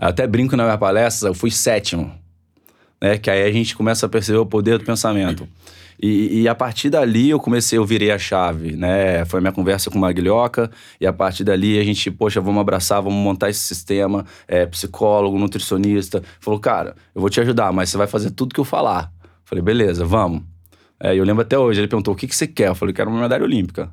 Eu 0.00 0.08
até 0.08 0.26
brinco 0.26 0.56
na 0.56 0.64
minha 0.64 0.78
palestra, 0.78 1.28
eu 1.28 1.34
fui 1.34 1.50
sétimo. 1.50 2.10
Né? 3.00 3.18
Que 3.18 3.30
aí 3.30 3.42
a 3.42 3.52
gente 3.52 3.76
começa 3.76 4.06
a 4.06 4.08
perceber 4.08 4.38
o 4.38 4.46
poder 4.46 4.78
do 4.78 4.84
pensamento. 4.84 5.48
E, 6.00 6.42
e, 6.42 6.48
a 6.48 6.54
partir 6.54 6.90
dali 6.90 7.30
eu 7.30 7.40
comecei, 7.40 7.76
eu 7.76 7.84
virei 7.84 8.12
a 8.12 8.18
chave, 8.18 8.76
né? 8.76 9.24
Foi 9.24 9.38
a 9.38 9.40
minha 9.40 9.52
conversa 9.52 9.90
com 9.90 9.98
o 9.98 10.00
Maglioca, 10.00 10.70
e 11.00 11.06
a 11.06 11.12
partir 11.12 11.42
dali 11.42 11.76
a 11.76 11.82
gente, 11.82 12.08
poxa, 12.08 12.40
vamos 12.40 12.60
abraçar, 12.60 13.02
vamos 13.02 13.18
montar 13.18 13.50
esse 13.50 13.60
sistema, 13.60 14.24
é, 14.46 14.64
psicólogo, 14.64 15.36
nutricionista. 15.36 16.22
Falou, 16.38 16.60
cara, 16.60 16.94
eu 17.12 17.20
vou 17.20 17.28
te 17.28 17.40
ajudar, 17.40 17.72
mas 17.72 17.90
você 17.90 17.96
vai 17.96 18.06
fazer 18.06 18.30
tudo 18.30 18.54
que 18.54 18.60
eu 18.60 18.64
falar. 18.64 19.10
Falei, 19.44 19.62
beleza, 19.62 20.04
vamos. 20.04 20.42
É, 21.00 21.16
eu 21.16 21.24
lembro 21.24 21.42
até 21.42 21.58
hoje, 21.58 21.80
ele 21.80 21.88
perguntou, 21.88 22.14
o 22.14 22.16
que, 22.16 22.28
que 22.28 22.36
você 22.36 22.46
quer? 22.46 22.68
Eu 22.68 22.74
falei, 22.76 22.94
quero 22.94 23.10
uma 23.10 23.20
medalha 23.20 23.42
olímpica. 23.42 23.90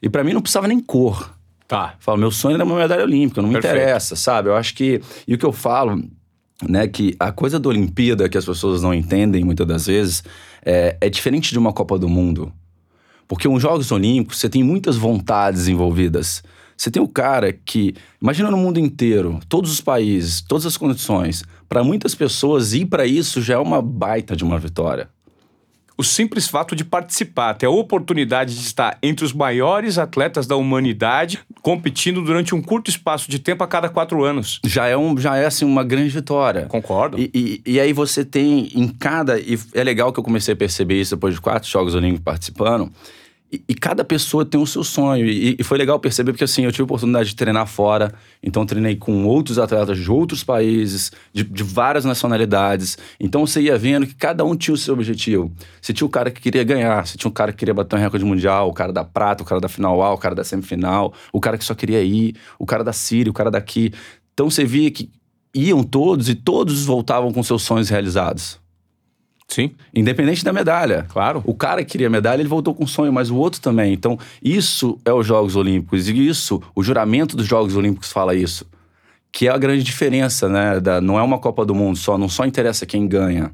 E 0.00 0.08
para 0.08 0.22
mim 0.22 0.32
não 0.32 0.42
precisava 0.42 0.68
nem 0.68 0.78
cor. 0.78 1.34
Tá. 1.66 1.94
Falo, 1.98 2.18
meu 2.18 2.30
sonho 2.30 2.54
era 2.54 2.64
uma 2.64 2.76
medalha 2.76 3.02
olímpica, 3.02 3.42
não 3.42 3.48
me 3.48 3.54
Perfeito. 3.54 3.76
interessa, 3.76 4.14
sabe? 4.14 4.50
Eu 4.50 4.54
acho 4.54 4.74
que. 4.74 5.00
E 5.26 5.34
o 5.34 5.38
que 5.38 5.46
eu 5.46 5.52
falo, 5.52 6.00
né, 6.68 6.86
que 6.88 7.14
a 7.18 7.32
coisa 7.32 7.58
da 7.58 7.68
Olimpíada 7.68 8.28
que 8.28 8.38
as 8.38 8.44
pessoas 8.44 8.82
não 8.82 8.92
entendem 8.92 9.44
muitas 9.44 9.66
das 9.66 9.86
vezes 9.86 10.22
é, 10.64 10.96
é 11.00 11.10
diferente 11.10 11.52
de 11.52 11.58
uma 11.58 11.72
Copa 11.72 11.98
do 11.98 12.08
Mundo. 12.08 12.52
Porque 13.26 13.48
uns 13.48 13.62
Jogos 13.62 13.90
Olímpicos, 13.90 14.38
você 14.38 14.48
tem 14.48 14.62
muitas 14.62 14.96
vontades 14.96 15.68
envolvidas. 15.68 16.42
Você 16.76 16.90
tem 16.90 17.02
o 17.02 17.08
cara 17.08 17.52
que, 17.52 17.94
imagina 18.20 18.50
no 18.50 18.56
mundo 18.56 18.78
inteiro, 18.78 19.40
todos 19.48 19.70
os 19.70 19.80
países, 19.80 20.42
todas 20.42 20.66
as 20.66 20.76
condições, 20.76 21.44
para 21.68 21.84
muitas 21.84 22.14
pessoas 22.14 22.74
ir 22.74 22.86
para 22.86 23.06
isso 23.06 23.40
já 23.40 23.54
é 23.54 23.58
uma 23.58 23.80
baita 23.80 24.36
de 24.36 24.44
uma 24.44 24.58
vitória 24.58 25.08
o 25.96 26.02
simples 26.02 26.48
fato 26.48 26.74
de 26.74 26.84
participar, 26.84 27.54
ter 27.54 27.66
a 27.66 27.70
oportunidade 27.70 28.54
de 28.54 28.60
estar 28.60 28.98
entre 29.02 29.24
os 29.24 29.32
maiores 29.32 29.98
atletas 29.98 30.46
da 30.46 30.56
humanidade, 30.56 31.40
competindo 31.62 32.22
durante 32.22 32.54
um 32.54 32.60
curto 32.60 32.90
espaço 32.90 33.30
de 33.30 33.38
tempo 33.38 33.62
a 33.62 33.66
cada 33.66 33.88
quatro 33.88 34.24
anos. 34.24 34.60
Já 34.64 34.86
é, 34.86 34.96
um, 34.96 35.16
já 35.16 35.36
é 35.36 35.46
assim, 35.46 35.64
uma 35.64 35.84
grande 35.84 36.10
vitória. 36.10 36.66
Concordo. 36.66 37.18
E, 37.18 37.30
e, 37.34 37.72
e 37.74 37.80
aí 37.80 37.92
você 37.92 38.24
tem 38.24 38.70
em 38.74 38.88
cada. 38.88 39.38
E 39.38 39.58
é 39.72 39.84
legal 39.84 40.12
que 40.12 40.18
eu 40.18 40.24
comecei 40.24 40.54
a 40.54 40.56
perceber 40.56 41.00
isso 41.00 41.14
depois 41.14 41.34
de 41.34 41.40
quatro 41.40 41.68
Jogos 41.68 41.94
Olímpicos 41.94 42.24
participando 42.24 42.90
e, 43.68 43.74
cada 43.74 44.04
pessoa 44.04 44.44
tem 44.44 44.60
o 44.60 44.66
seu 44.66 44.82
sonho. 44.82 45.26
E, 45.26 45.56
e, 45.58 45.62
foi 45.62 45.78
legal 45.78 45.98
perceber, 45.98 46.32
porque 46.32 46.44
assim, 46.44 46.64
eu 46.64 46.72
tive 46.72 46.82
a 46.82 46.84
oportunidade 46.84 47.28
de 47.28 47.36
treinar 47.36 47.66
fora. 47.66 48.12
Então, 48.42 48.64
treinei 48.64 48.96
com 48.96 49.24
outros 49.26 49.58
atletas 49.58 49.98
de 49.98 50.10
outros 50.10 50.42
países, 50.42 51.12
de, 51.32 51.44
de, 51.44 51.62
várias 51.62 52.04
nacionalidades. 52.04 52.98
Então, 53.20 53.46
você 53.46 53.60
ia 53.60 53.76
vendo 53.76 54.06
que 54.06 54.14
cada 54.14 54.44
um 54.44 54.56
tinha 54.56 54.74
o 54.74 54.78
seu 54.78 54.94
objetivo. 54.94 55.52
Você 55.80 55.92
tinha 55.92 56.06
o 56.06 56.10
cara 56.10 56.30
que 56.30 56.40
queria 56.40 56.64
ganhar, 56.64 57.06
você 57.06 57.16
tinha 57.16 57.28
o 57.28 57.32
cara 57.32 57.52
que 57.52 57.58
queria 57.58 57.74
bater 57.74 57.96
um 57.96 57.98
recorde 57.98 58.24
mundial, 58.24 58.68
o 58.68 58.72
cara 58.72 58.92
da 58.92 59.04
prata, 59.04 59.42
o 59.42 59.46
cara 59.46 59.60
da 59.60 59.68
final 59.68 60.02
A, 60.02 60.12
o 60.12 60.18
cara 60.18 60.34
da 60.34 60.44
semifinal, 60.44 61.12
o 61.32 61.40
cara 61.40 61.58
que 61.58 61.64
só 61.64 61.74
queria 61.74 62.02
ir, 62.02 62.34
o 62.58 62.66
cara 62.66 62.82
da 62.82 62.92
Síria, 62.92 63.30
o 63.30 63.34
cara 63.34 63.50
daqui. 63.50 63.92
Então, 64.32 64.50
você 64.50 64.64
via 64.64 64.90
que 64.90 65.10
iam 65.54 65.82
todos 65.82 66.28
e 66.28 66.34
todos 66.34 66.84
voltavam 66.84 67.32
com 67.32 67.42
seus 67.42 67.62
sonhos 67.62 67.88
realizados. 67.88 68.63
Sim. 69.48 69.72
Independente 69.94 70.44
da 70.44 70.52
medalha. 70.52 71.06
Claro. 71.08 71.42
O 71.44 71.54
cara 71.54 71.84
que 71.84 71.92
queria 71.92 72.10
medalha, 72.10 72.40
ele 72.40 72.48
voltou 72.48 72.74
com 72.74 72.86
sonho, 72.86 73.12
mas 73.12 73.30
o 73.30 73.36
outro 73.36 73.60
também. 73.60 73.92
Então, 73.92 74.18
isso 74.42 74.98
é 75.04 75.12
os 75.12 75.26
Jogos 75.26 75.54
Olímpicos. 75.54 76.08
E 76.08 76.26
isso, 76.26 76.62
o 76.74 76.82
juramento 76.82 77.36
dos 77.36 77.46
Jogos 77.46 77.76
Olímpicos 77.76 78.10
fala 78.10 78.34
isso. 78.34 78.66
Que 79.30 79.48
é 79.48 79.50
a 79.50 79.58
grande 79.58 79.82
diferença, 79.82 80.48
né? 80.48 80.80
Da, 80.80 81.00
não 81.00 81.18
é 81.18 81.22
uma 81.22 81.38
Copa 81.38 81.64
do 81.64 81.74
Mundo 81.74 81.96
só, 81.96 82.16
não 82.16 82.28
só 82.28 82.44
interessa 82.44 82.86
quem 82.86 83.06
ganha. 83.06 83.52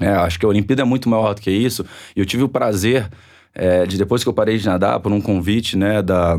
É, 0.00 0.08
acho 0.10 0.38
que 0.38 0.46
a 0.46 0.48
Olimpíada 0.48 0.82
é 0.82 0.84
muito 0.84 1.08
maior 1.08 1.34
do 1.34 1.40
que 1.40 1.50
isso. 1.50 1.84
E 2.14 2.20
eu 2.20 2.26
tive 2.26 2.42
o 2.42 2.48
prazer 2.48 3.08
é, 3.54 3.84
de, 3.84 3.98
depois 3.98 4.22
que 4.22 4.28
eu 4.28 4.32
parei 4.32 4.56
de 4.56 4.66
nadar, 4.66 5.00
por 5.00 5.12
um 5.12 5.20
convite, 5.20 5.76
né, 5.76 6.00
da, 6.02 6.38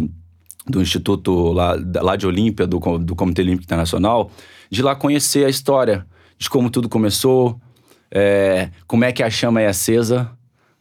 do 0.66 0.82
Instituto 0.82 1.52
lá, 1.52 1.76
lá 2.02 2.16
de 2.16 2.26
Olímpia, 2.26 2.66
do, 2.66 2.80
do 2.98 3.16
Comitê 3.16 3.42
Olímpico 3.42 3.64
Internacional, 3.64 4.32
de 4.70 4.82
lá 4.82 4.96
conhecer 4.96 5.46
a 5.46 5.50
história 5.50 6.06
de 6.38 6.50
como 6.50 6.70
tudo 6.70 6.88
começou, 6.88 7.60
é, 8.12 8.70
como 8.88 9.04
é 9.04 9.12
que 9.12 9.24
a 9.24 9.30
chama 9.30 9.62
é 9.62 9.68
acesa. 9.68 10.30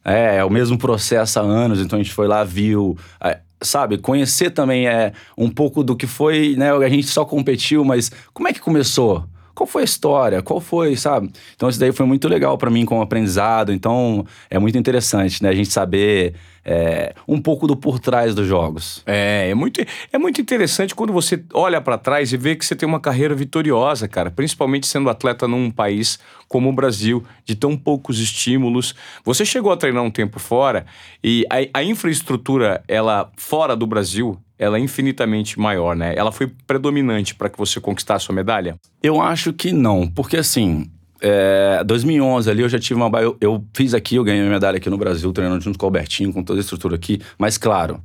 É, 0.05 0.37
é 0.37 0.45
o 0.45 0.51
mesmo 0.51 0.79
processo 0.79 1.39
há 1.39 1.43
anos, 1.43 1.81
então 1.81 1.99
a 1.99 2.03
gente 2.03 2.15
foi 2.15 2.27
lá, 2.27 2.43
viu. 2.43 2.97
É, 3.21 3.41
sabe, 3.61 3.99
conhecer 3.99 4.51
também 4.51 4.89
é 4.89 5.13
um 5.37 5.51
pouco 5.51 5.83
do 5.83 5.97
que 5.97 6.07
foi, 6.07 6.55
né? 6.57 6.71
A 6.73 6.89
gente 6.89 7.07
só 7.07 7.25
competiu, 7.25 7.85
mas 7.85 8.11
como 8.33 8.49
é 8.49 8.53
que 8.53 8.61
começou? 8.61 9.25
Qual 9.59 9.67
foi 9.67 9.83
a 9.83 9.85
história? 9.85 10.41
Qual 10.41 10.61
foi, 10.61 10.95
sabe? 10.95 11.33
Então 11.57 11.69
isso 11.69 11.81
daí 11.81 11.91
foi 11.91 12.07
muito 12.07 12.29
legal 12.29 12.57
para 12.57 12.71
mim 12.71 12.85
como 12.85 13.03
aprendizado. 13.03 13.73
Então 13.73 14.25
é 14.49 14.57
muito 14.57 14.79
interessante, 14.79 15.43
né? 15.43 15.49
A 15.49 15.53
gente 15.53 15.73
saber 15.73 16.37
é, 16.65 17.13
um 17.27 17.43
pouco 17.43 17.67
do 17.67 17.77
por 17.77 17.99
trás 17.99 18.37
dos 18.37 18.47
jogos. 18.47 19.03
É, 19.05 19.49
é 19.51 19.55
muito, 19.57 19.85
é 20.13 20.17
muito 20.17 20.41
interessante 20.41 20.95
quando 20.95 21.13
você 21.13 21.43
olha 21.53 21.81
para 21.81 21.99
trás 21.99 22.33
e 22.33 22.37
vê 22.37 22.55
que 22.55 22.65
você 22.65 22.77
tem 22.77 22.89
uma 22.89 23.01
carreira 23.01 23.35
vitoriosa, 23.35 24.07
cara. 24.07 24.31
Principalmente 24.31 24.87
sendo 24.87 25.11
atleta 25.11 25.49
num 25.49 25.73
país 25.73 26.21
como 26.47 26.69
o 26.69 26.73
Brasil, 26.73 27.25
de 27.45 27.57
tão 27.57 27.77
poucos 27.77 28.21
estímulos. 28.21 28.95
Você 29.25 29.45
chegou 29.45 29.73
a 29.73 29.77
treinar 29.77 30.05
um 30.05 30.11
tempo 30.11 30.39
fora 30.39 30.87
e 31.23 31.45
a, 31.51 31.81
a 31.81 31.83
infraestrutura, 31.83 32.81
ela 32.87 33.29
fora 33.37 33.75
do 33.75 33.89
Brasil, 33.89 34.39
ela 34.59 34.77
é 34.77 34.81
infinitamente 34.81 35.59
maior, 35.59 35.95
né? 35.95 36.15
Ela 36.17 36.33
foi 36.33 36.51
predominante 36.67 37.35
para 37.35 37.49
que 37.49 37.57
você 37.57 37.81
conquistasse 37.81 38.25
a 38.25 38.27
sua 38.27 38.35
medalha? 38.35 38.77
Eu 39.03 39.21
acho 39.21 39.53
que 39.53 39.73
não, 39.73 40.07
porque 40.07 40.37
assim, 40.37 40.91
é, 41.21 41.83
2011 41.85 42.51
ali 42.51 42.63
eu 42.63 42.69
já 42.69 42.79
tive 42.79 43.01
uma. 43.01 43.11
Eu, 43.41 43.65
fiz 43.75 43.95
aqui, 43.95 44.17
eu 44.17 44.25
ganhei 44.25 44.41
minha 44.41 44.53
medalha 44.53 44.77
aqui 44.77 44.91
no 44.91 44.99
Brasil, 44.99 45.33
treinando 45.33 45.63
junto 45.63 45.79
com 45.79 45.87
o 45.87 45.89
Albertinho, 45.89 46.33
com 46.33 46.43
toda 46.43 46.59
a 46.59 46.63
estrutura 46.63 46.97
aqui. 46.97 47.21
Mas 47.39 47.57
claro, 47.57 48.03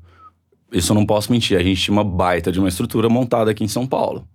isso 0.72 0.92
eu 0.92 0.96
não 0.96 1.06
posso 1.06 1.32
mentir. 1.32 1.58
A 1.58 1.64
gente 1.64 1.82
tinha 1.82 1.94
uma 1.94 2.04
baita 2.04 2.52
de 2.52 2.60
uma 2.60 2.70
estrutura 2.70 3.10
montada 3.10 3.52
aqui 3.52 3.64
em 3.64 3.68
São 3.68 3.88
Paulo. 3.88 4.28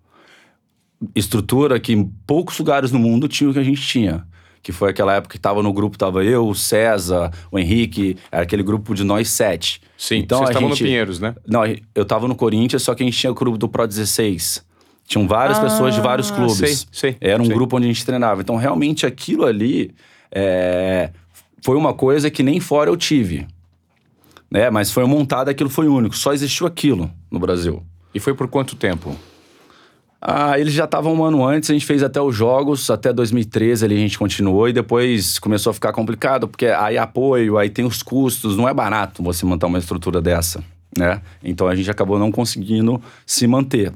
Estrutura 1.15 1.79
que 1.79 1.93
em 1.93 2.05
poucos 2.27 2.59
lugares 2.59 2.91
no 2.91 2.99
mundo 2.99 3.29
tinha 3.29 3.49
o 3.49 3.53
que 3.53 3.59
a 3.59 3.65
gente 3.65 3.81
tinha. 3.81 4.27
Que 4.63 4.73
foi 4.73 4.91
aquela 4.91 5.15
época 5.15 5.33
que 5.33 5.41
tava 5.41 5.63
no 5.63 5.73
grupo, 5.73 5.97
tava 5.97 6.25
eu, 6.25 6.47
o 6.47 6.55
César, 6.55 7.31
o 7.51 7.59
Henrique, 7.59 8.17
era 8.31 8.43
aquele 8.43 8.63
grupo 8.63 8.95
de 8.95 9.05
nós 9.05 9.29
sete. 9.31 9.81
Sim, 9.97 10.17
então 10.17 10.39
vocês 10.39 10.51
estavam 10.51 10.69
no 10.69 10.77
Pinheiros, 10.77 11.19
né? 11.21 11.35
Não, 11.47 11.63
eu 11.95 12.05
tava 12.05 12.29
no 12.29 12.35
Corinthians, 12.35 12.83
só 12.83 12.95
que 12.95 13.03
a 13.03 13.07
gente 13.07 13.19
tinha 13.19 13.31
o 13.31 13.35
grupo 13.35 13.57
do 13.57 13.69
Pro 13.69 13.87
16. 13.87 14.67
Tinham 15.07 15.27
várias 15.27 15.59
ah, 15.59 15.63
pessoas 15.63 15.95
de 15.95 16.01
vários 16.03 16.31
clubes. 16.31 16.87
Sei, 16.91 17.13
sei, 17.13 17.17
Era 17.21 17.43
um 17.43 17.47
sei. 17.47 17.55
grupo 17.55 17.77
onde 17.77 17.87
a 17.87 17.89
gente 17.89 18.05
treinava. 18.05 18.43
Então, 18.43 18.57
realmente, 18.57 19.07
aquilo 19.07 19.47
ali 19.47 19.95
é, 20.31 21.11
foi 21.63 21.77
uma 21.77 21.95
coisa 21.95 22.31
que 22.31 22.43
nem 22.43 22.61
fora 22.61 22.91
eu 22.91 22.97
tive. 22.97 23.47
Né? 24.51 24.69
Mas 24.71 24.93
foi 24.93 25.05
montado, 25.07 25.49
aquilo 25.49 25.71
foi 25.71 25.89
único. 25.89 26.15
Só 26.15 26.33
existiu 26.33 26.67
aquilo 26.67 27.11
no 27.31 27.39
Brasil. 27.39 27.83
E 28.15 28.21
foi 28.21 28.35
por 28.35 28.49
quanto 28.49 28.77
tempo? 28.77 29.17
Ah, 30.21 30.59
eles 30.59 30.73
já 30.73 30.85
estavam 30.85 31.15
um 31.15 31.23
ano 31.23 31.47
antes, 31.47 31.71
a 31.71 31.73
gente 31.73 31.87
fez 31.87 32.03
até 32.03 32.21
os 32.21 32.35
jogos, 32.35 32.91
até 32.91 33.13
2013 33.13 33.85
ali 33.85 33.95
a 33.95 33.99
gente 33.99 34.19
continuou 34.19 34.69
e 34.69 34.73
depois 34.73 35.39
começou 35.39 35.71
a 35.71 35.75
ficar 35.75 35.93
complicado, 35.93 36.49
porque 36.49 36.67
aí 36.67 36.99
apoio, 36.99 37.57
aí 37.57 37.71
tem 37.71 37.85
os 37.85 38.03
custos, 38.03 38.57
não 38.57 38.69
é 38.69 38.75
barato 38.75 39.23
você 39.23 39.47
montar 39.47 39.69
uma 39.69 39.79
estrutura 39.79 40.21
dessa, 40.21 40.63
né? 40.97 41.23
Então 41.43 41.69
a 41.69 41.75
gente 41.77 41.89
acabou 41.89 42.19
não 42.19 42.33
conseguindo 42.33 43.01
se 43.25 43.47
manter. 43.47 43.93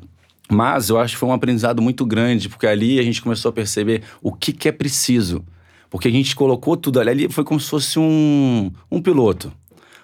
Mas 0.49 0.91
eu 0.91 0.99
acho 0.99 1.15
que 1.15 1.19
foi 1.19 1.29
um 1.29 1.33
aprendizado 1.33 1.81
muito 1.81 2.05
grande, 2.05 2.49
porque 2.49 2.67
ali 2.67 3.01
a 3.01 3.03
gente 3.03 3.23
começou 3.23 3.49
a 3.49 3.53
perceber 3.53 4.03
o 4.21 4.33
que, 4.33 4.53
que 4.53 4.69
é 4.69 4.73
preciso. 4.73 5.43
Porque 5.89 6.09
a 6.09 6.11
gente 6.11 6.37
colocou 6.37 6.77
tudo 6.77 7.01
ali, 7.01 7.11
ali 7.11 7.29
foi 7.29 7.43
como 7.43 7.59
se 7.59 7.69
fosse 7.69 7.99
um, 7.99 8.71
um 8.91 9.01
piloto. 9.01 9.53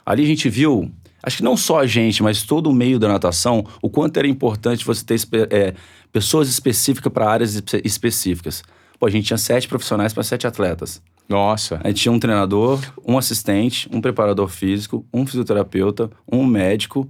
Ali 0.05 0.23
a 0.23 0.27
gente 0.27 0.49
viu, 0.49 0.91
acho 1.23 1.39
que 1.39 1.43
não 1.43 1.57
só 1.57 1.81
a 1.81 1.87
gente, 1.87 2.23
mas 2.23 2.43
todo 2.43 2.71
o 2.71 2.75
meio 2.75 2.99
da 2.99 3.09
natação, 3.09 3.65
o 3.83 3.91
quanto 3.91 4.17
era 4.17 4.27
importante 4.27 4.85
você 4.85 5.05
ter 5.05 5.21
é, 5.51 5.75
pessoas 6.13 6.49
específicas 6.49 7.13
para 7.13 7.31
áreas 7.31 7.63
específicas. 7.85 8.63
Pô, 8.99 9.07
a 9.07 9.11
gente 9.11 9.27
tinha 9.27 9.39
sete 9.39 9.69
profissionais 9.69 10.13
para 10.13 10.23
sete 10.23 10.47
atletas. 10.47 11.01
Nossa. 11.29 11.81
A 11.85 11.89
gente 11.89 12.03
tinha 12.03 12.13
um 12.13 12.19
treinador, 12.19 12.81
um 13.07 13.19
assistente, 13.19 13.89
um 13.93 14.01
preparador 14.01 14.49
físico, 14.49 15.05
um 15.13 15.27
fisioterapeuta, 15.27 16.11
um 16.31 16.45
médico, 16.45 17.09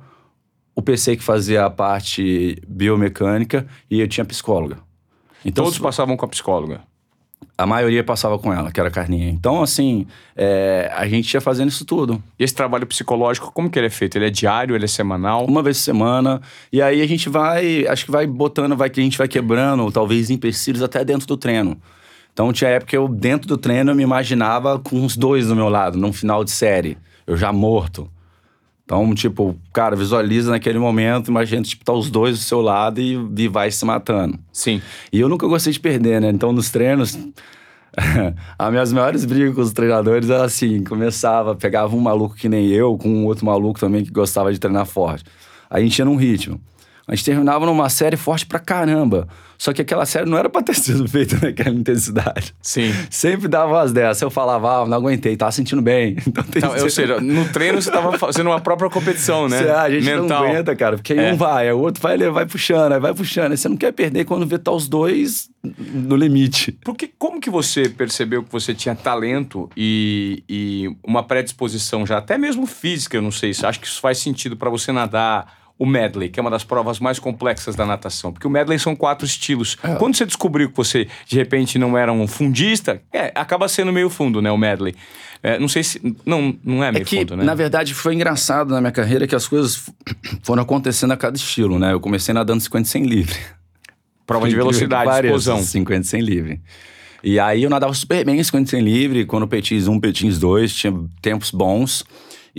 o 0.74 0.82
PC 0.82 1.16
que 1.16 1.22
fazia 1.22 1.64
a 1.64 1.70
parte 1.70 2.60
biomecânica 2.66 3.66
e 3.90 4.00
eu 4.00 4.08
tinha 4.08 4.24
psicóloga. 4.24 4.78
Então, 5.44 5.64
Todos 5.64 5.78
passavam 5.78 6.16
com 6.16 6.24
a 6.24 6.28
psicóloga? 6.28 6.82
A 7.56 7.66
maioria 7.66 8.04
passava 8.04 8.38
com 8.38 8.52
ela, 8.52 8.70
que 8.70 8.78
era 8.78 8.88
a 8.88 8.92
Carninha. 8.92 9.28
Então, 9.28 9.62
assim, 9.62 10.06
é, 10.36 10.92
a 10.94 11.08
gente 11.08 11.32
ia 11.34 11.40
fazendo 11.40 11.68
isso 11.68 11.84
tudo. 11.84 12.22
E 12.38 12.44
esse 12.44 12.54
trabalho 12.54 12.86
psicológico, 12.86 13.50
como 13.52 13.68
que 13.68 13.76
ele 13.76 13.88
é 13.88 13.90
feito? 13.90 14.16
Ele 14.16 14.26
é 14.26 14.30
diário, 14.30 14.76
ele 14.76 14.84
é 14.84 14.88
semanal? 14.88 15.44
Uma 15.44 15.60
vez 15.60 15.78
por 15.78 15.82
semana. 15.82 16.40
E 16.72 16.80
aí 16.80 17.02
a 17.02 17.06
gente 17.06 17.28
vai, 17.28 17.84
acho 17.88 18.04
que 18.04 18.12
vai 18.12 18.28
botando, 18.28 18.76
vai 18.76 18.88
que 18.88 19.00
a 19.00 19.02
gente 19.02 19.18
vai 19.18 19.26
quebrando, 19.26 19.90
talvez 19.90 20.30
empecilhos 20.30 20.82
até 20.82 21.04
dentro 21.04 21.26
do 21.26 21.36
treino. 21.36 21.76
Então 22.32 22.52
tinha 22.52 22.70
época 22.70 22.90
que 22.90 22.96
eu, 22.96 23.08
dentro 23.08 23.48
do 23.48 23.58
treino, 23.58 23.90
eu 23.90 23.96
me 23.96 24.04
imaginava 24.04 24.78
com 24.78 25.04
os 25.04 25.16
dois 25.16 25.48
do 25.48 25.56
meu 25.56 25.68
lado, 25.68 25.98
num 25.98 26.12
final 26.12 26.44
de 26.44 26.52
série. 26.52 26.96
Eu 27.26 27.36
já 27.36 27.52
morto. 27.52 28.08
Então, 28.88 29.14
tipo, 29.14 29.54
cara, 29.70 29.94
visualiza 29.94 30.50
naquele 30.50 30.78
momento, 30.78 31.28
imagina, 31.28 31.60
tipo, 31.60 31.84
tá 31.84 31.92
os 31.92 32.10
dois 32.10 32.38
do 32.38 32.42
seu 32.42 32.62
lado 32.62 32.98
e, 32.98 33.20
e 33.36 33.46
vai 33.46 33.70
se 33.70 33.84
matando. 33.84 34.38
Sim. 34.50 34.80
E 35.12 35.20
eu 35.20 35.28
nunca 35.28 35.46
gostei 35.46 35.74
de 35.74 35.78
perder, 35.78 36.22
né? 36.22 36.30
Então, 36.30 36.54
nos 36.54 36.70
treinos, 36.70 37.18
as 38.58 38.70
minhas 38.70 38.90
maiores 38.90 39.26
brigas 39.26 39.54
com 39.54 39.60
os 39.60 39.74
treinadores 39.74 40.30
era 40.30 40.42
assim: 40.42 40.82
começava, 40.84 41.54
pegava 41.54 41.94
um 41.94 42.00
maluco 42.00 42.34
que 42.34 42.48
nem 42.48 42.68
eu, 42.68 42.96
com 42.96 43.10
um 43.10 43.26
outro 43.26 43.44
maluco 43.44 43.78
também 43.78 44.02
que 44.02 44.10
gostava 44.10 44.50
de 44.50 44.58
treinar 44.58 44.86
forte. 44.86 45.22
Aí 45.68 45.82
a 45.82 45.84
gente 45.84 45.98
ia 45.98 46.06
num 46.06 46.16
ritmo. 46.16 46.58
A 47.08 47.14
gente 47.14 47.24
terminava 47.24 47.64
numa 47.64 47.88
série 47.88 48.18
forte 48.18 48.44
pra 48.44 48.58
caramba. 48.58 49.26
Só 49.56 49.72
que 49.72 49.82
aquela 49.82 50.06
série 50.06 50.28
não 50.30 50.38
era 50.38 50.48
pra 50.48 50.62
ter 50.62 50.74
sido 50.76 51.08
feita 51.08 51.36
naquela 51.44 51.74
intensidade. 51.74 52.54
Sim. 52.62 52.94
Sempre 53.10 53.48
dava 53.48 53.72
umas 53.72 53.92
dessas. 53.92 54.20
Eu 54.22 54.30
falava, 54.30 54.82
ah, 54.82 54.86
não 54.86 54.98
aguentei, 54.98 55.36
tava 55.36 55.50
sentindo 55.50 55.82
bem. 55.82 56.16
Então, 56.28 56.44
tem 56.44 56.58
Então, 56.62 56.82
ou 56.82 56.90
seja, 56.90 57.18
no 57.20 57.48
treino 57.48 57.80
você 57.80 57.90
tava 57.90 58.16
fazendo 58.18 58.48
uma 58.48 58.60
própria 58.60 58.90
competição, 58.90 59.48
né? 59.48 59.58
Você, 59.62 59.70
ah, 59.70 59.82
a 59.82 59.90
gente 59.90 60.04
Mental. 60.04 60.28
não 60.28 60.36
aguenta, 60.50 60.76
cara, 60.76 60.96
porque 60.96 61.14
aí 61.14 61.18
É. 61.18 61.32
um 61.32 61.36
vai, 61.36 61.66
aí 61.66 61.72
o 61.72 61.78
outro 61.80 62.02
vai, 62.02 62.18
vai 62.18 62.44
puxando, 62.46 62.92
aí 62.92 63.00
vai 63.00 63.14
puxando. 63.14 63.52
Aí 63.52 63.56
você 63.58 63.68
não 63.68 63.76
quer 63.76 63.92
perder 63.92 64.26
quando 64.26 64.46
vê 64.46 64.58
tá 64.58 64.70
os 64.70 64.86
dois 64.86 65.48
no 65.64 66.14
limite. 66.14 66.78
Porque 66.84 67.10
como 67.18 67.40
que 67.40 67.48
você 67.50 67.88
percebeu 67.88 68.44
que 68.44 68.52
você 68.52 68.74
tinha 68.74 68.94
talento 68.94 69.68
e, 69.76 70.44
e 70.48 70.94
uma 71.02 71.22
predisposição 71.22 72.06
já, 72.06 72.18
até 72.18 72.36
mesmo 72.36 72.66
física, 72.66 73.16
eu 73.16 73.22
não 73.22 73.32
sei, 73.32 73.54
se 73.54 73.64
acha 73.66 73.80
que 73.80 73.86
isso 73.86 74.00
faz 74.00 74.18
sentido 74.18 74.56
para 74.56 74.68
você 74.70 74.92
nadar 74.92 75.57
o 75.78 75.86
medley, 75.86 76.28
que 76.28 76.40
é 76.40 76.42
uma 76.42 76.50
das 76.50 76.64
provas 76.64 76.98
mais 76.98 77.18
complexas 77.18 77.76
da 77.76 77.86
natação? 77.86 78.32
Porque 78.32 78.46
o 78.46 78.50
medley 78.50 78.78
são 78.78 78.96
quatro 78.96 79.24
estilos. 79.24 79.76
É. 79.82 79.94
Quando 79.94 80.16
você 80.16 80.26
descobriu 80.26 80.70
que 80.70 80.76
você, 80.76 81.06
de 81.26 81.36
repente, 81.36 81.78
não 81.78 81.96
era 81.96 82.12
um 82.12 82.26
fundista, 82.26 83.00
é, 83.12 83.30
acaba 83.34 83.68
sendo 83.68 83.92
meio 83.92 84.10
fundo, 84.10 84.42
né, 84.42 84.50
o 84.50 84.56
medley. 84.56 84.94
É, 85.40 85.58
não 85.58 85.68
sei 85.68 85.84
se... 85.84 86.00
Não, 86.26 86.56
não 86.64 86.82
é 86.82 86.90
meio 86.90 87.02
É 87.02 87.04
que, 87.04 87.18
fundo, 87.18 87.36
né? 87.36 87.44
na 87.44 87.54
verdade, 87.54 87.94
foi 87.94 88.14
engraçado 88.14 88.74
na 88.74 88.80
minha 88.80 88.90
carreira 88.90 89.26
que 89.26 89.36
as 89.36 89.46
coisas 89.46 89.88
foram 90.42 90.62
acontecendo 90.62 91.12
a 91.12 91.16
cada 91.16 91.36
estilo, 91.36 91.78
né? 91.78 91.92
Eu 91.92 92.00
comecei 92.00 92.34
nadando 92.34 92.60
50 92.60 92.88
sem 92.88 93.04
livre. 93.04 93.38
Prova 94.26 94.48
de 94.48 94.56
velocidade, 94.56 95.26
explosão. 95.26 95.62
50 95.62 96.02
sem 96.02 96.20
livre. 96.20 96.60
E 97.22 97.38
aí 97.38 97.62
eu 97.62 97.70
nadava 97.70 97.94
super 97.94 98.24
bem 98.24 98.42
50 98.42 98.70
sem 98.70 98.80
livre, 98.80 99.24
quando 99.24 99.46
petins 99.46 99.88
1, 99.88 100.00
petins 100.00 100.38
2, 100.38 100.74
tinha 100.74 100.94
tempos 101.22 101.50
bons. 101.50 102.04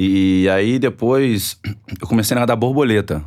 E 0.01 0.47
aí 0.49 0.79
depois 0.79 1.59
eu 2.01 2.07
comecei 2.07 2.35
a 2.37 2.39
nadar 2.39 2.55
borboleta. 2.55 3.21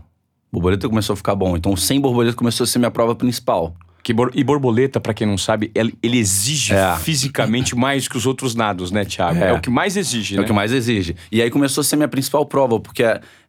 Borboleta 0.51 0.89
começou 0.89 1.13
a 1.13 1.17
ficar 1.19 1.35
bom. 1.35 1.55
Então, 1.55 1.77
sem 1.77 2.01
borboleta 2.01 2.35
começou 2.35 2.65
a 2.65 2.67
ser 2.67 2.79
minha 2.79 2.91
prova 2.91 3.15
principal. 3.15 3.75
Que 4.03 4.13
bor- 4.15 4.31
e 4.35 4.43
borboleta, 4.43 4.99
pra 4.99 5.13
quem 5.13 5.27
não 5.27 5.37
sabe, 5.37 5.71
ele, 5.75 5.95
ele 6.03 6.17
exige 6.19 6.73
É. 6.75 6.97
fisicamente 6.97 7.77
mais 7.77 8.09
que 8.09 8.17
os 8.17 8.25
outros 8.25 8.55
nados, 8.55 8.91
né, 8.91 9.05
Thiago? 9.05 9.39
É, 9.39 9.51
É. 9.51 9.53
o 9.53 9.61
que 9.61 9.69
mais 9.69 9.99
exige, 9.99 10.35
É 10.35 10.39
né? 10.39 10.43
o 10.43 10.47
que 10.47 10.53
mais 10.53 10.73
exige. 10.73 11.15
E 11.31 11.43
aí 11.43 11.51
começou 11.51 11.83
a 11.83 11.85
ser 11.85 11.97
minha 11.97 12.09
principal 12.09 12.45
prova, 12.47 12.81
porque 12.81 13.05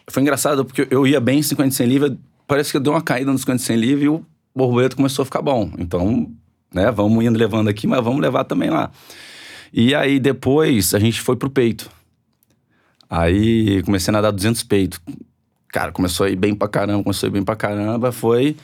foi 0.09 0.21
engraçado, 0.21 0.65
porque 0.65 0.85
eu 0.91 1.07
ia 1.07 1.19
bem 1.21 1.39
em 1.39 1.43
50 1.43 1.71
sem 1.71 1.87
livre, 1.87 2.17
parece 2.45 2.71
que 2.71 2.77
eu 2.77 2.81
dei 2.81 2.91
uma 2.91 3.01
caída 3.01 3.31
nos 3.31 3.41
50 3.41 3.59
sem 3.63 3.77
livre 3.77 4.05
e 4.05 4.09
o 4.09 4.23
borboleta 4.55 4.95
começou 4.97 5.23
a 5.23 5.25
ficar 5.25 5.41
bom. 5.41 5.71
Então, 5.79 6.29
né, 6.73 6.91
vamos 6.91 7.23
indo 7.23 7.39
levando 7.39 7.69
aqui, 7.69 7.87
mas 7.87 8.03
vamos 8.03 8.21
levar 8.21 8.43
também 8.43 8.69
lá. 8.69 8.91
E 9.73 9.95
aí 9.95 10.19
depois 10.19 10.93
a 10.93 10.99
gente 10.99 11.19
foi 11.21 11.35
pro 11.37 11.49
peito. 11.49 11.89
Aí 13.13 13.83
comecei 13.83 14.11
a 14.11 14.13
nadar 14.13 14.31
200 14.31 14.63
peito. 14.63 14.99
Cara, 15.71 15.91
começou 15.91 16.25
a 16.25 16.29
ir 16.31 16.35
bem 16.35 16.55
pra 16.55 16.67
caramba, 16.67 17.03
começou 17.03 17.27
a 17.27 17.29
ir 17.29 17.31
bem 17.31 17.43
pra 17.43 17.55
caramba, 17.55 18.11
foi... 18.11 18.55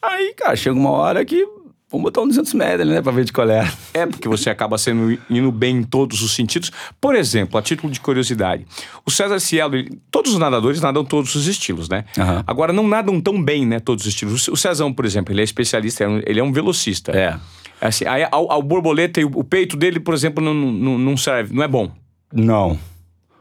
Aí, 0.00 0.32
cara, 0.34 0.56
chega 0.56 0.74
uma 0.78 0.90
hora 0.90 1.22
que 1.26 1.46
vamos 1.90 2.04
botar 2.04 2.22
um 2.22 2.28
200 2.28 2.54
medley, 2.54 2.88
né, 2.88 3.02
pra 3.02 3.12
ver 3.12 3.24
de 3.24 3.32
qual 3.32 3.50
é. 3.50 3.70
É, 3.92 4.06
porque 4.06 4.26
você 4.26 4.48
acaba 4.48 4.78
sendo 4.78 5.18
indo 5.28 5.52
bem 5.52 5.78
em 5.78 5.82
todos 5.82 6.22
os 6.22 6.34
sentidos. 6.34 6.70
Por 6.98 7.14
exemplo, 7.14 7.58
a 7.58 7.62
título 7.62 7.92
de 7.92 8.00
curiosidade, 8.00 8.66
o 9.04 9.10
César 9.10 9.38
Cielo, 9.40 9.74
todos 10.10 10.32
os 10.32 10.38
nadadores 10.38 10.80
nadam 10.80 11.04
todos 11.04 11.34
os 11.34 11.46
estilos, 11.46 11.86
né? 11.90 12.06
Aham. 12.16 12.44
Agora, 12.46 12.72
não 12.72 12.88
nadam 12.88 13.20
tão 13.20 13.42
bem, 13.42 13.66
né, 13.66 13.78
todos 13.78 14.06
os 14.06 14.08
estilos. 14.08 14.48
O 14.48 14.56
Cezão, 14.56 14.90
por 14.90 15.04
exemplo, 15.04 15.34
ele 15.34 15.42
é 15.42 15.44
especialista, 15.44 16.04
é 16.04 16.22
ele 16.24 16.40
é 16.40 16.42
um 16.42 16.52
velocista. 16.52 17.12
É. 17.12 17.38
Assim, 17.78 18.06
aí, 18.06 18.26
ao, 18.30 18.50
ao 18.50 18.62
borboleta 18.62 19.20
e 19.20 19.24
o, 19.26 19.30
o 19.34 19.44
peito 19.44 19.76
dele, 19.76 20.00
por 20.00 20.14
exemplo, 20.14 20.42
não, 20.42 20.54
não, 20.54 20.96
não 20.96 21.16
serve, 21.16 21.54
não 21.54 21.62
é 21.62 21.68
bom. 21.68 21.90
Não. 22.32 22.78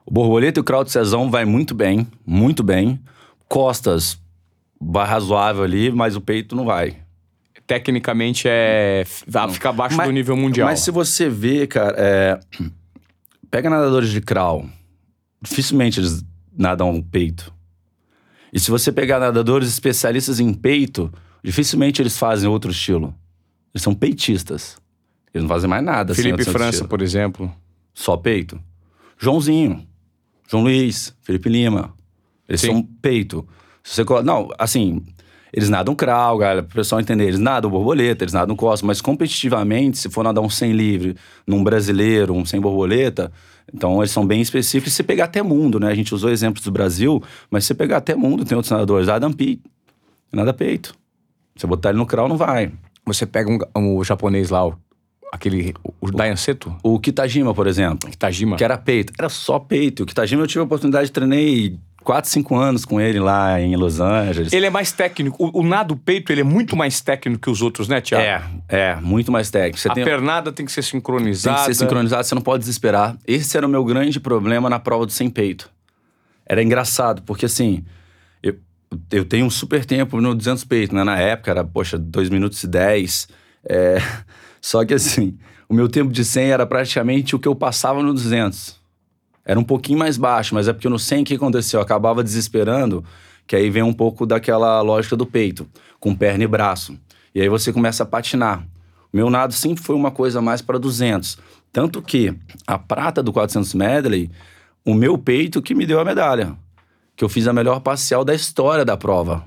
O 0.07 0.11
borboleta 0.11 0.57
e 0.57 0.61
o 0.61 0.63
crowd 0.63 0.89
Cezão 0.89 1.29
vai 1.29 1.43
muito 1.43 1.75
bem, 1.75 2.07
muito 2.25 2.63
bem. 2.63 2.97
Costas 3.49 4.17
vai 4.79 5.05
razoável 5.05 5.65
ali, 5.65 5.91
mas 5.91 6.15
o 6.15 6.21
peito 6.21 6.55
não 6.55 6.63
vai. 6.63 6.95
Tecnicamente, 7.67 8.47
é 8.47 9.03
vai 9.27 9.49
ficar 9.49 9.71
abaixo 9.71 10.01
do 10.01 10.09
nível 10.09 10.37
mundial. 10.37 10.69
Mas 10.69 10.79
se 10.79 10.91
você 10.91 11.27
vê, 11.27 11.67
cara, 11.67 11.93
é, 11.97 12.39
pega 13.51 13.69
nadadores 13.69 14.09
de 14.09 14.21
crawl, 14.21 14.65
dificilmente 15.41 15.99
eles 15.99 16.23
nadam 16.57 17.01
peito. 17.01 17.53
E 18.53 18.61
se 18.61 18.71
você 18.71 18.93
pegar 18.93 19.19
nadadores 19.19 19.67
especialistas 19.67 20.39
em 20.39 20.53
peito, 20.53 21.11
dificilmente 21.43 22.01
eles 22.01 22.17
fazem 22.17 22.47
outro 22.47 22.71
estilo. 22.71 23.13
Eles 23.73 23.83
são 23.83 23.93
peitistas. 23.93 24.77
Eles 25.33 25.43
não 25.43 25.49
fazem 25.49 25.69
mais 25.69 25.83
nada. 25.83 26.13
assim, 26.13 26.23
Felipe 26.23 26.45
França, 26.45 26.69
estilo. 26.69 26.87
por 26.87 27.01
exemplo. 27.01 27.53
Só 27.93 28.15
peito. 28.15 28.57
Joãozinho, 29.19 29.85
João 30.47 30.63
Luiz, 30.63 31.13
Felipe 31.21 31.49
Lima. 31.49 31.93
Eles 32.47 32.61
Sim. 32.61 32.67
são 32.67 32.83
peito. 33.01 33.47
Se 33.83 33.95
você 33.95 34.05
colo- 34.05 34.23
Não, 34.23 34.49
assim, 34.57 35.03
eles 35.53 35.69
nadam 35.69 35.93
crawl, 35.95 36.37
galera, 36.37 36.63
pro 36.63 36.75
pessoal 36.75 37.01
entender. 37.01 37.25
Eles 37.25 37.39
nadam 37.39 37.69
borboleta, 37.69 38.23
eles 38.23 38.33
nadam 38.33 38.55
costa, 38.55 38.85
mas 38.85 39.01
competitivamente, 39.01 39.97
se 39.97 40.09
for 40.09 40.23
nadar 40.23 40.41
um 40.41 40.49
100 40.49 40.71
livre 40.73 41.15
num 41.45 41.63
brasileiro, 41.63 42.33
um 42.33 42.45
100 42.45 42.59
borboleta, 42.61 43.31
então 43.73 43.99
eles 44.01 44.11
são 44.11 44.25
bem 44.25 44.41
específicos. 44.41 44.93
Se 44.93 44.97
você 44.97 45.03
pegar 45.03 45.25
até 45.25 45.41
mundo, 45.43 45.79
né? 45.79 45.87
A 45.89 45.95
gente 45.95 46.13
usou 46.15 46.29
exemplos 46.29 46.63
do 46.63 46.71
Brasil, 46.71 47.21
mas 47.51 47.63
se 47.63 47.67
você 47.69 47.73
pegar 47.75 47.97
até 47.97 48.15
mundo, 48.15 48.45
tem 48.45 48.55
outros 48.55 48.71
nadadores. 48.71 49.09
Adam 49.09 49.33
Pi, 49.33 49.61
nada 50.31 50.53
peito. 50.53 50.95
Se 51.55 51.61
você 51.61 51.67
botar 51.67 51.89
ele 51.89 51.97
no 51.97 52.05
crawl, 52.05 52.29
não 52.29 52.37
vai. 52.37 52.71
Você 53.05 53.25
pega 53.25 53.49
um, 53.49 53.59
um 53.99 54.03
japonês 54.03 54.49
lá, 54.49 54.65
o- 54.67 54.75
aquele. 55.31 55.73
O, 55.83 56.07
o 56.07 56.11
Dayan 56.11 56.35
Seto, 56.35 56.75
O 56.83 56.99
Kitajima, 56.99 57.53
por 57.53 57.67
exemplo. 57.67 58.09
Tajima. 58.17 58.55
Que 58.55 58.63
era 58.63 58.77
peito. 58.77 59.13
Era 59.17 59.29
só 59.29 59.59
peito. 59.59 60.03
O 60.03 60.05
Kitajima 60.05 60.43
eu 60.43 60.47
tive 60.47 60.59
a 60.59 60.63
oportunidade 60.63 61.07
de 61.07 61.11
treinei 61.11 61.77
4, 62.07 62.29
5 62.31 62.55
anos 62.55 62.85
com 62.85 63.01
ele 63.01 63.19
lá 63.19 63.59
em 63.59 63.75
Los 63.75 63.99
Angeles. 63.99 64.53
Ele 64.53 64.65
é 64.65 64.69
mais 64.69 64.93
técnico. 64.93 65.51
O, 65.53 65.59
o 65.59 65.63
nado 65.63 65.97
peito, 65.97 66.31
ele 66.31 66.39
é 66.39 66.43
muito 66.43 66.73
mais 66.73 67.01
técnico 67.01 67.41
que 67.41 67.49
os 67.49 67.61
outros, 67.61 67.89
né, 67.89 67.99
Thiago? 67.99 68.23
É, 68.69 68.91
é, 68.91 68.95
muito 68.95 69.29
mais 69.29 69.49
técnico. 69.49 69.77
Você 69.77 69.89
A 69.89 69.93
tem, 69.93 70.05
pernada 70.05 70.49
tem 70.53 70.65
que 70.65 70.71
ser 70.71 70.81
tem 70.81 70.91
sincronizada. 70.91 71.57
que 71.59 71.65
ser 71.65 71.73
sincronizado, 71.73 72.23
você 72.23 72.33
não 72.33 72.41
pode 72.41 72.61
desesperar. 72.61 73.17
Esse 73.27 73.57
era 73.57 73.65
o 73.65 73.69
meu 73.69 73.83
grande 73.83 74.21
problema 74.21 74.69
na 74.69 74.79
prova 74.79 75.05
do 75.05 75.11
sem 75.11 75.29
peito. 75.29 75.69
Era 76.45 76.63
engraçado, 76.63 77.23
porque 77.23 77.45
assim, 77.45 77.83
eu, 78.41 78.55
eu 79.11 79.25
tenho 79.25 79.45
um 79.45 79.49
super 79.49 79.83
tempo 79.83 80.21
no 80.21 80.33
200 80.33 80.63
peito, 80.63 80.95
né? 80.95 81.03
Na 81.03 81.19
época 81.19 81.51
era, 81.51 81.61
poxa, 81.61 81.97
2 81.97 82.29
minutos 82.29 82.63
e 82.63 82.67
10. 82.67 83.27
É, 83.69 83.97
só 84.67 84.83
que 84.83 84.93
assim, 84.93 85.37
o 85.69 85.73
meu 85.73 85.87
tempo 85.87 86.11
de 86.11 86.25
100 86.25 86.51
era 86.51 86.65
praticamente 86.65 87.33
o 87.33 87.39
que 87.39 87.47
eu 87.47 87.55
passava 87.55 88.03
no 88.03 88.13
200. 88.13 88.75
Era 89.45 89.57
um 89.57 89.63
pouquinho 89.63 89.97
mais 89.97 90.17
baixo, 90.17 90.53
mas 90.53 90.67
é 90.67 90.73
porque 90.73 90.89
no 90.89 90.99
100 90.99 91.21
o 91.21 91.25
que 91.25 91.35
aconteceu? 91.35 91.79
Eu 91.79 91.83
acabava 91.83 92.21
desesperando, 92.21 93.01
que 93.47 93.55
aí 93.55 93.69
vem 93.69 93.81
um 93.81 93.93
pouco 93.93 94.25
daquela 94.25 94.81
lógica 94.81 95.15
do 95.15 95.25
peito, 95.25 95.65
com 96.01 96.13
perna 96.13 96.43
e 96.43 96.47
braço. 96.47 96.99
E 97.33 97.39
aí 97.39 97.47
você 97.47 97.71
começa 97.71 98.03
a 98.03 98.05
patinar. 98.05 98.67
O 99.13 99.15
meu 99.15 99.29
nado 99.29 99.53
sempre 99.53 99.81
foi 99.81 99.95
uma 99.95 100.11
coisa 100.11 100.41
mais 100.41 100.61
para 100.61 100.77
200. 100.77 101.37
Tanto 101.71 102.01
que 102.01 102.35
a 102.67 102.77
prata 102.77 103.23
do 103.23 103.31
400 103.31 103.73
medley, 103.73 104.29
o 104.83 104.93
meu 104.93 105.17
peito 105.17 105.61
que 105.61 105.73
me 105.73 105.85
deu 105.85 105.97
a 105.97 106.03
medalha. 106.03 106.57
Que 107.15 107.23
eu 107.23 107.29
fiz 107.29 107.47
a 107.47 107.53
melhor 107.53 107.79
parcial 107.79 108.25
da 108.25 108.35
história 108.35 108.83
da 108.83 108.97
prova. 108.97 109.45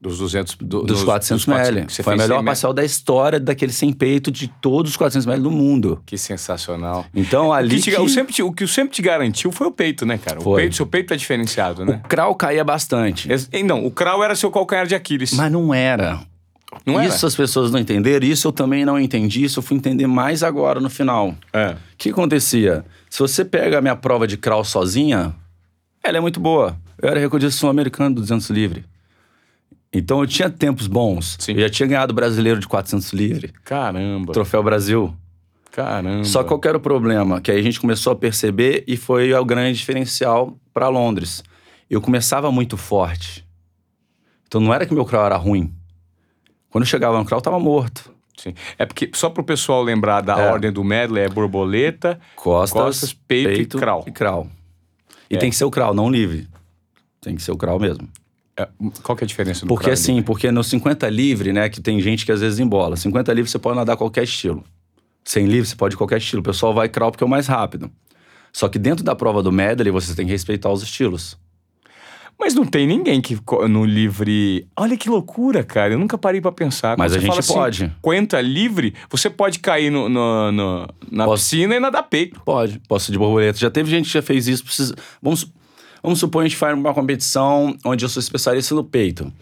Dos 0.00 0.18
200... 0.18 0.56
do- 0.60 0.82
Dos 0.82 1.02
400 1.02 1.46
medley. 1.46 1.86
que 1.86 1.92
Você 1.92 2.02
Foi 2.02 2.12
a 2.14 2.16
fez 2.16 2.28
melhor 2.28 2.36
100 2.38 2.42
me- 2.42 2.46
parcial 2.46 2.72
da 2.74 2.84
história 2.84 3.40
daquele 3.40 3.72
sem 3.72 3.92
peito 3.92 4.30
de 4.30 4.46
todos 4.46 4.90
os 4.92 4.96
400 4.96 5.24
medley 5.26 5.42
do 5.42 5.50
mundo. 5.50 6.02
Que 6.04 6.18
sensacional. 6.18 7.06
Então 7.14 7.48
O 7.48 7.52
ali 7.52 7.76
que, 7.76 7.82
te- 7.82 7.90
que- 7.92 8.00
o 8.00 8.08
sempre 8.08 8.32
te- 8.34 8.42
o 8.42 8.52
que 8.52 8.66
sempre 8.66 8.94
te 8.94 9.00
garantiu 9.02 9.50
foi 9.50 9.66
o 9.66 9.70
peito, 9.72 10.04
né, 10.04 10.18
cara? 10.18 10.38
O 10.38 10.42
Foi. 10.42 10.62
peito, 10.62 10.76
seu 10.76 10.86
peito 10.86 11.14
é 11.14 11.16
diferenciado, 11.16 11.84
né? 11.84 12.00
o 12.04 12.08
crawl 12.08 12.34
caía 12.34 12.62
bastante. 12.62 13.28
Não, 13.64 13.84
o 13.86 13.90
crawl 13.90 14.22
era 14.22 14.34
seu 14.36 14.50
calcanhar 14.50 14.86
de 14.86 14.94
Aquiles. 14.94 15.32
Mas 15.32 15.50
não 15.50 15.72
era. 15.72 16.20
não 16.84 17.00
era? 17.00 17.08
Isso 17.08 17.26
as 17.26 17.34
pessoas 17.34 17.70
não 17.70 17.80
entenderam, 17.80 18.26
isso 18.26 18.46
eu 18.48 18.52
também 18.52 18.84
não 18.84 19.00
entendi, 19.00 19.44
isso 19.44 19.58
eu 19.60 19.62
fui 19.62 19.78
entender 19.78 20.06
mais 20.06 20.42
agora 20.42 20.78
no 20.78 20.90
final. 20.90 21.34
É. 21.54 21.70
O 21.70 21.76
que 21.96 22.10
acontecia? 22.10 22.84
Se 23.08 23.18
você 23.20 23.44
pega 23.46 23.78
a 23.78 23.80
minha 23.80 23.96
prova 23.96 24.26
de 24.26 24.36
crawl 24.36 24.62
sozinha, 24.62 25.34
ela 26.04 26.18
é 26.18 26.20
muito 26.20 26.38
boa. 26.38 26.76
Eu 27.00 27.08
era 27.08 27.18
recordista 27.18 27.58
sul-americano 27.58 28.14
do 28.16 28.20
200 28.20 28.50
livre. 28.50 28.84
Então 29.92 30.20
eu 30.20 30.26
tinha 30.26 30.50
tempos 30.50 30.86
bons. 30.86 31.36
Sim. 31.40 31.52
Eu 31.52 31.60
já 31.60 31.70
tinha 31.70 31.86
ganhado 31.86 32.12
o 32.12 32.14
brasileiro 32.14 32.60
de 32.60 32.66
400 32.68 33.12
livre, 33.12 33.52
Caramba. 33.64 34.32
troféu 34.32 34.62
Brasil. 34.62 35.14
Caramba. 35.72 36.24
Só 36.24 36.42
qual 36.42 36.58
que 36.58 36.66
era 36.68 36.76
o 36.76 36.80
problema? 36.80 37.40
Que 37.40 37.50
aí 37.50 37.58
a 37.58 37.62
gente 37.62 37.80
começou 37.80 38.12
a 38.12 38.16
perceber 38.16 38.84
e 38.86 38.96
foi 38.96 39.32
o 39.32 39.44
grande 39.44 39.78
diferencial 39.78 40.58
para 40.72 40.88
Londres. 40.88 41.42
Eu 41.88 42.00
começava 42.00 42.50
muito 42.50 42.76
forte. 42.76 43.46
Então 44.46 44.60
não 44.60 44.72
era 44.72 44.86
que 44.86 44.94
meu 44.94 45.04
crawl 45.04 45.26
era 45.26 45.36
ruim. 45.36 45.72
Quando 46.70 46.82
eu 46.84 46.88
chegava 46.88 47.18
no 47.18 47.24
crawl, 47.24 47.38
eu 47.40 47.42
tava 47.44 47.58
morto. 47.60 48.10
Sim. 48.36 48.52
É 48.78 48.84
porque, 48.84 49.10
só 49.14 49.30
pro 49.30 49.42
pessoal 49.42 49.82
lembrar 49.82 50.20
da 50.20 50.38
É. 50.38 50.50
ordem 50.50 50.70
do 50.72 50.84
medley, 50.84 51.24
é 51.24 51.28
borboleta, 51.28 52.18
Costas, 52.36 52.82
Costas, 52.82 53.12
peito 53.12 53.76
e 53.76 53.80
crawl. 53.80 54.04
E 54.06 54.10
crawl. 54.10 54.46
E 55.30 55.36
É. 55.36 55.38
tem 55.38 55.48
que 55.50 55.56
ser 55.56 55.64
o 55.64 55.70
crawl, 55.70 55.94
não 55.94 56.06
o 56.06 56.10
livre. 56.10 56.46
Tem 57.20 57.34
que 57.34 57.42
ser 57.42 57.52
o 57.52 57.56
crawl 57.56 57.80
mesmo. 57.80 58.06
É, 58.58 58.68
Qual 59.02 59.14
que 59.16 59.24
é 59.24 59.26
a 59.26 59.28
diferença 59.28 59.60
do 59.62 59.68
Porque 59.68 59.90
assim, 59.90 60.22
porque 60.22 60.50
no 60.50 60.64
50 60.64 61.08
livre, 61.10 61.52
né, 61.52 61.68
que 61.68 61.80
tem 61.80 62.00
gente 62.00 62.24
que 62.24 62.32
às 62.32 62.40
vezes 62.40 62.58
embola. 62.58 62.96
50 62.96 63.32
livre 63.32 63.50
você 63.50 63.58
pode 63.58 63.76
nadar 63.76 63.96
qualquer 63.96 64.24
estilo. 64.24 64.64
100 65.24 65.46
livre 65.46 65.68
você 65.68 65.76
pode 65.76 65.96
qualquer 65.96 66.18
estilo. 66.18 66.40
O 66.40 66.44
pessoal 66.44 66.72
vai 66.72 66.88
crawl 66.88 67.10
porque 67.10 67.24
é 67.24 67.26
o 67.26 67.30
mais 67.30 67.46
rápido. 67.46 67.90
Só 68.52 68.68
que 68.68 68.78
dentro 68.78 69.04
da 69.04 69.14
prova 69.14 69.42
do 69.42 69.52
medley 69.52 69.90
você 69.92 70.14
tem 70.14 70.24
que 70.24 70.32
respeitar 70.32 70.70
os 70.70 70.82
estilos. 70.82 71.36
Mas 72.38 72.54
não 72.54 72.66
tem 72.66 72.86
ninguém 72.86 73.20
que 73.20 73.38
no 73.68 73.84
livre. 73.84 74.66
Olha 74.76 74.94
que 74.96 75.08
loucura, 75.08 75.64
cara. 75.64 75.94
Eu 75.94 75.98
nunca 75.98 76.18
parei 76.18 76.38
pra 76.40 76.52
pensar. 76.52 76.96
Mas 76.98 77.12
Quando 77.12 77.16
a 77.16 77.20
você 77.20 77.26
gente 77.38 77.46
fala 77.46 77.60
pode. 77.60 77.78
50 77.78 78.40
livre, 78.42 78.94
você 79.10 79.30
pode 79.30 79.58
cair 79.58 79.90
no, 79.90 80.06
no- 80.08 80.52
no- 80.52 80.88
na 81.10 81.24
Posso. 81.24 81.42
piscina 81.44 81.74
e 81.76 81.80
nadar 81.80 82.02
peito. 82.04 82.40
Pode, 82.44 82.78
posso 82.86 83.10
de 83.10 83.18
borboleta. 83.18 83.58
Já 83.58 83.70
teve 83.70 83.90
gente 83.90 84.06
que 84.06 84.12
já 84.12 84.20
fez 84.22 84.46
isso. 84.48 84.64
Precisa... 84.64 84.94
Vamos, 85.22 85.50
vamos 86.02 86.18
supor 86.18 86.42
que 86.42 86.46
a 86.46 86.48
gente 86.48 86.58
faz 86.58 86.76
uma 86.76 86.92
competição 86.94 87.76
onde 87.84 88.04
eu 88.04 88.08
sou 88.08 88.20
especialista 88.20 88.74
no 88.74 88.84
peito. 88.84 89.32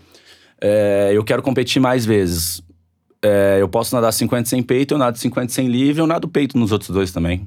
É, 0.61 1.11
eu 1.13 1.23
quero 1.25 1.43
competir 1.43 1.81
mais 1.81 2.05
vezes. 2.07 2.63
É, 3.23 3.59
eu 3.61 3.69
posso 3.69 3.95
nadar 3.95 4.13
50 4.13 4.49
sem 4.49 4.63
peito, 4.63 4.95
eu 4.95 4.99
nado 4.99 5.19
50 5.19 5.53
sem 5.53 5.67
livre, 5.67 6.01
eu 6.01 6.07
nado 6.07 6.29
peito 6.29 6.59
nos 6.59 6.73
outros 6.73 6.91
dois 6.91 7.11
também. 7.13 7.47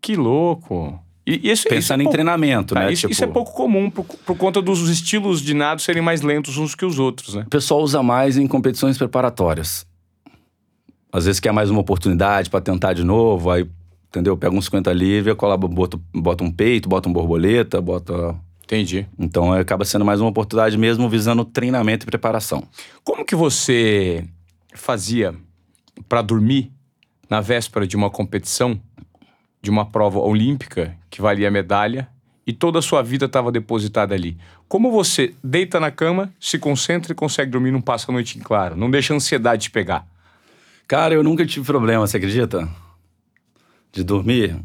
Que 0.00 0.16
louco. 0.16 0.98
E, 1.26 1.34
isso, 1.36 1.46
isso 1.66 1.68
Pensando 1.68 2.00
é 2.00 2.02
em 2.02 2.04
pouco- 2.04 2.12
treinamento, 2.14 2.74
tá, 2.74 2.80
né? 2.84 2.92
isso, 2.92 3.00
Tipo, 3.02 3.12
isso 3.12 3.24
é 3.24 3.26
pouco 3.26 3.52
comum 3.52 3.90
por, 3.90 4.04
por 4.04 4.36
conta 4.36 4.62
dos 4.62 4.88
estilos 4.88 5.40
de 5.42 5.54
nado 5.54 5.80
serem 5.82 6.00
mais 6.02 6.20
lentos 6.22 6.56
uns 6.56 6.74
que 6.74 6.84
os 6.84 6.98
outros, 7.00 7.34
né? 7.34 7.42
O 7.46 7.50
pessoal 7.50 7.80
usa 7.82 8.02
mais 8.02 8.36
em 8.36 8.46
competições 8.46 8.96
preparatórias. 8.96 9.84
Às 11.12 11.24
vezes 11.24 11.40
quer 11.40 11.52
mais 11.52 11.70
uma 11.70 11.80
oportunidade 11.80 12.50
pra 12.50 12.60
tentar 12.60 12.92
de 12.92 13.02
novo, 13.02 13.50
aí, 13.50 13.66
entendeu? 14.16 14.36
Pega 14.36 14.54
um 14.54 14.60
50 14.60 14.92
livre, 14.92 15.34
cola, 15.34 15.56
bota, 15.56 16.00
bota 16.14 16.42
um 16.42 16.50
peito, 16.50 16.88
bota 16.88 17.08
um 17.08 17.12
borboleta, 17.12 17.80
bota. 17.80 18.34
Entendi. 18.64 19.06
Então 19.18 19.52
acaba 19.52 19.84
sendo 19.84 20.04
mais 20.04 20.20
uma 20.20 20.30
oportunidade 20.30 20.76
mesmo 20.76 21.08
visando 21.08 21.44
treinamento 21.44 22.04
e 22.04 22.06
preparação. 22.06 22.66
Como 23.04 23.24
que 23.24 23.36
você 23.36 24.24
fazia 24.74 25.34
pra 26.08 26.22
dormir 26.22 26.72
na 27.28 27.40
véspera 27.40 27.86
de 27.86 27.94
uma 27.94 28.10
competição, 28.10 28.80
de 29.62 29.70
uma 29.70 29.84
prova 29.86 30.18
olímpica 30.18 30.96
que 31.10 31.20
valia 31.20 31.50
medalha 31.50 32.08
e 32.46 32.52
toda 32.52 32.78
a 32.78 32.82
sua 32.82 33.02
vida 33.02 33.26
estava 33.26 33.52
depositada 33.52 34.14
ali? 34.14 34.36
Como 34.66 34.90
você 34.90 35.34
deita 35.44 35.78
na 35.78 35.92
cama, 35.92 36.32
se 36.40 36.58
concentra 36.58 37.12
e 37.12 37.14
consegue 37.14 37.50
dormir, 37.52 37.70
não 37.70 37.80
passa 37.80 38.10
a 38.10 38.12
noite 38.12 38.36
em 38.36 38.40
claro, 38.40 38.76
não 38.76 38.90
deixa 38.90 39.12
a 39.12 39.16
ansiedade 39.16 39.64
te 39.64 39.70
pegar? 39.70 40.08
Cara, 40.88 41.14
eu 41.14 41.22
nunca 41.22 41.46
tive 41.46 41.66
problema, 41.66 42.06
você 42.06 42.16
acredita? 42.16 42.68
De 43.92 44.04
dormir. 44.04 44.56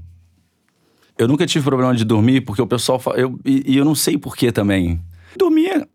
Eu 1.18 1.28
nunca 1.28 1.46
tive 1.46 1.64
problema 1.64 1.96
de 1.96 2.04
dormir, 2.04 2.42
porque 2.42 2.62
o 2.62 2.68
pessoal 2.68 3.00
fala. 3.00 3.18
Eu, 3.18 3.40
e, 3.46 3.74
e 3.74 3.78
eu 3.78 3.86
não 3.86 3.96
sei 3.96 4.18
por 4.18 4.36
que 4.36 4.52
também. 4.52 5.02
Dormia. 5.38 5.88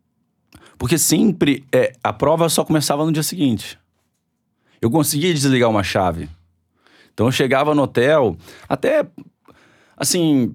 Porque 0.78 0.98
sempre. 0.98 1.64
É, 1.72 1.92
a 2.02 2.12
prova 2.12 2.48
só 2.48 2.64
começava 2.64 3.04
no 3.04 3.12
dia 3.12 3.22
seguinte. 3.22 3.78
Eu 4.80 4.90
conseguia 4.90 5.32
desligar 5.32 5.68
uma 5.68 5.82
chave. 5.82 6.28
Então 7.12 7.26
eu 7.26 7.32
chegava 7.32 7.74
no 7.74 7.82
hotel, 7.82 8.36
até. 8.68 9.06
Assim. 9.96 10.54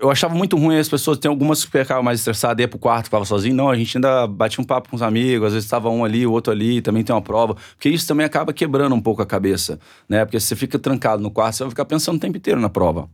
Eu 0.00 0.10
achava 0.10 0.34
muito 0.34 0.56
ruim 0.56 0.78
as 0.78 0.88
pessoas. 0.88 1.18
Tem 1.18 1.28
algumas 1.28 1.64
que 1.64 1.70
ficavam 1.70 2.02
mais 2.02 2.20
estressadas, 2.20 2.60
ia 2.60 2.68
pro 2.68 2.78
quarto, 2.78 3.04
ficava 3.04 3.24
sozinho. 3.24 3.54
Não, 3.54 3.70
a 3.70 3.76
gente 3.76 3.96
ainda 3.96 4.26
batia 4.26 4.62
um 4.62 4.64
papo 4.64 4.88
com 4.88 4.96
os 4.96 5.02
amigos, 5.02 5.48
às 5.48 5.52
vezes 5.52 5.66
estava 5.66 5.88
um 5.90 6.04
ali, 6.04 6.26
o 6.26 6.32
outro 6.32 6.52
ali, 6.52 6.80
também 6.80 7.02
tem 7.02 7.14
uma 7.14 7.22
prova. 7.22 7.56
Porque 7.74 7.88
isso 7.88 8.06
também 8.06 8.24
acaba 8.24 8.52
quebrando 8.52 8.94
um 8.94 9.00
pouco 9.00 9.22
a 9.22 9.26
cabeça, 9.26 9.78
né? 10.08 10.24
Porque 10.24 10.40
se 10.40 10.46
você 10.46 10.56
fica 10.56 10.78
trancado 10.78 11.22
no 11.22 11.30
quarto, 11.30 11.56
você 11.56 11.64
vai 11.64 11.70
ficar 11.70 11.84
pensando 11.84 12.16
o 12.16 12.20
tempo 12.20 12.36
inteiro 12.36 12.60
na 12.60 12.68
prova. 12.68 13.08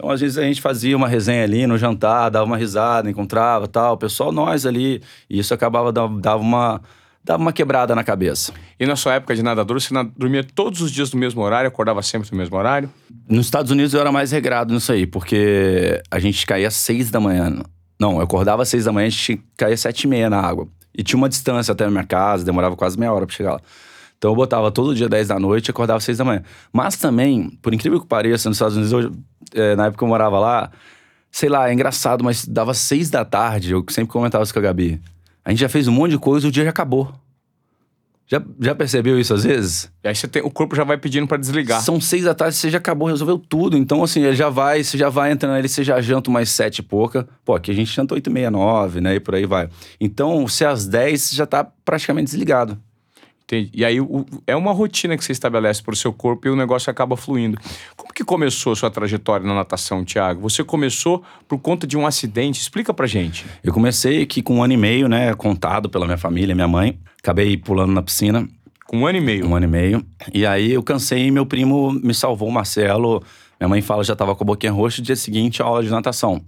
Então, 0.00 0.10
às 0.10 0.20
vezes, 0.20 0.38
a 0.38 0.42
gente 0.42 0.62
fazia 0.62 0.96
uma 0.96 1.06
resenha 1.06 1.44
ali 1.44 1.66
no 1.66 1.76
jantar, 1.76 2.30
dava 2.30 2.46
uma 2.46 2.56
risada, 2.56 3.10
encontrava 3.10 3.68
tal. 3.68 3.94
O 3.94 3.98
pessoal, 3.98 4.32
nós 4.32 4.64
ali. 4.64 5.02
E 5.28 5.38
isso 5.38 5.52
acabava, 5.52 5.92
dava, 5.92 6.38
uma, 6.38 6.80
dava 7.22 7.42
uma 7.42 7.52
quebrada 7.52 7.94
na 7.94 8.02
cabeça. 8.02 8.52
E 8.78 8.86
na 8.86 8.96
sua 8.96 9.14
época 9.14 9.34
de 9.34 9.42
nadador, 9.42 9.80
você 9.80 9.92
dormia 10.16 10.42
todos 10.42 10.80
os 10.80 10.90
dias 10.90 11.12
no 11.12 11.20
mesmo 11.20 11.42
horário, 11.42 11.68
acordava 11.68 12.02
sempre 12.02 12.30
no 12.32 12.38
mesmo 12.38 12.56
horário? 12.56 12.90
Nos 13.28 13.46
Estados 13.46 13.70
Unidos 13.70 13.94
eu 13.94 14.00
era 14.00 14.10
mais 14.10 14.32
regrado 14.32 14.72
nisso 14.72 14.90
aí, 14.92 15.06
porque 15.06 16.02
a 16.10 16.18
gente 16.18 16.46
caía 16.46 16.68
às 16.68 16.74
seis 16.74 17.10
da 17.10 17.20
manhã. 17.20 17.62
Não, 17.98 18.16
eu 18.16 18.22
acordava 18.22 18.62
às 18.62 18.68
seis 18.68 18.84
da 18.84 18.92
manhã, 18.92 19.06
a 19.06 19.10
gente 19.10 19.42
caía 19.56 19.74
às 19.74 19.80
sete 19.80 20.04
e 20.04 20.06
meia 20.06 20.30
na 20.30 20.40
água. 20.40 20.66
E 20.96 21.02
tinha 21.02 21.16
uma 21.16 21.28
distância 21.28 21.72
até 21.72 21.84
a 21.84 21.90
minha 21.90 22.04
casa, 22.04 22.44
demorava 22.44 22.74
quase 22.74 22.98
meia 22.98 23.12
hora 23.12 23.26
pra 23.26 23.36
chegar 23.36 23.52
lá. 23.52 23.60
Então 24.20 24.32
eu 24.32 24.34
botava 24.34 24.70
todo 24.70 24.94
dia 24.94 25.08
10 25.08 25.28
da 25.28 25.38
noite 25.38 25.68
e 25.68 25.70
acordava 25.70 25.96
às 25.96 26.04
6 26.04 26.18
da 26.18 26.24
manhã. 26.26 26.42
Mas 26.70 26.96
também, 26.96 27.48
por 27.62 27.72
incrível 27.72 27.98
que 27.98 28.06
pareça, 28.06 28.50
nos 28.50 28.56
Estados 28.56 28.76
Unidos, 28.76 28.92
eu, 28.92 29.12
é, 29.54 29.74
na 29.74 29.86
época 29.86 29.96
que 29.96 30.04
eu 30.04 30.08
morava 30.08 30.38
lá, 30.38 30.70
sei 31.32 31.48
lá, 31.48 31.70
é 31.70 31.72
engraçado, 31.72 32.22
mas 32.22 32.44
dava 32.44 32.74
6 32.74 33.08
da 33.08 33.24
tarde, 33.24 33.72
eu 33.72 33.82
sempre 33.88 34.12
comentava 34.12 34.44
isso 34.44 34.52
com 34.52 34.58
a 34.58 34.62
Gabi. 34.62 35.00
A 35.44 35.50
gente 35.50 35.60
já 35.60 35.68
fez 35.68 35.88
um 35.88 35.92
monte 35.92 36.12
de 36.12 36.18
coisa 36.18 36.46
e 36.46 36.48
o 36.48 36.52
dia 36.52 36.64
já 36.64 36.70
acabou. 36.70 37.12
Já, 38.26 38.40
já 38.60 38.74
percebeu 38.76 39.18
isso 39.18 39.34
às 39.34 39.42
vezes? 39.42 39.90
E 40.04 40.08
aí 40.08 40.14
você 40.14 40.28
tem, 40.28 40.40
o 40.40 40.50
corpo 40.50 40.76
já 40.76 40.84
vai 40.84 40.96
pedindo 40.96 41.26
pra 41.26 41.36
desligar. 41.36 41.80
São 41.80 42.00
seis 42.00 42.22
da 42.22 42.32
tarde, 42.32 42.54
você 42.54 42.70
já 42.70 42.78
acabou, 42.78 43.08
resolveu 43.08 43.36
tudo. 43.36 43.76
Então, 43.76 44.04
assim, 44.04 44.22
ele 44.22 44.36
já 44.36 44.48
vai, 44.48 44.84
você 44.84 44.96
já 44.96 45.08
vai 45.08 45.32
entrando 45.32 45.54
ali, 45.54 45.68
você 45.68 45.82
já 45.82 46.00
janta 46.00 46.30
mais 46.30 46.48
sete 46.48 46.78
e 46.78 46.82
pouca. 46.82 47.26
Pô, 47.44 47.56
aqui 47.56 47.72
a 47.72 47.74
gente 47.74 47.92
janta 47.92 48.14
oito 48.14 48.30
e 48.30 48.32
meia, 48.32 48.48
nove, 48.48 49.00
né? 49.00 49.16
E 49.16 49.20
por 49.20 49.34
aí 49.34 49.46
vai. 49.46 49.68
Então, 50.00 50.46
se 50.46 50.64
às 50.64 50.86
dez, 50.86 51.22
você 51.22 51.34
já 51.34 51.44
tá 51.44 51.64
praticamente 51.84 52.26
desligado. 52.26 52.80
Entendi. 53.50 53.70
E 53.74 53.84
aí 53.84 54.00
o- 54.00 54.24
é 54.46 54.54
uma 54.54 54.72
rotina 54.72 55.16
que 55.16 55.24
você 55.24 55.32
estabelece 55.32 55.82
pro 55.82 55.96
seu 55.96 56.12
corpo 56.12 56.46
e 56.46 56.50
o 56.50 56.56
negócio 56.56 56.88
acaba 56.90 57.16
fluindo. 57.16 57.58
Como 57.96 58.12
que 58.14 58.22
começou 58.24 58.72
a 58.72 58.76
sua 58.76 58.90
trajetória 58.90 59.44
na 59.44 59.54
natação, 59.54 60.04
Thiago? 60.04 60.40
Você 60.48 60.62
começou 60.62 61.22
por 61.48 61.58
conta 61.58 61.86
de 61.86 61.96
um 61.96 62.06
acidente? 62.06 62.60
Explica 62.60 62.94
pra 62.94 63.06
gente. 63.08 63.44
Eu 63.64 63.72
comecei 63.72 64.22
aqui 64.22 64.40
com 64.40 64.56
um 64.58 64.62
ano 64.62 64.74
e 64.74 64.76
meio, 64.76 65.08
né? 65.08 65.34
Contado 65.34 65.88
pela 65.90 66.06
minha 66.06 66.18
família, 66.18 66.54
minha 66.54 66.68
mãe. 66.68 66.98
Acabei 67.18 67.56
pulando 67.56 67.92
na 67.92 68.02
piscina, 68.02 68.48
Com 68.86 68.98
um 68.98 69.06
ano 69.06 69.18
e 69.18 69.20
meio. 69.20 69.46
um 69.46 69.54
ano 69.56 69.66
e 69.66 69.68
meio. 69.68 70.06
E 70.32 70.46
aí 70.46 70.72
eu 70.72 70.82
cansei 70.82 71.26
e 71.26 71.30
meu 71.30 71.44
primo 71.44 71.92
me 71.92 72.14
salvou, 72.14 72.48
o 72.48 72.52
Marcelo. 72.52 73.22
Minha 73.60 73.68
mãe 73.68 73.82
fala 73.82 74.02
já 74.04 74.16
tava 74.16 74.34
com 74.34 74.42
a 74.44 74.46
boquinha 74.46 74.72
roxa, 74.72 75.02
dia 75.02 75.14
seguinte 75.16 75.60
aula 75.60 75.82
de 75.82 75.90
natação. 75.90 76.40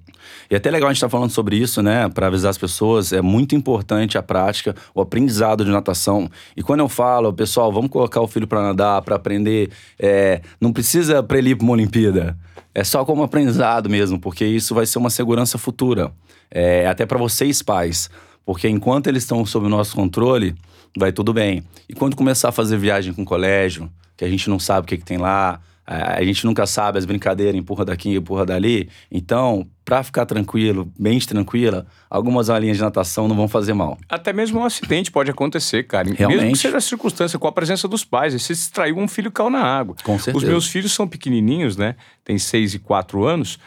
E 0.50 0.54
é 0.54 0.58
até 0.58 0.70
legal 0.70 0.88
a 0.88 0.92
gente 0.92 0.98
estar 0.98 1.08
falando 1.08 1.30
sobre 1.30 1.56
isso, 1.56 1.82
né, 1.82 2.08
para 2.08 2.26
avisar 2.26 2.50
as 2.50 2.58
pessoas, 2.58 3.12
é 3.12 3.22
muito 3.22 3.54
importante 3.54 4.18
a 4.18 4.22
prática, 4.22 4.74
o 4.94 5.00
aprendizado 5.00 5.64
de 5.64 5.70
natação. 5.70 6.28
E 6.56 6.62
quando 6.62 6.80
eu 6.80 6.88
falo, 6.88 7.32
pessoal, 7.32 7.72
vamos 7.72 7.90
colocar 7.90 8.20
o 8.20 8.28
filho 8.28 8.46
para 8.46 8.62
nadar, 8.62 9.02
para 9.02 9.16
aprender, 9.16 9.70
é, 9.98 10.40
não 10.60 10.72
precisa 10.72 11.22
para 11.22 11.38
ele 11.38 11.50
ir 11.50 11.56
para 11.56 11.64
uma 11.64 11.72
Olimpíada. 11.72 12.36
É 12.74 12.84
só 12.84 13.04
como 13.04 13.22
aprendizado 13.22 13.90
mesmo, 13.90 14.18
porque 14.18 14.44
isso 14.44 14.74
vai 14.74 14.86
ser 14.86 14.98
uma 14.98 15.10
segurança 15.10 15.58
futura. 15.58 16.12
É, 16.50 16.86
até 16.86 17.06
para 17.06 17.18
vocês 17.18 17.62
pais, 17.62 18.10
porque 18.44 18.68
enquanto 18.68 19.06
eles 19.06 19.22
estão 19.22 19.44
sob 19.46 19.66
o 19.66 19.68
nosso 19.68 19.94
controle, 19.94 20.54
vai 20.96 21.12
tudo 21.12 21.32
bem. 21.32 21.62
E 21.88 21.94
quando 21.94 22.16
começar 22.16 22.48
a 22.48 22.52
fazer 22.52 22.76
viagem 22.76 23.12
com 23.12 23.22
o 23.22 23.24
colégio, 23.24 23.90
que 24.16 24.24
a 24.24 24.28
gente 24.28 24.48
não 24.50 24.58
sabe 24.58 24.84
o 24.84 24.88
que, 24.88 24.98
que 24.98 25.04
tem 25.04 25.18
lá, 25.18 25.60
a 25.86 26.22
gente 26.22 26.44
nunca 26.46 26.66
sabe 26.66 26.98
as 26.98 27.04
brincadeiras, 27.04 27.56
empurra 27.56 27.84
daqui, 27.84 28.14
empurra 28.14 28.46
dali. 28.46 28.88
Então, 29.10 29.66
para 29.92 30.02
ficar 30.02 30.24
tranquilo, 30.24 30.90
bem 30.98 31.18
tranquila, 31.18 31.86
algumas 32.08 32.48
aulinhas 32.48 32.78
de 32.78 32.82
natação 32.82 33.28
não 33.28 33.36
vão 33.36 33.46
fazer 33.46 33.74
mal. 33.74 33.98
Até 34.08 34.32
mesmo 34.32 34.58
um 34.60 34.64
acidente 34.64 35.10
pode 35.10 35.30
acontecer, 35.30 35.82
cara. 35.82 36.04
Mesmo 36.04 36.16
que 36.16 36.24
Realmente. 36.26 36.56
seja 36.58 36.78
a 36.78 36.80
circunstância, 36.80 37.38
com 37.38 37.46
a 37.46 37.52
presença 37.52 37.86
dos 37.86 38.02
pais. 38.02 38.32
Se 38.42 38.54
distraiu, 38.54 38.96
um 38.96 39.06
filho 39.06 39.30
caiu 39.30 39.50
na 39.50 39.60
água. 39.62 39.94
Com 40.02 40.14
Os 40.14 40.24
certeza. 40.24 40.46
meus 40.46 40.66
filhos 40.66 40.92
são 40.92 41.06
pequenininhos, 41.06 41.76
né? 41.76 41.96
Tem 42.24 42.38
seis 42.38 42.72
e 42.72 42.78
quatro 42.78 43.26
anos. 43.26 43.58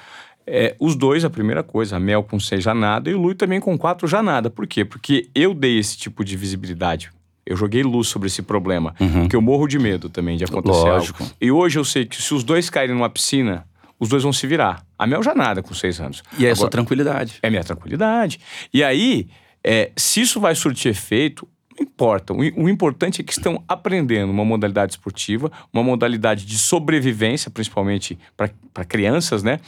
É, 0.48 0.76
os 0.80 0.96
dois, 0.96 1.24
a 1.24 1.30
primeira 1.30 1.62
coisa, 1.62 1.98
a 1.98 2.00
Mel 2.00 2.24
com 2.24 2.40
seis 2.40 2.64
já 2.64 2.74
nada 2.74 3.08
e 3.08 3.14
o 3.14 3.22
Lui 3.22 3.36
também 3.36 3.60
com 3.60 3.78
quatro 3.78 4.08
já 4.08 4.24
nada. 4.24 4.50
Por 4.50 4.66
quê? 4.66 4.84
Porque 4.84 5.30
eu 5.36 5.54
dei 5.54 5.78
esse 5.78 5.96
tipo 5.96 6.26
de 6.26 6.36
visibilidade. 6.36 7.12
Eu 7.46 7.56
joguei 7.56 7.84
luz 7.84 8.08
sobre 8.08 8.30
esse 8.30 8.42
problema. 8.42 8.96
Porque 8.98 9.36
eu 9.36 9.42
morro 9.44 9.68
de 9.68 9.78
medo 9.78 10.10
também 10.10 10.38
de 10.38 10.44
acontecer 10.44 10.80
Uhum. 10.80 10.86
Lógico. 10.88 11.22
algo. 11.24 11.36
E 11.40 11.52
hoje 11.52 11.78
eu 11.78 11.86
sei 11.86 12.04
que 12.04 12.20
se 12.20 12.34
os 12.34 12.44
dois 12.44 12.68
caírem 12.68 12.96
numa 12.96 13.10
piscina, 13.12 13.64
os 14.00 14.10
dois 14.10 14.24
vão 14.24 14.34
se 14.34 14.46
virar. 14.48 14.86
A 14.98 15.08
Mel 15.08 15.24
já 15.24 15.34
nada 15.34 15.62
com 15.64 15.74
seis 15.74 16.00
anos. 16.00 16.24
E 16.38 16.46
é 16.46 16.52
Agora- 16.52 16.70
tranquilidade. 16.70 17.40
é 17.42 17.50
minha 17.50 17.64
tranquilidade. 17.64 18.40
E 18.74 18.84
aí, 18.84 19.28
é, 19.64 19.92
se 19.96 20.22
isso 20.22 20.40
vai 20.40 20.54
surtir 20.56 20.92
efeito, 20.92 21.48
não 21.78 21.86
importa. 21.86 22.34
O, 22.34 22.38
o 22.38 22.70
importante 22.70 23.22
é 23.22 23.24
que 23.24 23.34
estão 23.34 23.64
aprendendo 23.68 24.32
uma 24.32 24.46
modalidade 24.46 24.94
esportiva, 24.94 25.52
uma 25.74 25.84
modalidade 25.84 26.46
de 26.46 26.58
sobrevivência, 26.58 27.52
principalmente 27.52 28.18
para 28.38 28.86
crianças, 28.86 29.44
né? 29.44 29.60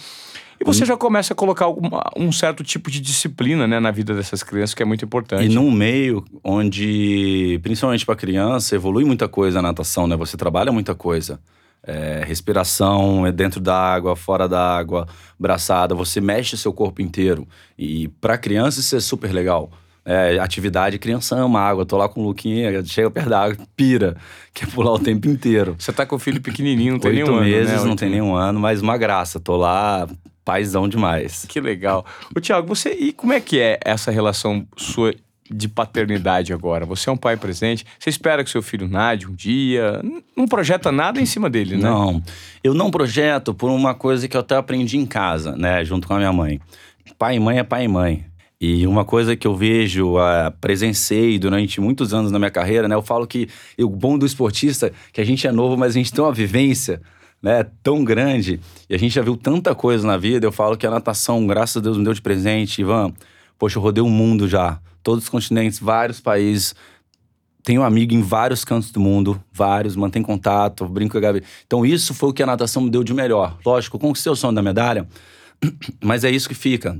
E 0.60 0.64
você 0.66 0.86
já 0.86 0.98
começa 0.98 1.34
a 1.34 1.36
colocar 1.36 1.68
um 2.16 2.32
certo 2.32 2.64
tipo 2.64 2.90
de 2.90 3.00
disciplina 3.00 3.68
né, 3.68 3.80
na 3.80 3.92
vida 3.92 4.16
dessas 4.16 4.42
crianças, 4.42 4.74
que 4.74 4.82
é 4.82 4.86
muito 4.88 5.06
importante. 5.06 5.46
E 5.46 5.54
num 5.54 5.70
meio 5.70 6.26
onde, 6.44 7.60
principalmente 7.62 8.04
para 8.06 8.16
criança, 8.16 8.74
evolui 8.76 9.06
muita 9.06 9.28
coisa 9.28 9.60
a 9.60 9.62
natação, 9.62 10.08
né? 10.08 10.16
Você 10.16 10.36
trabalha 10.36 10.72
muita 10.72 10.96
coisa. 10.96 11.40
É, 11.88 12.22
respiração, 12.26 13.26
é 13.26 13.32
dentro 13.32 13.62
da 13.62 13.76
água, 13.76 14.14
fora 14.14 14.48
da 14.48 14.78
água, 14.78 15.08
braçada, 15.40 15.96
você 15.96 16.20
mexe 16.20 16.58
seu 16.58 16.74
corpo 16.74 17.02
inteiro. 17.02 17.48
E 17.78 18.10
para 18.20 18.38
criança 18.38 18.82
isso 18.82 18.96
é 18.96 19.00
super 19.00 19.32
legal. 19.32 19.72
É, 20.04 20.38
atividade, 20.40 20.98
criança 21.00 21.36
ama 21.36 21.60
água. 21.60 21.86
Tô 21.86 21.98
lá 21.98 22.08
com 22.08 22.22
o 22.22 22.28
Luquinha, 22.28 22.84
chega 22.86 23.10
perto 23.10 23.30
da 23.30 23.42
água, 23.42 23.58
pira, 23.76 24.16
quer 24.54 24.68
pular 24.68 24.94
o 24.94 25.00
tempo 25.00 25.28
inteiro. 25.28 25.76
Você 25.80 25.92
tá 25.92 26.06
com 26.06 26.16
o 26.16 26.20
filho 26.20 26.42
pequenininho, 26.42 26.94
não 26.94 27.00
tem 27.00 27.12
Oito 27.12 27.26
nenhum 27.26 27.42
meses, 27.42 27.72
ano, 27.72 27.80
né? 27.80 27.84
não 27.84 27.90
Oito 27.92 28.00
tem 28.00 28.10
nenhum 28.10 28.36
ano, 28.36 28.60
mas 28.60 28.82
uma 28.82 28.98
graça. 28.98 29.40
Tô 29.40 29.58
lá, 29.58 30.08
paizão 30.46 30.88
demais. 30.88 31.46
Que 31.48 31.60
legal. 31.60 32.06
Ô, 32.34 32.40
Tiago, 32.40 32.68
você 32.68 32.92
e 32.92 33.12
como 33.12 33.34
é 33.34 33.42
que 33.42 33.60
é 33.60 33.80
essa 33.84 34.10
relação 34.10 34.66
sua 34.78 35.14
de 35.50 35.68
paternidade 35.68 36.54
agora? 36.54 36.86
Você 36.86 37.10
é 37.10 37.14
um 37.14 37.18
pai 37.18 37.38
presente, 37.38 37.86
você 38.00 38.10
espera 38.10 38.44
que 38.44 38.50
seu 38.50 38.62
filho 38.62 38.88
nade 38.88 39.28
um 39.28 39.34
dia, 39.34 40.02
não 40.36 40.48
projeta 40.48 40.92
nada 40.92 41.22
em 41.22 41.26
cima 41.26 41.50
dele, 41.50 41.76
né? 41.76 41.84
Não, 41.84 42.22
eu 42.64 42.74
não 42.74 42.92
projeto 42.92 43.54
por 43.54 43.70
uma 43.70 43.94
coisa 43.94 44.28
que 44.28 44.36
eu 44.36 44.42
até 44.42 44.56
aprendi 44.56 44.98
em 44.98 45.06
casa, 45.06 45.56
né, 45.56 45.84
junto 45.84 46.08
com 46.08 46.14
a 46.14 46.18
minha 46.18 46.34
mãe. 46.34 46.60
Pai 47.18 47.36
e 47.36 47.40
mãe 47.40 47.60
é 47.60 47.64
pai 47.64 47.86
e 47.86 47.88
mãe. 47.88 48.26
E 48.60 48.88
uma 48.88 49.06
coisa 49.06 49.36
que 49.36 49.46
eu 49.46 49.56
vejo, 49.56 50.18
uh, 50.18 50.52
presenciei 50.60 51.38
durante 51.38 51.80
muitos 51.80 52.12
anos 52.12 52.32
na 52.32 52.40
minha 52.40 52.50
carreira, 52.50 52.88
né? 52.88 52.96
Eu 52.96 53.04
falo 53.04 53.28
que 53.28 53.48
o 53.78 53.88
bom 53.88 54.18
do 54.18 54.26
esportista 54.26 54.92
que 55.14 55.22
a 55.22 55.24
gente 55.24 55.46
é 55.46 55.52
novo, 55.52 55.78
mas 55.78 55.92
a 55.92 56.00
gente 56.00 56.12
tem 56.12 56.24
uma 56.24 56.34
vivência 56.34 57.00
né, 57.42 57.66
tão 57.84 58.04
grande. 58.04 58.60
E 58.90 58.96
a 58.96 58.98
gente 58.98 59.14
já 59.14 59.22
viu 59.22 59.38
tanta 59.38 59.76
coisa 59.76 60.06
na 60.08 60.18
vida. 60.18 60.46
Eu 60.46 60.52
falo 60.52 60.76
que 60.76 60.88
a 60.88 60.90
natação, 60.90 61.46
graças 61.46 61.78
a 61.78 61.80
Deus, 61.80 61.98
me 61.98 62.04
deu 62.04 62.14
de 62.14 62.22
presente. 62.22 62.82
Ivan, 62.82 63.14
poxa, 63.58 63.78
eu 63.78 63.82
rodei 63.82 64.04
o 64.04 64.10
mundo 64.10 64.48
já. 64.48 64.80
Todos 65.04 65.26
os 65.26 65.30
continentes, 65.30 65.80
vários 65.80 66.20
países. 66.20 66.76
Tenho 67.64 67.84
amigo 67.84 68.14
em 68.14 68.22
vários 68.22 68.64
cantos 68.64 68.92
do 68.92 69.00
mundo, 69.00 69.42
vários, 69.52 69.96
mantém 69.96 70.24
contato, 70.24 70.88
brinco 70.88 71.14
com 71.14 71.18
a 71.18 71.22
Gabi. 71.22 71.44
Então, 71.66 71.86
isso 71.86 72.14
foi 72.14 72.30
o 72.30 72.34
que 72.34 72.42
a 72.42 72.46
natação 72.46 72.82
me 72.82 72.90
deu 72.90 73.04
de 73.04 73.14
melhor. 73.14 73.58
Lógico, 73.66 73.98
eu 73.98 74.02
conquistei 74.02 74.32
o 74.32 74.36
sonho 74.36 74.54
da 74.54 74.62
medalha, 74.62 75.08
mas 76.02 76.24
é 76.24 76.32
isso 76.32 76.48
que 76.48 76.56
fica. 76.56 76.98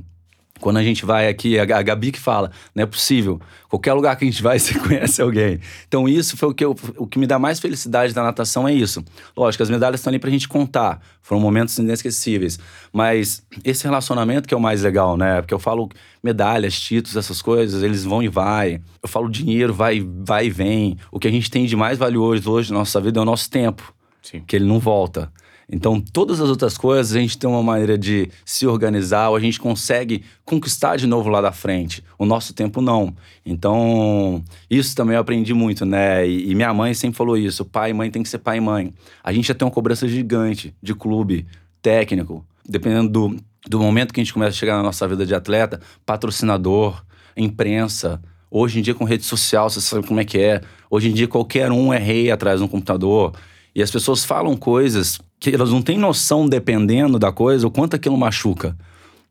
Quando 0.60 0.78
a 0.78 0.82
gente 0.82 1.04
vai 1.04 1.28
aqui, 1.28 1.58
a 1.58 1.64
Gabi 1.64 2.12
que 2.12 2.20
fala, 2.20 2.50
não 2.74 2.82
é 2.82 2.86
possível. 2.86 3.40
Qualquer 3.68 3.92
lugar 3.92 4.16
que 4.16 4.24
a 4.24 4.28
gente 4.30 4.42
vai, 4.42 4.58
você 4.60 4.78
conhece 4.78 5.20
alguém. 5.20 5.60
Então, 5.86 6.08
isso 6.08 6.36
foi 6.36 6.48
o 6.48 6.54
que, 6.54 6.64
eu, 6.64 6.74
o 6.96 7.06
que 7.06 7.18
me 7.18 7.26
dá 7.26 7.38
mais 7.38 7.60
felicidade 7.60 8.12
da 8.14 8.22
natação, 8.22 8.66
é 8.66 8.72
isso. 8.72 9.04
Lógico, 9.36 9.62
as 9.62 9.70
medalhas 9.70 10.00
estão 10.00 10.10
ali 10.10 10.18
pra 10.18 10.30
gente 10.30 10.48
contar. 10.48 11.00
Foram 11.22 11.40
momentos 11.40 11.76
inesquecíveis. 11.78 12.58
Mas 12.92 13.42
esse 13.64 13.84
relacionamento 13.84 14.48
que 14.48 14.54
é 14.54 14.56
o 14.56 14.60
mais 14.60 14.82
legal, 14.82 15.16
né? 15.16 15.40
Porque 15.42 15.54
eu 15.54 15.58
falo 15.58 15.88
medalhas, 16.22 16.78
títulos, 16.80 17.16
essas 17.16 17.42
coisas, 17.42 17.82
eles 17.82 18.04
vão 18.04 18.22
e 18.22 18.28
vai. 18.28 18.80
Eu 19.02 19.08
falo 19.08 19.28
dinheiro, 19.28 19.72
vai, 19.72 20.00
vai 20.00 20.46
e 20.46 20.50
vem. 20.50 20.96
O 21.12 21.18
que 21.18 21.28
a 21.28 21.30
gente 21.30 21.50
tem 21.50 21.66
de 21.66 21.76
mais 21.76 21.98
valioso 21.98 22.50
hoje 22.50 22.72
na 22.72 22.78
nossa 22.78 23.00
vida 23.00 23.20
é 23.20 23.22
o 23.22 23.26
nosso 23.26 23.50
tempo. 23.50 23.94
Sim. 24.22 24.42
Que 24.46 24.56
ele 24.56 24.64
não 24.64 24.78
volta. 24.78 25.30
Então, 25.70 26.00
todas 26.00 26.40
as 26.40 26.48
outras 26.48 26.78
coisas, 26.78 27.14
a 27.14 27.20
gente 27.20 27.36
tem 27.36 27.48
uma 27.48 27.62
maneira 27.62 27.98
de 27.98 28.30
se 28.42 28.66
organizar, 28.66 29.28
ou 29.28 29.36
a 29.36 29.40
gente 29.40 29.60
consegue 29.60 30.24
conquistar 30.42 30.96
de 30.96 31.06
novo 31.06 31.28
lá 31.28 31.42
da 31.42 31.52
frente. 31.52 32.02
O 32.18 32.24
nosso 32.24 32.54
tempo 32.54 32.80
não. 32.80 33.14
Então, 33.44 34.42
isso 34.70 34.96
também 34.96 35.14
eu 35.14 35.20
aprendi 35.20 35.52
muito, 35.52 35.84
né? 35.84 36.26
E, 36.26 36.50
e 36.50 36.54
minha 36.54 36.72
mãe 36.72 36.94
sempre 36.94 37.18
falou 37.18 37.36
isso: 37.36 37.66
pai 37.66 37.90
e 37.90 37.94
mãe 37.94 38.10
tem 38.10 38.22
que 38.22 38.30
ser 38.30 38.38
pai 38.38 38.56
e 38.56 38.60
mãe. 38.60 38.94
A 39.22 39.30
gente 39.30 39.48
já 39.48 39.54
tem 39.54 39.66
uma 39.66 39.70
cobrança 39.70 40.08
gigante 40.08 40.74
de 40.82 40.94
clube, 40.94 41.46
técnico, 41.82 42.42
dependendo 42.66 43.10
do, 43.10 43.36
do 43.68 43.78
momento 43.78 44.14
que 44.14 44.20
a 44.20 44.24
gente 44.24 44.32
começa 44.32 44.56
a 44.56 44.58
chegar 44.58 44.76
na 44.76 44.82
nossa 44.82 45.06
vida 45.06 45.26
de 45.26 45.34
atleta, 45.34 45.80
patrocinador, 46.06 47.04
imprensa. 47.36 48.22
Hoje 48.50 48.78
em 48.78 48.82
dia, 48.82 48.94
com 48.94 49.04
rede 49.04 49.24
social, 49.24 49.68
você 49.68 49.82
sabe 49.82 50.06
como 50.06 50.18
é 50.18 50.24
que 50.24 50.38
é. 50.38 50.62
Hoje 50.90 51.10
em 51.10 51.12
dia, 51.12 51.28
qualquer 51.28 51.70
um 51.70 51.92
é 51.92 51.98
rei 51.98 52.30
atrás 52.30 52.58
de 52.58 52.64
um 52.64 52.68
computador. 52.68 53.34
E 53.78 53.82
as 53.82 53.92
pessoas 53.92 54.24
falam 54.24 54.56
coisas 54.56 55.20
que 55.38 55.54
elas 55.54 55.70
não 55.70 55.80
têm 55.80 55.96
noção, 55.96 56.48
dependendo 56.48 57.16
da 57.16 57.30
coisa, 57.30 57.64
o 57.64 57.70
quanto 57.70 57.94
aquilo 57.94 58.18
machuca, 58.18 58.76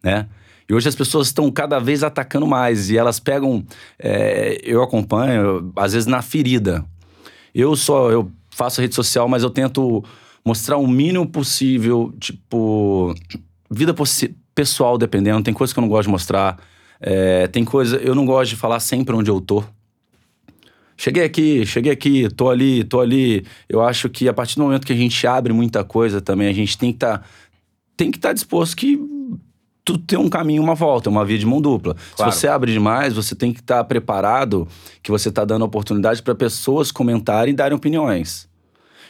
né? 0.01 0.25
E 0.69 0.73
hoje 0.73 0.87
as 0.87 0.95
pessoas 0.95 1.27
estão 1.27 1.51
cada 1.51 1.79
vez 1.79 2.01
atacando 2.01 2.47
mais 2.47 2.89
e 2.89 2.97
elas 2.97 3.19
pegam. 3.19 3.65
É, 3.99 4.57
eu 4.63 4.81
acompanho, 4.81 5.69
às 5.75 5.91
vezes, 5.91 6.07
na 6.07 6.21
ferida. 6.21 6.85
Eu 7.53 7.75
só 7.75 8.09
eu 8.09 8.31
faço 8.49 8.79
rede 8.79 8.95
social, 8.95 9.27
mas 9.27 9.43
eu 9.43 9.49
tento 9.49 10.01
mostrar 10.45 10.77
o 10.77 10.87
mínimo 10.87 11.27
possível, 11.27 12.13
tipo, 12.17 13.13
vida 13.69 13.93
pessoal, 14.55 14.97
dependendo. 14.97 15.43
Tem 15.43 15.53
coisas 15.53 15.73
que 15.73 15.79
eu 15.79 15.81
não 15.81 15.89
gosto 15.89 16.03
de 16.03 16.11
mostrar. 16.11 16.57
É, 17.01 17.47
tem 17.47 17.65
coisa. 17.65 17.97
Eu 17.97 18.15
não 18.15 18.25
gosto 18.25 18.51
de 18.51 18.55
falar 18.55 18.79
sempre 18.79 19.13
onde 19.13 19.29
eu 19.29 19.41
tô. 19.41 19.61
Cheguei 20.97 21.23
aqui, 21.23 21.63
cheguei 21.65 21.91
aqui, 21.91 22.27
tô 22.35 22.49
ali, 22.49 22.83
tô 22.83 22.99
ali. 22.99 23.45
Eu 23.69 23.83
acho 23.83 24.09
que 24.09 24.27
a 24.27 24.33
partir 24.33 24.55
do 24.55 24.63
momento 24.63 24.85
que 24.85 24.93
a 24.93 24.95
gente 24.95 25.27
abre 25.27 25.53
muita 25.53 25.83
coisa 25.83 26.19
também, 26.19 26.47
a 26.47 26.53
gente 26.53 26.75
tem 26.75 26.91
que 26.91 26.97
estar 26.97 27.19
tá, 27.19 27.25
tem 27.95 28.09
que 28.09 28.17
estar 28.17 28.29
tá 28.29 28.33
disposto 28.33 28.75
que 28.75 28.99
tu 29.85 29.97
tem 29.97 30.17
um 30.17 30.27
caminho, 30.27 30.61
uma 30.61 30.75
volta, 30.75 31.09
uma 31.09 31.23
via 31.23 31.37
de 31.37 31.45
mão 31.45 31.61
dupla. 31.61 31.95
Claro. 32.15 32.31
Se 32.31 32.39
você 32.39 32.47
abre 32.47 32.73
demais, 32.73 33.13
você 33.13 33.35
tem 33.35 33.53
que 33.53 33.59
estar 33.59 33.77
tá 33.77 33.83
preparado 33.83 34.67
que 35.03 35.11
você 35.11 35.29
está 35.29 35.45
dando 35.45 35.63
oportunidade 35.63 36.21
para 36.21 36.33
pessoas 36.33 36.91
comentarem 36.91 37.53
e 37.53 37.55
darem 37.55 37.77
opiniões. 37.77 38.49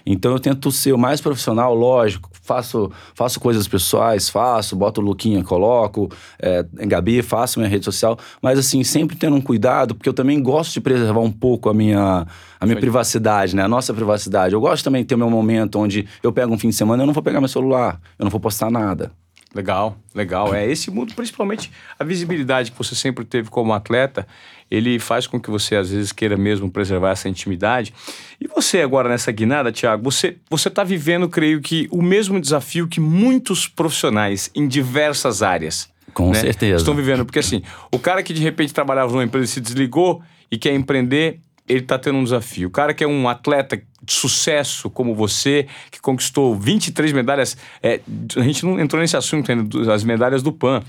Então 0.05 0.33
eu 0.33 0.39
tento 0.39 0.71
ser 0.71 0.93
o 0.93 0.97
mais 0.97 1.19
profissional, 1.19 1.73
lógico, 1.73 2.29
faço, 2.47 2.89
faço 3.13 3.39
coisas 3.39 3.67
pessoais, 3.67 4.29
faço, 4.29 4.75
boto 4.75 5.01
Luquinha, 5.01 5.43
coloco, 5.43 6.09
é, 6.39 6.65
em 6.79 6.87
Gabi, 6.87 7.21
faço 7.21 7.59
minha 7.59 7.69
rede 7.69 7.83
social, 7.83 8.17
mas 8.41 8.57
assim, 8.57 8.83
sempre 8.83 9.17
tendo 9.17 9.35
um 9.35 9.41
cuidado, 9.41 9.93
porque 9.93 10.07
eu 10.07 10.13
também 10.13 10.41
gosto 10.41 10.73
de 10.73 10.81
preservar 10.81 11.19
um 11.19 11.31
pouco 11.31 11.69
a 11.69 11.73
minha, 11.73 12.25
a 12.59 12.65
minha 12.65 12.79
privacidade, 12.79 13.55
né? 13.55 13.63
A 13.63 13.67
nossa 13.67 13.93
privacidade. 13.93 14.53
Eu 14.53 14.61
gosto 14.61 14.83
também 14.83 15.01
de 15.01 15.07
ter 15.07 15.15
o 15.15 15.17
meu 15.17 15.29
momento 15.29 15.77
onde 15.77 16.07
eu 16.23 16.31
pego 16.31 16.53
um 16.53 16.57
fim 16.57 16.69
de 16.69 16.75
semana, 16.75 17.03
eu 17.03 17.07
não 17.07 17.13
vou 17.13 17.21
pegar 17.23 17.41
meu 17.41 17.49
celular, 17.49 17.99
eu 18.17 18.23
não 18.23 18.31
vou 18.31 18.39
postar 18.39 18.71
nada. 18.71 19.11
Legal, 19.55 19.97
legal. 20.13 20.53
É 20.53 20.69
esse 20.69 20.91
mundo, 20.91 21.13
principalmente 21.15 21.71
a 21.97 22.03
visibilidade 22.03 22.71
que 22.71 22.77
você 22.77 22.93
sempre 22.93 23.23
teve 23.23 23.49
como 23.49 23.73
atleta, 23.73 24.27
ele 24.69 24.99
faz 24.99 25.25
com 25.27 25.39
que 25.39 25.49
você 25.49 25.75
às 25.75 25.89
vezes 25.89 26.11
queira 26.11 26.37
mesmo 26.37 26.69
preservar 26.69 27.11
essa 27.11 27.29
intimidade. 27.29 27.93
E 28.39 28.47
você 28.47 28.81
agora 28.81 29.09
nessa 29.09 29.31
guinada, 29.31 29.71
Thiago, 29.71 30.03
você 30.03 30.37
você 30.49 30.67
está 30.67 30.83
vivendo, 30.83 31.29
creio 31.29 31.61
que 31.61 31.87
o 31.91 32.01
mesmo 32.01 32.39
desafio 32.39 32.87
que 32.87 32.99
muitos 32.99 33.67
profissionais 33.67 34.49
em 34.53 34.67
diversas 34.67 35.41
áreas. 35.41 35.89
Com 36.13 36.31
né, 36.31 36.39
certeza. 36.39 36.77
Estão 36.77 36.95
vivendo, 36.95 37.25
porque 37.25 37.39
assim, 37.39 37.61
o 37.91 37.99
cara 37.99 38.23
que 38.23 38.33
de 38.33 38.41
repente 38.41 38.73
trabalhava 38.73 39.11
numa 39.11 39.23
empresa 39.23 39.45
e 39.45 39.47
se 39.47 39.61
desligou 39.61 40.21
e 40.49 40.57
quer 40.57 40.73
empreender, 40.73 41.39
ele 41.67 41.81
está 41.81 41.99
tendo 41.99 42.17
um 42.17 42.23
desafio. 42.23 42.69
O 42.69 42.71
cara 42.71 42.93
que 42.93 43.03
é 43.03 43.07
um 43.07 43.27
atleta 43.27 43.81
de 44.01 44.13
sucesso 44.13 44.89
como 44.89 45.13
você, 45.13 45.67
que 45.91 45.99
conquistou 45.99 46.55
23 46.55 47.11
medalhas, 47.11 47.57
é, 47.83 47.99
a 48.35 48.41
gente 48.41 48.65
não 48.65 48.79
entrou 48.79 49.01
nesse 49.01 49.17
assunto 49.17 49.51
ainda, 49.51 49.93
as 49.93 50.03
medalhas 50.03 50.41
do 50.41 50.51
PAN. 50.51 50.81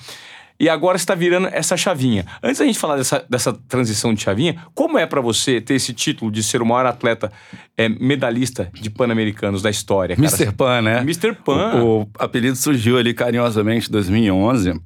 E 0.60 0.68
agora 0.68 0.96
está 0.96 1.14
virando 1.14 1.48
essa 1.52 1.76
chavinha. 1.76 2.26
Antes 2.42 2.58
da 2.58 2.66
gente 2.66 2.78
falar 2.78 2.96
dessa, 2.96 3.24
dessa 3.30 3.52
transição 3.68 4.12
de 4.12 4.20
chavinha, 4.20 4.56
como 4.74 4.98
é 4.98 5.06
para 5.06 5.20
você 5.20 5.60
ter 5.60 5.74
esse 5.74 5.92
título 5.92 6.32
de 6.32 6.42
ser 6.42 6.60
o 6.60 6.66
maior 6.66 6.84
atleta 6.84 7.30
é, 7.76 7.88
medalhista 7.88 8.68
de 8.74 8.90
Pan-Americanos 8.90 9.62
da 9.62 9.70
história? 9.70 10.16
Cara? 10.16 10.26
Mr. 10.26 10.52
Pan, 10.52 10.82
né? 10.82 10.98
Mr. 11.00 11.32
Pan. 11.32 11.82
O, 11.82 12.02
o 12.02 12.08
apelido 12.18 12.56
surgiu 12.56 12.98
ali 12.98 13.14
carinhosamente 13.14 13.88
em 13.88 13.92
2011. 13.92 14.80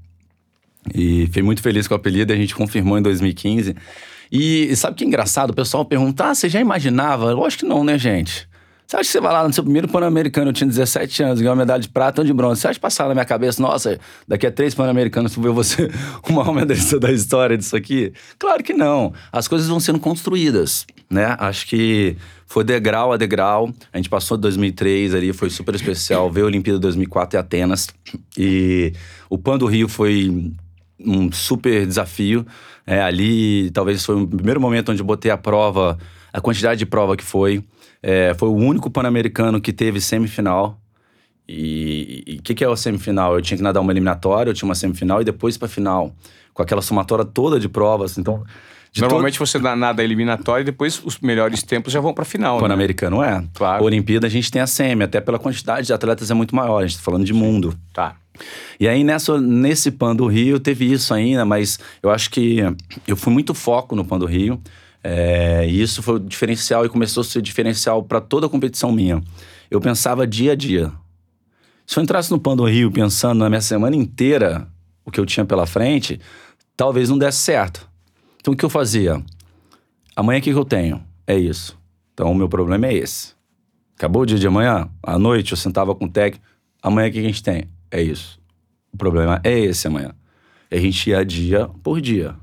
E 0.95 1.27
fiquei 1.27 1.43
muito 1.43 1.63
feliz 1.63 1.89
com 1.89 1.95
o 1.95 1.97
apelido, 1.97 2.33
a 2.33 2.37
gente 2.37 2.55
confirmou 2.55 2.99
em 2.99 3.03
2015. 3.03 3.75
E 4.31 4.75
sabe 4.77 4.97
que 4.97 5.05
é 5.05 5.07
engraçado? 5.07 5.51
O 5.51 5.55
pessoal 5.55 5.85
pergunta: 5.85 6.27
ah, 6.27 6.35
você 6.35 6.49
já 6.51 6.61
imaginava? 6.61 7.33
Lógico 7.33 7.63
que 7.63 7.69
não, 7.69 7.83
né, 7.83 7.99
gente? 7.99 8.49
Você 8.93 8.97
acha 8.99 9.05
que 9.07 9.13
você 9.13 9.21
vai 9.23 9.33
lá 9.33 9.49
no 9.49 9.55
seu 9.55 9.65
primeiro 9.65 9.89
Pan-Americano, 9.89 10.51
eu 10.51 10.53
tinha 10.53 10.69
17 10.69 11.23
anos, 11.23 11.41
ganhou 11.41 11.55
uma 11.55 11.63
medalha 11.63 11.81
de 11.81 11.89
prata 11.89 12.21
ou 12.21 12.27
de 12.27 12.33
bronze. 12.35 12.61
Você 12.61 12.69
acha 12.69 12.79
passar 12.79 13.09
na 13.09 13.15
minha 13.15 13.25
cabeça, 13.25 13.63
nossa, 13.63 13.99
daqui 14.29 14.47
a 14.47 14.53
três 14.53 14.75
Pan-Americanos 14.75 15.35
vê 15.35 15.49
você 15.49 15.91
uma 16.29 16.53
medalhista 16.53 17.01
da 17.01 17.11
história 17.11 17.57
disso 17.57 17.75
aqui? 17.75 18.13
Claro 18.39 18.63
que 18.63 18.75
não. 18.75 19.15
As 19.33 19.49
coisas 19.49 19.67
vão 19.67 19.81
sendo 19.81 19.99
construídas, 19.99 20.85
né? 21.09 21.35
Acho 21.39 21.69
que 21.69 22.19
foi 22.45 22.65
degrau 22.65 23.15
a 23.15 23.17
degrau. 23.17 23.73
A 23.91 23.97
gente 23.97 24.11
passou 24.11 24.37
de 24.37 24.43
2003 24.43 25.15
ali, 25.15 25.33
foi 25.33 25.49
super 25.49 25.75
especial. 25.75 26.31
Veio 26.31 26.45
a 26.45 26.49
Olimpíada 26.49 26.79
2004 26.79 27.39
em 27.39 27.41
Atenas. 27.41 27.89
E 28.37 28.93
o 29.31 29.39
Pan 29.39 29.57
do 29.57 29.65
Rio 29.65 29.89
foi 29.89 30.53
um 31.01 31.33
super 31.33 31.87
desafio. 31.87 32.47
É, 32.87 33.01
ali, 33.01 33.71
talvez 33.71 34.05
foi 34.05 34.17
o 34.17 34.27
primeiro 34.27 34.61
momento 34.61 34.93
onde 34.93 35.01
eu 35.01 35.07
botei 35.07 35.31
a 35.31 35.39
prova, 35.39 35.97
a 36.31 36.43
quantidade 36.43 36.79
de 36.79 36.85
prova 36.85 37.17
que 37.17 37.25
foi. 37.25 37.65
É, 38.03 38.35
foi 38.35 38.49
o 38.49 38.55
único 38.55 38.91
Pan-Americano 38.91 39.61
que 39.61 39.73
teve 39.73 40.01
semifinal. 40.01 40.79
E 41.49 42.37
o 42.39 42.43
que, 42.43 42.55
que 42.55 42.65
é 42.65 42.69
o 42.69 42.77
semifinal? 42.77 43.35
Eu 43.35 43.43
tinha 43.43 43.57
que 43.57 43.63
nadar 43.63 43.81
uma 43.81 43.93
eliminatória, 43.93 44.51
eu 44.51 44.55
tinha 44.55 44.69
uma 44.69 44.75
semifinal 44.75 45.21
e 45.21 45.25
depois 45.25 45.57
para 45.57 45.69
final. 45.69 46.15
Com 46.53 46.63
aquela 46.63 46.83
somatória 46.83 47.25
toda 47.25 47.61
de 47.61 47.69
provas. 47.69 48.19
Então. 48.19 48.45
Normalmente 48.97 49.39
todo... 49.39 49.47
você 49.47 49.59
dá 49.59 49.75
nada 49.75 50.03
eliminatória 50.05 50.63
e 50.63 50.65
depois 50.65 51.01
os 51.03 51.19
melhores 51.21 51.63
tempos 51.63 51.93
já 51.93 52.01
vão 52.01 52.13
para 52.13 52.25
final. 52.25 52.57
Né? 52.57 52.63
Pan-Americano 52.63 53.21
né? 53.21 53.45
é. 53.45 53.49
Claro. 53.55 53.85
Olimpíada 53.85 54.27
a 54.27 54.31
gente 54.31 54.51
tem 54.51 54.61
a 54.61 54.67
semi, 54.67 55.05
até 55.05 55.21
pela 55.21 55.39
quantidade 55.39 55.87
de 55.87 55.93
atletas 55.93 56.31
é 56.31 56.35
muito 56.35 56.55
maior. 56.55 56.83
A 56.83 56.87
gente 56.87 56.99
tá 56.99 57.03
falando 57.03 57.25
de 57.25 57.33
mundo. 57.33 57.75
Tá. 57.93 58.17
E 58.81 58.89
aí, 58.89 59.05
nessa, 59.05 59.41
nesse 59.41 59.91
Pan 59.91 60.17
do 60.17 60.27
Rio, 60.27 60.59
teve 60.59 60.91
isso 60.91 61.13
ainda, 61.13 61.45
mas 61.45 61.79
eu 62.03 62.11
acho 62.11 62.31
que 62.31 62.59
eu 63.07 63.17
fui 63.17 63.33
muito 63.33 63.55
foco 63.55 63.95
no 63.95 64.05
Pan 64.05 64.19
do 64.19 64.27
Rio. 64.27 64.61
É, 65.05 65.67
e 65.69 65.83
isso 65.83 66.03
foi 66.03 66.17
o 66.17 66.21
diferencial 66.21 66.87
e 66.87 66.89
começou 66.89 67.23
a 67.23 67.25
ser 67.25 67.43
diferencial 67.43 68.03
para 68.03 68.21
toda 68.21 68.47
a 68.47 68.51
competição 68.51 68.93
minha. 68.93 69.23
Eu 69.71 69.81
pensava 69.81 70.27
dia 70.27 70.53
a 70.53 70.55
dia. 70.55 70.93
Se 71.87 71.99
eu 71.99 72.03
entrasse 72.03 72.31
no 72.31 72.39
Pan 72.39 72.57
do 72.57 72.65
Rio 72.65 72.91
pensando 72.91 73.39
na 73.39 73.49
minha 73.49 73.61
semana 73.61 73.97
inteira, 73.97 74.69
o 75.05 75.11
que 75.11 75.19
eu 75.19 75.27
tinha 75.27 75.45
pela 75.45 75.67
frente, 75.67 76.21
talvez 76.77 77.09
não 77.09 77.19
desse 77.19 77.39
certo. 77.39 77.89
Então, 78.41 78.55
o 78.55 78.57
que 78.57 78.65
eu 78.65 78.71
fazia? 78.71 79.23
Amanhã, 80.15 80.39
o 80.39 80.43
que, 80.43 80.53
que 80.53 80.59
eu 80.59 80.65
tenho? 80.65 81.03
É 81.27 81.37
isso. 81.37 81.79
Então, 82.13 82.31
o 82.31 82.35
meu 82.35 82.49
problema 82.49 82.87
é 82.87 82.95
esse. 82.95 83.35
Acabou 83.97 84.23
o 84.23 84.27
dia 84.27 84.39
de 84.39 84.47
amanhã? 84.47 84.89
À 85.03 85.19
noite, 85.19 85.53
eu 85.53 85.57
sentava 85.57 85.95
com 85.95 86.07
o 86.07 86.09
técnico. 86.09 86.45
Amanhã, 86.83 87.09
o 87.09 87.13
que 87.13 87.19
a 87.19 87.23
gente 87.23 87.43
tem? 87.43 87.65
É 87.91 88.03
isso. 88.03 88.41
O 88.93 88.97
problema 88.97 89.41
é 89.45 89.59
esse 89.59 89.87
amanhã. 89.87 90.13
É 90.71 90.77
a 90.77 90.81
gente 90.81 91.11
ir 91.11 91.25
dia 91.25 91.69
por 91.83 92.01
dia. 92.01 92.35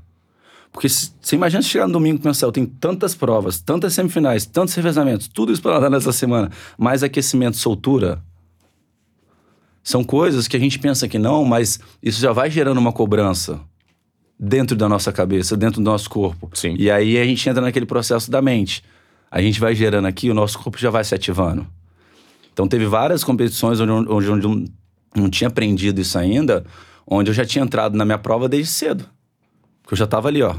Porque 0.72 0.88
você 0.88 1.34
imagina 1.34 1.62
chegar 1.62 1.86
no 1.86 1.92
domingo 1.92 2.18
e 2.18 2.22
pensar, 2.22 2.46
eu 2.46 2.52
tenho 2.52 2.66
tantas 2.66 3.14
provas, 3.14 3.60
tantas 3.60 3.92
semifinais, 3.92 4.46
tantos 4.46 4.74
revezamentos, 4.74 5.26
tudo 5.28 5.52
isso 5.52 5.60
para 5.60 5.80
dar 5.80 5.90
nessa 5.90 6.12
semana, 6.12 6.50
mais 6.78 7.02
aquecimento, 7.02 7.56
soltura. 7.56 8.22
São 9.82 10.04
coisas 10.04 10.46
que 10.46 10.56
a 10.56 10.60
gente 10.60 10.78
pensa 10.78 11.08
que 11.08 11.18
não, 11.18 11.44
mas 11.44 11.80
isso 12.02 12.20
já 12.20 12.32
vai 12.32 12.50
gerando 12.50 12.78
uma 12.78 12.92
cobrança. 12.92 13.60
dentro 14.42 14.74
da 14.74 14.88
nossa 14.88 15.12
cabeça, 15.12 15.54
dentro 15.54 15.82
do 15.82 15.84
nosso 15.84 16.08
corpo. 16.08 16.50
Sim. 16.54 16.74
E 16.78 16.90
aí 16.90 17.18
a 17.18 17.24
gente 17.24 17.46
entra 17.46 17.60
naquele 17.60 17.84
processo 17.84 18.30
da 18.30 18.40
mente. 18.40 18.82
A 19.30 19.42
gente 19.42 19.60
vai 19.60 19.74
gerando 19.74 20.06
aqui, 20.06 20.30
o 20.30 20.34
nosso 20.34 20.58
corpo 20.58 20.78
já 20.78 20.88
vai 20.88 21.04
se 21.04 21.14
ativando. 21.14 21.66
Então 22.52 22.66
teve 22.66 22.86
várias 22.86 23.22
competições 23.22 23.78
onde, 23.80 23.92
onde, 24.10 24.30
onde 24.30 24.46
eu 24.46 24.64
não 25.14 25.28
tinha 25.28 25.48
aprendido 25.48 26.00
isso 26.00 26.18
ainda, 26.18 26.64
onde 27.06 27.30
eu 27.30 27.34
já 27.34 27.44
tinha 27.44 27.62
entrado 27.62 27.96
na 27.96 28.04
minha 28.04 28.18
prova 28.18 28.48
desde 28.48 28.72
cedo. 28.72 29.04
Porque 29.90 29.94
eu 29.94 29.98
já 29.98 30.04
estava 30.04 30.28
ali, 30.28 30.40
ó, 30.40 30.54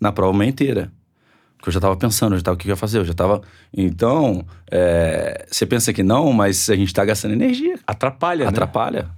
na 0.00 0.12
prova 0.12 0.46
inteira. 0.46 0.92
Porque 1.56 1.70
eu 1.70 1.72
já 1.72 1.78
estava 1.78 1.96
pensando, 1.96 2.34
eu 2.34 2.38
já 2.38 2.44
tava, 2.44 2.54
o 2.54 2.58
que 2.58 2.68
eu 2.68 2.70
ia 2.70 2.76
fazer, 2.76 2.98
eu 2.98 3.04
já 3.04 3.10
estava... 3.10 3.42
Então, 3.76 4.46
é, 4.70 5.44
você 5.50 5.66
pensa 5.66 5.92
que 5.92 6.04
não, 6.04 6.32
mas 6.32 6.70
a 6.70 6.76
gente 6.76 6.86
está 6.86 7.04
gastando 7.04 7.32
energia. 7.32 7.80
Atrapalha, 7.84 8.44
né? 8.44 8.48
Atrapalha. 8.48 9.10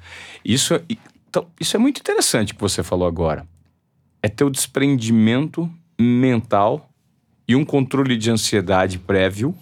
Isso, 0.43 0.73
é- 0.73 0.81
então, 1.29 1.47
isso 1.61 1.77
é 1.77 1.79
muito 1.79 2.01
interessante 2.01 2.55
que 2.55 2.61
você 2.63 2.83
falou 2.83 3.07
agora. 3.07 3.47
É 4.23 4.29
ter 4.31 4.43
o 4.43 4.49
desprendimento 4.49 5.71
mental 6.01 6.89
e 7.47 7.55
um 7.55 7.63
controle 7.63 8.17
de 8.17 8.31
ansiedade 8.31 8.99
prévio 8.99 9.55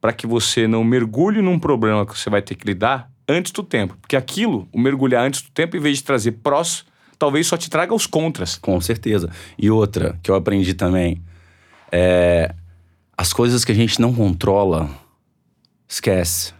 para 0.00 0.12
que 0.12 0.26
você 0.26 0.66
não 0.66 0.82
mergulhe 0.82 1.40
num 1.40 1.56
problema 1.60 2.04
que 2.04 2.18
você 2.18 2.28
vai 2.28 2.42
ter 2.42 2.56
que 2.56 2.66
lidar 2.66 3.08
antes 3.28 3.52
do 3.52 3.62
tempo. 3.62 3.96
Porque 4.00 4.16
aquilo, 4.16 4.66
o 4.72 4.80
mergulhar 4.80 5.24
antes 5.24 5.40
do 5.40 5.50
tempo, 5.52 5.76
em 5.76 5.80
vez 5.80 5.98
de 5.98 6.02
trazer 6.02 6.32
prós, 6.32 6.84
talvez 7.18 7.46
só 7.46 7.56
te 7.56 7.70
traga 7.70 7.94
os 7.94 8.06
contras. 8.06 8.56
Com 8.56 8.80
certeza. 8.80 9.30
E 9.58 9.70
outra 9.70 10.18
que 10.22 10.30
eu 10.30 10.34
aprendi 10.34 10.74
também 10.74 11.22
é 11.90 12.54
as 13.16 13.32
coisas 13.32 13.64
que 13.64 13.72
a 13.72 13.74
gente 13.74 14.00
não 14.00 14.14
controla, 14.14 14.90
esquece. 15.88 16.54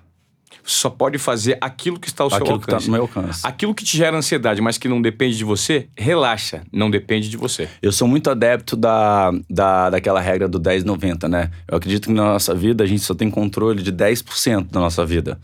Só 0.65 0.91
pode 0.91 1.17
fazer 1.17 1.59
aquilo 1.61 2.01
que 2.01 2.09
está 2.09 2.25
ao 2.25 2.31
seu 2.31 2.39
Aquilo 2.39 2.59
que 2.59 2.67
tá 2.67 2.73
alcance. 2.73 2.89
no 2.89 2.93
meu 2.95 3.03
alcance. 3.03 3.41
Aquilo 3.45 3.73
que 3.73 3.85
te 3.85 3.97
gera 3.97 4.17
ansiedade, 4.17 4.61
mas 4.61 4.77
que 4.77 4.89
não 4.89 5.01
depende 5.01 5.37
de 5.37 5.45
você, 5.45 5.87
relaxa, 5.97 6.63
não 6.73 6.91
depende 6.91 7.29
de 7.29 7.37
você. 7.37 7.69
Eu 7.81 7.93
sou 7.93 8.09
muito 8.09 8.29
adepto 8.29 8.77
da, 8.77 9.31
da, 9.49 9.91
daquela 9.91 10.21
regra 10.21 10.49
do 10.49 10.59
10-90, 10.59 11.29
né? 11.29 11.53
Eu 11.69 11.77
acredito 11.77 12.09
que 12.09 12.13
na 12.13 12.25
nossa 12.25 12.53
vida 12.53 12.83
a 12.83 12.87
gente 12.87 13.03
só 13.03 13.15
tem 13.15 13.31
controle 13.31 13.81
de 13.81 13.93
10% 13.93 14.69
da 14.69 14.81
nossa 14.81 15.07
vida. 15.07 15.39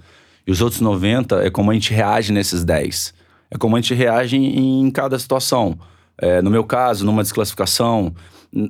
E 0.45 0.51
os 0.51 0.61
outros 0.61 0.83
90% 0.83 1.41
é 1.41 1.51
como 1.51 1.71
a 1.71 1.75
gente 1.75 1.95
reage 1.95 2.33
nesses 2.33 2.65
10%. 2.65 3.13
É 3.53 3.59
como 3.59 3.77
a 3.77 3.81
gente 3.81 3.93
reage 3.93 4.37
em, 4.37 4.81
em 4.81 4.91
cada 4.91 5.19
situação. 5.19 5.79
É, 6.17 6.41
no 6.41 6.51
meu 6.51 6.65
caso, 6.65 7.05
numa 7.05 7.23
desclassificação, 7.23 8.15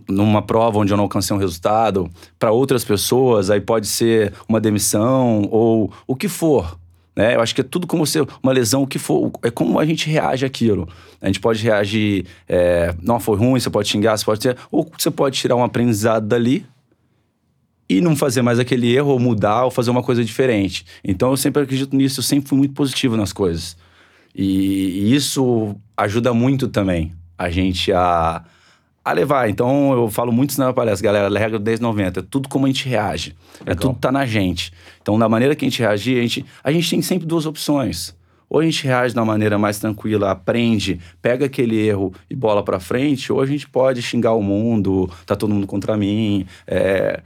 numa 0.08 0.42
prova 0.42 0.78
onde 0.78 0.92
eu 0.92 0.96
não 0.96 1.04
alcancei 1.04 1.34
um 1.36 1.38
resultado, 1.38 2.10
para 2.36 2.50
outras 2.50 2.84
pessoas, 2.84 3.48
aí 3.48 3.60
pode 3.60 3.86
ser 3.86 4.32
uma 4.48 4.60
demissão 4.60 5.48
ou 5.52 5.92
o 6.04 6.16
que 6.16 6.28
for. 6.28 6.76
Né? 7.14 7.36
Eu 7.36 7.40
acho 7.40 7.54
que 7.54 7.60
é 7.60 7.64
tudo 7.64 7.86
como 7.86 8.04
ser 8.04 8.26
uma 8.42 8.52
lesão, 8.52 8.82
o 8.82 8.86
que 8.86 8.98
for, 8.98 9.30
é 9.42 9.50
como 9.50 9.78
a 9.78 9.86
gente 9.86 10.10
reage 10.10 10.44
àquilo. 10.44 10.88
A 11.20 11.26
gente 11.26 11.38
pode 11.38 11.62
reagir, 11.62 12.26
é, 12.48 12.92
não 13.00 13.20
foi 13.20 13.36
ruim, 13.36 13.60
você 13.60 13.70
pode 13.70 13.88
xingar, 13.88 14.16
você 14.16 14.24
pode 14.24 14.40
ter, 14.40 14.56
ou 14.70 14.90
você 14.98 15.10
pode 15.12 15.38
tirar 15.38 15.54
um 15.54 15.62
aprendizado 15.62 16.26
dali 16.26 16.66
e 17.88 18.00
não 18.00 18.16
fazer 18.16 18.42
mais 18.42 18.58
aquele 18.58 18.92
erro, 18.92 19.10
ou 19.10 19.18
mudar, 19.20 19.64
ou 19.64 19.70
fazer 19.70 19.90
uma 19.90 20.02
coisa 20.02 20.24
diferente. 20.24 20.84
Então 21.04 21.30
eu 21.30 21.36
sempre 21.36 21.62
acredito 21.62 21.94
nisso, 21.94 22.18
eu 22.18 22.24
sempre 22.24 22.48
fui 22.48 22.58
muito 22.58 22.74
positivo 22.74 23.16
nas 23.16 23.32
coisas. 23.32 23.76
E, 24.34 24.44
e 24.44 25.14
isso 25.14 25.76
ajuda 25.96 26.32
muito 26.32 26.68
também 26.68 27.12
a 27.36 27.50
gente 27.50 27.92
a, 27.92 28.42
a 29.04 29.12
levar. 29.12 29.48
Então 29.48 29.92
eu 29.92 30.08
falo 30.08 30.32
muito 30.32 30.50
isso 30.50 30.60
na 30.60 30.66
minha 30.66 30.74
palestra, 30.74 31.04
galera, 31.04 31.34
a 31.34 31.38
regra 31.38 31.58
do 31.58 31.64
1090, 31.64 32.20
é 32.20 32.22
tudo 32.22 32.48
como 32.48 32.66
a 32.66 32.68
gente 32.68 32.88
reage. 32.88 33.36
É 33.60 33.70
Legal. 33.70 33.76
tudo 33.76 33.98
tá 33.98 34.12
na 34.12 34.24
gente. 34.24 34.72
Então, 35.00 35.18
da 35.18 35.28
maneira 35.28 35.54
que 35.54 35.64
a 35.64 35.68
gente 35.68 35.80
reagir, 35.80 36.18
a 36.18 36.22
gente, 36.22 36.46
a 36.62 36.72
gente 36.72 36.88
tem 36.88 37.02
sempre 37.02 37.26
duas 37.26 37.46
opções. 37.46 38.14
Ou 38.48 38.60
a 38.60 38.64
gente 38.64 38.84
reage 38.84 39.14
de 39.14 39.18
uma 39.18 39.24
maneira 39.24 39.58
mais 39.58 39.78
tranquila, 39.78 40.30
aprende, 40.30 41.00
pega 41.22 41.46
aquele 41.46 41.78
erro 41.78 42.12
e 42.28 42.36
bola 42.36 42.62
pra 42.62 42.78
frente, 42.78 43.32
ou 43.32 43.40
a 43.40 43.46
gente 43.46 43.66
pode 43.66 44.02
xingar 44.02 44.34
o 44.34 44.42
mundo, 44.42 45.10
tá 45.24 45.34
todo 45.34 45.54
mundo 45.54 45.66
contra 45.66 45.96
mim, 45.96 46.46
é, 46.66 47.22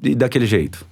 daquele 0.00 0.46
jeito. 0.46 0.84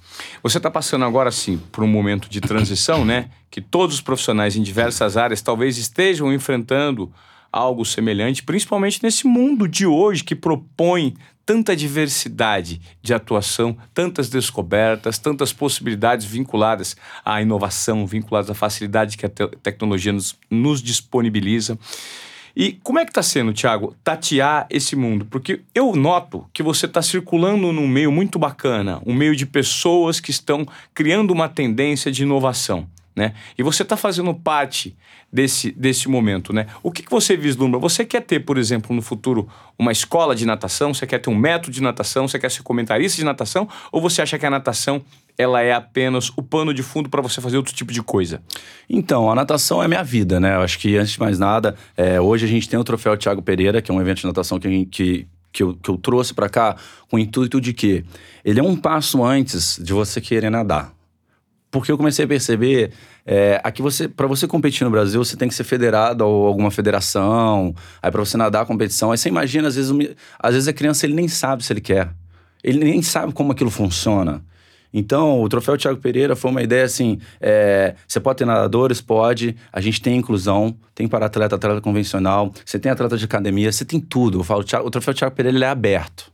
Você 0.43 0.57
está 0.57 0.69
passando 0.69 1.05
agora, 1.05 1.31
sim, 1.31 1.59
por 1.71 1.83
um 1.83 1.87
momento 1.87 2.29
de 2.29 2.41
transição, 2.41 3.03
né? 3.03 3.29
Que 3.49 3.61
todos 3.61 3.95
os 3.95 4.01
profissionais 4.01 4.55
em 4.55 4.61
diversas 4.61 5.17
áreas 5.17 5.41
talvez 5.41 5.77
estejam 5.77 6.31
enfrentando 6.33 7.11
algo 7.51 7.83
semelhante, 7.83 8.43
principalmente 8.43 9.01
nesse 9.01 9.25
mundo 9.25 9.67
de 9.67 9.85
hoje 9.87 10.23
que 10.23 10.35
propõe 10.35 11.15
tanta 11.45 11.75
diversidade 11.75 12.79
de 13.01 13.11
atuação, 13.11 13.75
tantas 13.91 14.29
descobertas, 14.29 15.17
tantas 15.17 15.51
possibilidades 15.51 16.23
vinculadas 16.23 16.95
à 17.25 17.41
inovação, 17.41 18.05
vinculadas 18.05 18.51
à 18.51 18.53
facilidade 18.53 19.17
que 19.17 19.25
a 19.25 19.29
te- 19.29 19.47
tecnologia 19.63 20.13
nos, 20.13 20.37
nos 20.47 20.79
disponibiliza. 20.79 21.79
E 22.59 22.73
como 22.83 22.99
é 22.99 23.05
que 23.05 23.11
está 23.11 23.23
sendo, 23.23 23.53
Thiago, 23.53 23.95
tatear 24.03 24.67
esse 24.69 24.93
mundo? 24.93 25.23
Porque 25.23 25.61
eu 25.73 25.95
noto 25.95 26.45
que 26.53 26.61
você 26.61 26.87
está 26.87 27.01
circulando 27.01 27.71
num 27.71 27.87
meio 27.87 28.11
muito 28.11 28.37
bacana, 28.37 29.01
um 29.05 29.13
meio 29.13 29.33
de 29.33 29.45
pessoas 29.45 30.19
que 30.19 30.29
estão 30.29 30.67
criando 30.93 31.31
uma 31.31 31.47
tendência 31.47 32.11
de 32.11 32.23
inovação, 32.23 32.85
né? 33.15 33.33
E 33.57 33.63
você 33.63 33.83
está 33.83 33.95
fazendo 33.95 34.33
parte 34.33 34.93
desse, 35.31 35.71
desse 35.71 36.09
momento, 36.09 36.51
né? 36.51 36.67
O 36.83 36.91
que, 36.91 37.01
que 37.01 37.09
você 37.09 37.37
vislumbra? 37.37 37.79
Você 37.79 38.03
quer 38.03 38.23
ter, 38.23 38.41
por 38.41 38.57
exemplo, 38.57 38.93
no 38.93 39.01
futuro, 39.01 39.47
uma 39.77 39.93
escola 39.93 40.35
de 40.35 40.45
natação? 40.45 40.93
Você 40.93 41.07
quer 41.07 41.19
ter 41.19 41.29
um 41.29 41.35
método 41.35 41.71
de 41.71 41.81
natação? 41.81 42.27
Você 42.27 42.37
quer 42.37 42.51
ser 42.51 42.63
comentarista 42.63 43.15
de 43.15 43.23
natação? 43.23 43.69
Ou 43.89 44.01
você 44.01 44.21
acha 44.21 44.37
que 44.37 44.45
a 44.45 44.49
natação 44.49 45.01
ela 45.39 45.61
é 45.61 45.71
apenas 45.71 46.29
o 46.35 46.43
pano 46.43 46.73
de 46.73 46.83
fundo 46.83 47.09
para 47.09 47.21
você 47.21 47.39
fazer 47.39 47.55
outro 47.55 47.73
tipo 47.73 47.93
de 47.93 48.03
coisa? 48.03 48.41
Então, 48.89 49.31
a 49.31 49.35
natação 49.35 49.81
é 49.81 49.87
minha 49.87 50.03
vida, 50.03 50.37
né? 50.37 50.57
Eu 50.57 50.59
acho 50.59 50.77
que, 50.77 50.97
antes 50.97 51.13
de 51.13 51.19
mais 51.21 51.39
nada, 51.39 51.77
é, 51.95 52.19
hoje 52.19 52.45
a 52.45 52.49
gente 52.49 52.67
tem 52.67 52.77
o 52.77 52.83
Troféu 52.83 53.15
Thiago 53.15 53.41
Pereira, 53.41 53.81
que 53.81 53.89
é 53.89 53.93
um 53.93 54.01
evento 54.01 54.19
de 54.19 54.27
natação 54.27 54.59
que, 54.59 54.85
que, 54.87 55.27
que, 55.53 55.63
eu, 55.63 55.75
que 55.75 55.89
eu 55.89 55.97
trouxe 55.97 56.33
pra 56.33 56.49
cá 56.49 56.75
com 57.09 57.15
o 57.15 57.19
intuito 57.19 57.61
de 57.61 57.71
que 57.71 58.03
ele 58.43 58.59
é 58.59 58.63
um 58.63 58.75
passo 58.75 59.23
antes 59.23 59.79
de 59.81 59.93
você 59.93 60.19
querer 60.19 60.49
nadar. 60.49 60.93
Porque 61.71 61.89
eu 61.89 61.97
comecei 61.97 62.25
a 62.25 62.27
perceber, 62.27 62.91
é, 63.25 63.61
aqui 63.63 63.81
você, 63.81 64.09
para 64.09 64.27
você 64.27 64.45
competir 64.45 64.83
no 64.83 64.91
Brasil, 64.91 65.23
você 65.23 65.37
tem 65.37 65.47
que 65.47 65.55
ser 65.55 65.63
federado 65.63 66.25
ou 66.25 66.47
alguma 66.47 66.69
federação. 66.69 67.73
Aí 68.01 68.11
para 68.11 68.19
você 68.19 68.35
nadar 68.35 68.63
a 68.63 68.65
competição, 68.65 69.13
aí 69.13 69.17
você 69.17 69.29
imagina 69.29 69.69
às 69.69 69.75
vezes, 69.75 69.93
às 70.37 70.53
vezes 70.53 70.67
a 70.67 70.73
criança 70.73 71.05
ele 71.05 71.13
nem 71.13 71.29
sabe 71.29 71.63
se 71.63 71.71
ele 71.71 71.79
quer, 71.79 72.09
ele 72.61 72.79
nem 72.79 73.01
sabe 73.01 73.31
como 73.31 73.53
aquilo 73.53 73.71
funciona. 73.71 74.43
Então, 74.93 75.41
o 75.41 75.49
troféu 75.49 75.77
Thiago 75.77 75.99
Pereira 75.99 76.35
foi 76.35 76.51
uma 76.51 76.63
ideia 76.63 76.83
assim: 76.83 77.19
é, 77.39 77.95
você 78.07 78.19
pode 78.19 78.39
ter 78.39 78.45
nadadores, 78.45 79.01
pode. 79.01 79.55
A 79.71 79.79
gente 79.79 80.01
tem 80.01 80.17
inclusão, 80.17 80.75
tem 80.95 81.07
para 81.07 81.27
atleta, 81.27 81.55
atleta 81.55 81.81
convencional, 81.81 82.51
você 82.65 82.79
tem 82.79 82.91
atleta 82.91 83.17
de 83.17 83.25
academia, 83.25 83.71
você 83.71 83.85
tem 83.85 83.99
tudo. 83.99 84.39
Eu 84.39 84.43
falo, 84.43 84.65
o 84.83 84.89
troféu 84.89 85.13
Thiago 85.13 85.35
Pereira 85.35 85.65
é 85.65 85.69
aberto. 85.69 86.31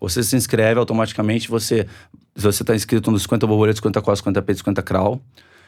Você 0.00 0.22
se 0.22 0.36
inscreve 0.36 0.78
automaticamente, 0.78 1.48
você 1.48 1.86
você 2.34 2.62
está 2.62 2.74
inscrito 2.74 3.10
nos 3.10 3.22
50 3.22 3.46
borboletas, 3.46 3.78
50 3.78 4.00
costas, 4.00 4.18
50 4.20 4.42
peitos, 4.42 4.60
50 4.60 4.82
crawl. 4.82 5.20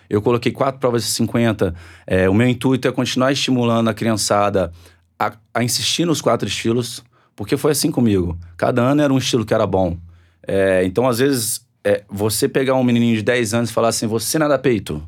Eu 0.08 0.22
coloquei 0.22 0.52
quatro 0.52 0.80
provas 0.80 1.02
de 1.02 1.11
50. 1.11 1.74
É, 2.06 2.28
o 2.28 2.34
meu 2.34 2.48
intuito 2.48 2.86
é 2.86 2.92
continuar 2.92 3.32
estimulando 3.32 3.88
a 3.88 3.94
criançada 3.94 4.72
a, 5.18 5.32
a 5.52 5.64
insistir 5.64 6.04
nos 6.04 6.20
quatro 6.20 6.48
estilos, 6.48 7.04
porque 7.34 7.56
foi 7.56 7.72
assim 7.72 7.90
comigo. 7.90 8.38
Cada 8.56 8.82
ano 8.82 9.02
era 9.02 9.12
um 9.12 9.18
estilo 9.18 9.44
que 9.44 9.52
era 9.52 9.66
bom. 9.66 9.96
É, 10.46 10.84
então, 10.84 11.08
às 11.08 11.18
vezes, 11.18 11.66
é, 11.84 12.04
você 12.08 12.48
pegar 12.48 12.74
um 12.74 12.84
menininho 12.84 13.16
de 13.16 13.22
10 13.22 13.54
anos 13.54 13.70
e 13.70 13.72
falar 13.72 13.88
assim, 13.88 14.06
você 14.06 14.38
nada 14.38 14.58
peito. 14.58 15.02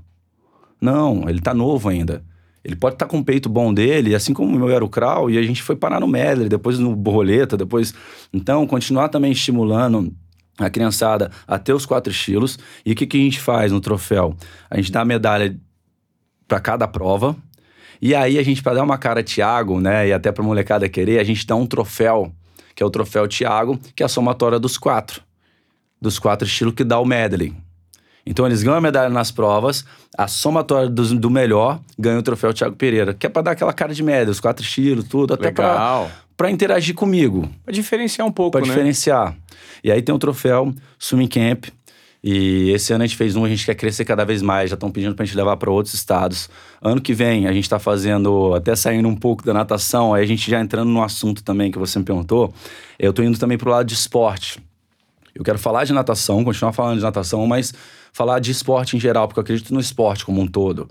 Não, 0.80 1.28
ele 1.28 1.40
tá 1.40 1.54
novo 1.54 1.88
ainda. 1.88 2.24
Ele 2.64 2.76
pode 2.76 2.94
estar 2.94 3.06
com 3.06 3.18
o 3.18 3.24
peito 3.24 3.48
bom 3.48 3.74
dele, 3.74 4.14
assim 4.14 4.32
como 4.32 4.54
o 4.54 4.58
meu 4.58 4.70
era 4.70 4.84
o 4.84 4.88
crawl, 4.88 5.30
e 5.30 5.36
a 5.36 5.42
gente 5.42 5.62
foi 5.62 5.74
parar 5.74 6.00
no 6.00 6.06
medley, 6.06 6.48
depois 6.48 6.78
no 6.78 6.94
borboleta, 6.94 7.56
depois... 7.56 7.92
Então, 8.32 8.66
continuar 8.66 9.08
também 9.08 9.32
estimulando 9.32 10.14
a 10.58 10.70
criançada 10.70 11.30
a 11.46 11.58
ter 11.58 11.72
os 11.72 11.84
quatro 11.84 12.12
estilos. 12.12 12.58
E 12.86 12.92
o 12.92 12.94
que, 12.94 13.06
que 13.06 13.16
a 13.16 13.20
gente 13.20 13.40
faz 13.40 13.72
no 13.72 13.80
troféu? 13.80 14.36
A 14.70 14.76
gente 14.76 14.92
dá 14.92 15.00
a 15.00 15.04
medalha 15.04 15.58
para 16.46 16.60
cada 16.60 16.86
prova. 16.86 17.36
E 18.00 18.14
aí 18.14 18.38
a 18.38 18.42
gente, 18.42 18.62
para 18.62 18.74
dar 18.74 18.82
uma 18.82 18.98
cara 18.98 19.22
Thiago, 19.22 19.80
né, 19.80 20.08
e 20.08 20.12
até 20.12 20.30
pra 20.30 20.42
molecada 20.42 20.88
querer, 20.88 21.18
a 21.18 21.24
gente 21.24 21.46
dá 21.46 21.54
um 21.56 21.66
troféu, 21.66 22.32
que 22.74 22.82
é 22.82 22.86
o 22.86 22.90
troféu 22.90 23.26
Thiago, 23.26 23.78
que 23.94 24.02
é 24.02 24.06
a 24.06 24.08
somatória 24.08 24.58
dos 24.58 24.76
quatro. 24.76 25.22
Dos 26.03 26.18
quatro 26.18 26.46
estilos 26.46 26.74
que 26.74 26.82
dá 26.82 26.98
o 26.98 27.05
medley. 27.07 27.55
Então 28.26 28.44
eles 28.44 28.62
ganham 28.62 28.76
a 28.76 28.80
medalha 28.80 29.09
nas 29.09 29.30
provas, 29.30 29.84
a 30.18 30.26
somatória 30.28 30.88
do, 30.88 31.16
do 31.16 31.30
melhor 31.30 31.80
ganha 31.98 32.18
o 32.18 32.22
troféu 32.22 32.53
Thiago 32.53 32.76
Pereira, 32.76 33.14
que 33.14 33.24
é 33.26 33.28
pra 33.30 33.40
dar 33.42 33.53
aquela 33.53 33.72
cara 33.72 33.94
de 33.94 34.03
média, 34.03 34.30
os 34.30 34.38
quatro 34.40 34.64
estilos, 34.64 35.07
tudo, 35.09 35.34
até 35.34 35.50
pra, 35.53 35.72
Legal. 35.72 36.11
pra 36.36 36.50
interagir 36.50 36.94
comigo. 36.94 37.48
Pra 37.64 37.72
diferenciar 37.72 38.26
um 38.26 38.32
pouco, 38.32 38.53
Pra 38.53 38.61
né? 38.61 38.66
diferenciar. 38.66 39.34
E 39.82 39.90
aí 39.90 40.03
tem 40.03 40.14
o 40.14 40.18
troféu 40.18 40.74
Swimming 40.98 41.28
Camp. 41.28 41.66
E 42.24 42.70
esse 42.70 42.92
ano 42.92 43.03
a 43.03 43.07
gente 43.07 43.16
fez 43.16 43.34
um, 43.34 43.44
a 43.44 43.48
gente 43.48 43.64
quer 43.66 43.74
crescer 43.74 44.05
cada 44.05 44.24
vez 44.24 44.42
mais. 44.42 44.70
Já 44.70 44.74
estão 44.74 44.92
pedindo 44.92 45.12
pra 45.16 45.24
gente 45.24 45.36
levar 45.36 45.57
para 45.57 45.68
outros 45.70 45.92
estados. 45.92 46.48
Ano 46.80 47.00
que 47.00 47.12
vem 47.12 47.48
a 47.48 47.53
gente 47.53 47.68
tá 47.68 47.80
fazendo, 47.80 48.55
até 48.55 48.76
saindo 48.76 49.09
um 49.09 49.16
pouco 49.16 49.44
da 49.44 49.53
natação, 49.53 50.14
aí 50.14 50.22
a 50.22 50.26
gente 50.26 50.48
já 50.48 50.61
entrando 50.61 50.88
no 50.88 51.03
assunto 51.03 51.42
também 51.42 51.72
que 51.72 51.78
você 51.78 51.98
me 51.98 52.05
perguntou. 52.05 52.55
Eu 52.96 53.12
tô 53.12 53.24
indo 53.24 53.36
também 53.38 53.59
pro 53.59 53.70
lado 53.70 53.86
de 53.86 53.94
esporte. 53.94 54.61
Eu 55.35 55.43
quero 55.43 55.59
falar 55.59 55.85
de 55.85 55.93
natação, 55.93 56.45
continuar 56.45 56.72
falando 56.72 56.99
de 56.99 57.03
natação, 57.03 57.47
mas 57.47 57.72
falar 58.12 58.39
de 58.39 58.51
esporte 58.51 58.97
em 58.97 59.01
geral, 59.01 59.26
porque 59.26 59.41
eu 59.41 59.43
acredito 59.43 59.72
no 59.72 59.80
esporte 59.80 60.24
como 60.24 60.41
um 60.41 60.47
todo. 60.47 60.89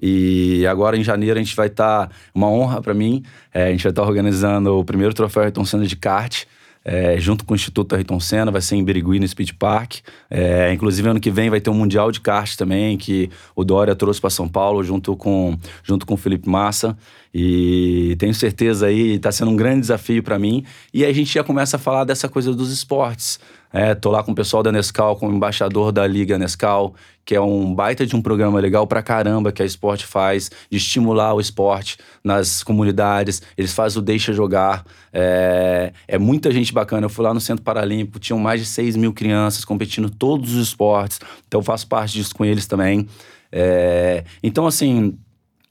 E 0.00 0.66
agora 0.66 0.96
em 0.96 1.04
janeiro 1.04 1.38
a 1.38 1.42
gente 1.42 1.54
vai 1.54 1.66
estar, 1.66 2.08
tá, 2.08 2.14
uma 2.34 2.48
honra 2.48 2.80
para 2.80 2.94
mim, 2.94 3.22
é, 3.52 3.64
a 3.64 3.70
gente 3.70 3.82
vai 3.82 3.90
estar 3.92 4.02
tá 4.02 4.08
organizando 4.08 4.78
o 4.78 4.84
primeiro 4.84 5.12
troféu 5.12 5.42
Ayrton 5.42 5.64
Senna 5.64 5.86
de 5.86 5.96
kart. 5.96 6.44
É, 6.82 7.20
junto 7.20 7.44
com 7.44 7.52
o 7.52 7.56
Instituto 7.56 7.94
Ayrton 7.94 8.18
Senna, 8.18 8.50
vai 8.50 8.62
ser 8.62 8.76
em 8.76 8.82
Birigui, 8.82 9.20
no 9.20 9.28
Speed 9.28 9.50
Park. 9.58 9.96
É, 10.30 10.72
inclusive, 10.72 11.06
ano 11.10 11.20
que 11.20 11.30
vem 11.30 11.50
vai 11.50 11.60
ter 11.60 11.68
um 11.68 11.74
Mundial 11.74 12.10
de 12.10 12.22
Kart 12.22 12.56
também, 12.56 12.96
que 12.96 13.28
o 13.54 13.64
Dória 13.64 13.94
trouxe 13.94 14.18
para 14.18 14.30
São 14.30 14.48
Paulo, 14.48 14.82
junto 14.82 15.14
com, 15.14 15.58
junto 15.82 16.06
com 16.06 16.14
o 16.14 16.16
Felipe 16.16 16.48
Massa. 16.48 16.96
E 17.34 18.16
tenho 18.18 18.32
certeza 18.32 18.86
aí, 18.86 19.16
está 19.16 19.30
sendo 19.30 19.50
um 19.50 19.56
grande 19.56 19.80
desafio 19.80 20.22
para 20.22 20.38
mim. 20.38 20.64
E 20.92 21.04
aí 21.04 21.10
a 21.10 21.14
gente 21.14 21.32
já 21.32 21.44
começa 21.44 21.76
a 21.76 21.78
falar 21.78 22.04
dessa 22.04 22.30
coisa 22.30 22.54
dos 22.54 22.72
esportes. 22.72 23.38
É, 23.72 23.94
tô 23.94 24.10
lá 24.10 24.22
com 24.22 24.32
o 24.32 24.34
pessoal 24.34 24.62
da 24.62 24.72
Nescau, 24.72 25.16
com 25.16 25.28
o 25.28 25.32
embaixador 25.32 25.92
da 25.92 26.04
Liga 26.06 26.36
Nescau, 26.36 26.94
que 27.24 27.36
é 27.36 27.40
um 27.40 27.72
baita 27.72 28.04
de 28.04 28.16
um 28.16 28.22
programa 28.22 28.58
legal 28.58 28.86
pra 28.86 29.02
caramba 29.02 29.52
que 29.52 29.62
a 29.62 29.64
Esporte 29.64 30.04
faz, 30.04 30.50
de 30.68 30.76
estimular 30.76 31.34
o 31.34 31.40
esporte 31.40 31.96
nas 32.24 32.64
comunidades. 32.64 33.40
Eles 33.56 33.72
fazem 33.72 34.00
o 34.00 34.02
Deixa 34.02 34.32
Jogar. 34.32 34.84
É, 35.12 35.92
é 36.08 36.18
muita 36.18 36.50
gente 36.50 36.72
bacana. 36.72 37.06
Eu 37.06 37.10
fui 37.10 37.24
lá 37.24 37.32
no 37.32 37.40
Centro 37.40 37.62
Paralímpico, 37.62 38.18
tinham 38.18 38.40
mais 38.40 38.60
de 38.60 38.66
6 38.66 38.96
mil 38.96 39.12
crianças 39.12 39.64
competindo 39.64 40.10
todos 40.10 40.54
os 40.54 40.68
esportes. 40.68 41.20
Então 41.46 41.60
eu 41.60 41.64
faço 41.64 41.86
parte 41.86 42.14
disso 42.14 42.34
com 42.34 42.44
eles 42.44 42.66
também. 42.66 43.06
É, 43.52 44.24
então, 44.42 44.66
assim, 44.66 45.16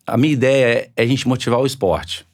a 0.07 0.15
minha 0.15 0.33
ideia 0.33 0.91
é 0.95 1.03
a 1.03 1.05
gente 1.05 1.27
motivar 1.27 1.59
o 1.59 1.65
esporte. 1.65 2.28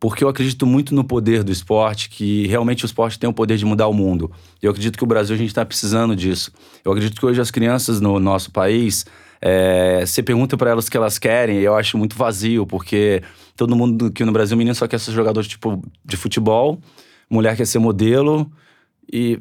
Porque 0.00 0.22
eu 0.22 0.28
acredito 0.28 0.64
muito 0.64 0.94
no 0.94 1.02
poder 1.02 1.42
do 1.42 1.50
esporte, 1.50 2.08
que 2.08 2.46
realmente 2.46 2.84
o 2.84 2.86
esporte 2.86 3.18
tem 3.18 3.28
o 3.28 3.32
poder 3.32 3.56
de 3.56 3.64
mudar 3.64 3.88
o 3.88 3.92
mundo. 3.92 4.30
Eu 4.62 4.70
acredito 4.70 4.96
que 4.96 5.04
o 5.04 5.06
Brasil 5.06 5.34
a 5.34 5.38
gente 5.38 5.48
está 5.48 5.64
precisando 5.64 6.14
disso. 6.14 6.52
Eu 6.84 6.92
acredito 6.92 7.18
que 7.18 7.26
hoje 7.26 7.40
as 7.40 7.50
crianças 7.50 8.00
no 8.00 8.20
nosso 8.20 8.52
país, 8.52 9.04
é, 9.40 10.04
você 10.06 10.22
pergunta 10.22 10.56
para 10.56 10.70
elas 10.70 10.86
o 10.86 10.90
que 10.90 10.96
elas 10.96 11.18
querem, 11.18 11.58
e 11.58 11.64
eu 11.64 11.74
acho 11.74 11.98
muito 11.98 12.16
vazio, 12.16 12.64
porque 12.64 13.22
todo 13.56 13.74
mundo 13.74 14.06
aqui 14.06 14.24
no 14.24 14.32
Brasil, 14.32 14.56
menino 14.56 14.74
só 14.74 14.86
quer 14.86 15.00
ser 15.00 15.12
jogador 15.12 15.44
tipo, 15.44 15.82
de 16.04 16.16
futebol, 16.16 16.78
mulher 17.28 17.56
quer 17.56 17.66
ser 17.66 17.80
modelo, 17.80 18.50
e 19.12 19.40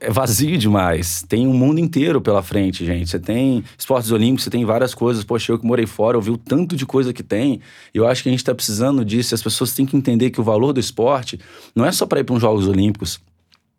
é 0.00 0.10
vazio 0.10 0.58
demais. 0.58 1.24
Tem 1.26 1.46
um 1.46 1.54
mundo 1.54 1.80
inteiro 1.80 2.20
pela 2.20 2.42
frente, 2.42 2.84
gente. 2.84 3.08
Você 3.08 3.18
tem 3.18 3.64
esportes 3.78 4.10
olímpicos, 4.10 4.44
você 4.44 4.50
tem 4.50 4.64
várias 4.64 4.94
coisas. 4.94 5.24
Poxa, 5.24 5.52
eu 5.52 5.58
que 5.58 5.66
morei 5.66 5.86
fora, 5.86 6.16
eu 6.16 6.20
vi 6.20 6.30
o 6.30 6.36
tanto 6.36 6.76
de 6.76 6.84
coisa 6.84 7.12
que 7.12 7.22
tem. 7.22 7.60
E 7.94 7.98
eu 7.98 8.06
acho 8.06 8.22
que 8.22 8.28
a 8.28 8.32
gente 8.32 8.40
está 8.40 8.54
precisando 8.54 9.04
disso. 9.04 9.34
As 9.34 9.42
pessoas 9.42 9.74
têm 9.74 9.86
que 9.86 9.96
entender 9.96 10.30
que 10.30 10.40
o 10.40 10.44
valor 10.44 10.72
do 10.72 10.80
esporte 10.80 11.40
não 11.74 11.84
é 11.84 11.92
só 11.92 12.06
para 12.06 12.20
ir 12.20 12.24
para 12.24 12.34
uns 12.34 12.42
Jogos 12.42 12.68
Olímpicos. 12.68 13.20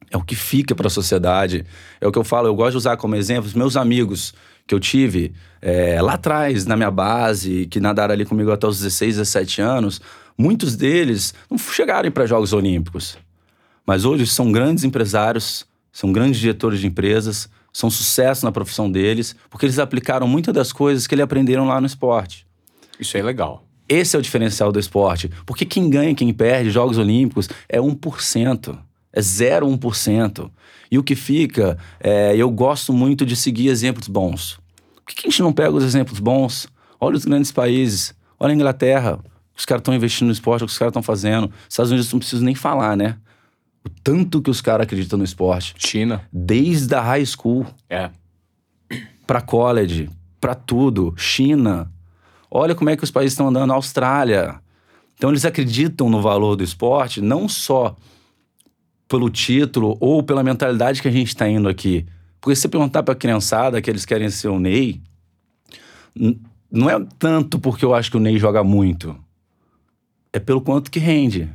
É 0.09 0.18
o 0.18 0.24
que 0.24 0.36
fica 0.36 0.74
para 0.74 0.88
a 0.88 0.89
sociedade. 0.89 1.65
É 2.01 2.07
o 2.07 2.11
que 2.11 2.18
eu 2.18 2.24
falo, 2.24 2.47
eu 2.47 2.55
gosto 2.55 2.72
de 2.72 2.78
usar 2.78 2.97
como 2.97 3.15
exemplo 3.15 3.45
os 3.45 3.53
meus 3.53 3.78
amigos 3.78 4.34
que 4.65 4.74
eu 4.74 4.80
tive 4.80 5.34
é, 5.61 6.01
lá 6.01 6.13
atrás, 6.13 6.65
na 6.65 6.76
minha 6.76 6.91
base, 6.91 7.68
que 7.68 7.80
nadaram 7.80 8.13
ali 8.13 8.26
comigo 8.26 8.51
até 8.51 8.68
os 8.68 8.78
16, 8.78 9.18
17 9.18 9.61
anos. 9.61 10.01
Muitos 10.38 10.76
deles 10.76 11.34
não 11.49 11.57
chegaram 11.57 12.09
para 12.11 12.26
Jogos 12.26 12.53
Olímpicos. 12.53 13.18
Mas 13.86 14.03
hoje 14.03 14.28
são 14.28 14.51
grandes 14.51 14.84
empresários, 14.84 15.65
são 15.98 16.12
grandes 16.12 16.39
diretores 16.39 16.80
de 16.80 16.86
empresas, 16.86 17.50
são 17.74 17.89
sucesso 17.89 18.45
na 18.45 18.52
profissão 18.52 18.91
deles, 18.91 19.36
porque 19.50 19.66
eles 19.66 19.80
aplicaram 19.80 20.28
muitas 20.28 20.54
das 20.54 20.72
coisas 20.72 21.08
que 21.08 21.16
eles 21.16 21.24
aprenderam 21.24 21.66
lá 21.66 21.82
no 21.82 21.88
esporte. 21.88 22.45
Isso 23.00 23.18
é 23.18 23.24
legal. 23.24 23.66
Esse 23.89 24.16
é 24.16 24.20
o 24.20 24.22
diferencial 24.22 24.72
do 24.72 24.80
esporte. 24.80 25.28
Porque 25.43 25.66
quem 25.66 25.89
ganha, 25.89 26.14
quem 26.14 26.32
perde, 26.32 26.70
Jogos 26.70 27.00
Olímpicos, 27.00 27.50
é 27.68 27.80
1%. 27.80 28.78
É 29.12 29.20
0,1%. 29.20 30.52
E 30.91 31.00
o 31.00 31.04
que 31.04 31.16
fica, 31.16 31.80
é, 32.00 32.36
eu 32.38 32.52
gosto 32.52 32.93
muito 32.93 33.26
de 33.26 33.36
seguir 33.36 33.70
exemplos 33.70 34.08
bons. 34.08 34.60
Por 35.04 35.16
que 35.16 35.28
a 35.28 35.32
gente 35.32 35.41
não 35.41 35.52
pega 35.52 35.72
os 35.72 35.84
exemplos 35.84 36.20
bons? 36.20 36.68
Olha 37.00 37.18
os 37.18 37.26
grandes 37.26 37.52
países. 37.52 38.14
Olha 38.39 38.52
a 38.52 38.56
Inglaterra. 38.56 39.20
Os 39.58 39.66
caras 39.66 39.82
estão 39.82 39.95
investindo 39.95 40.28
no 40.28 40.34
esporte, 40.34 40.64
o 40.64 40.68
que 40.68 40.74
os 40.74 40.78
caras 40.78 40.91
estão 40.91 41.02
fazendo. 41.02 41.52
Estados 41.68 41.91
Unidos 41.91 42.14
não 42.14 42.20
preciso 42.20 42.45
nem 42.45 42.54
falar, 42.54 42.95
né? 42.95 43.18
O 43.88 43.90
tanto 44.04 44.42
que 44.42 44.50
os 44.50 44.60
caras 44.60 44.84
acreditam 44.84 45.18
no 45.18 45.24
esporte. 45.24 45.74
China. 45.78 46.22
Desde 46.32 46.94
a 46.94 47.02
high 47.02 47.26
school. 47.26 47.66
É. 47.90 48.10
Pra 49.26 49.40
college, 49.40 50.10
pra 50.42 50.54
tudo. 50.54 51.14
China. 51.16 51.90
Olha 52.52 52.76
como 52.76 52.90
é 52.90 52.98
que 52.98 53.06
os 53.06 53.12
países 53.12 53.32
estão 53.32 53.48
andando. 53.48 53.72
Austrália. 53.72 54.60
Então 55.16 55.30
eles 55.30 55.46
acreditam 55.46 56.10
no 56.10 56.22
valor 56.22 56.58
do 56.58 56.64
esporte, 56.64 57.22
não 57.22 57.48
só 57.48 57.96
pelo 59.08 59.30
título 59.30 59.98
ou 60.02 60.22
pela 60.22 60.44
mentalidade 60.44 61.02
que 61.02 61.08
a 61.08 61.12
gente 61.12 61.30
está 61.30 61.48
indo 61.48 61.70
aqui. 61.70 62.06
Porque 62.42 62.56
se 62.56 62.64
você 62.64 62.68
perguntar 62.68 63.04
pra 63.04 63.16
criançada 63.16 63.82
que 63.82 63.90
eles 63.90 64.06
querem 64.06 64.30
ser 64.30 64.50
o 64.50 64.60
Ney, 64.60 65.02
não 66.70 66.90
é 66.90 67.00
tanto 67.18 67.58
porque 67.58 67.86
eu 67.86 67.96
acho 67.96 68.12
que 68.12 68.18
o 68.18 68.20
Ney 68.20 68.38
joga 68.38 68.66
muito. 68.66 69.18
É 70.34 70.40
pelo 70.40 70.60
quanto 70.60 70.92
que 70.92 71.00
rende. 71.00 71.50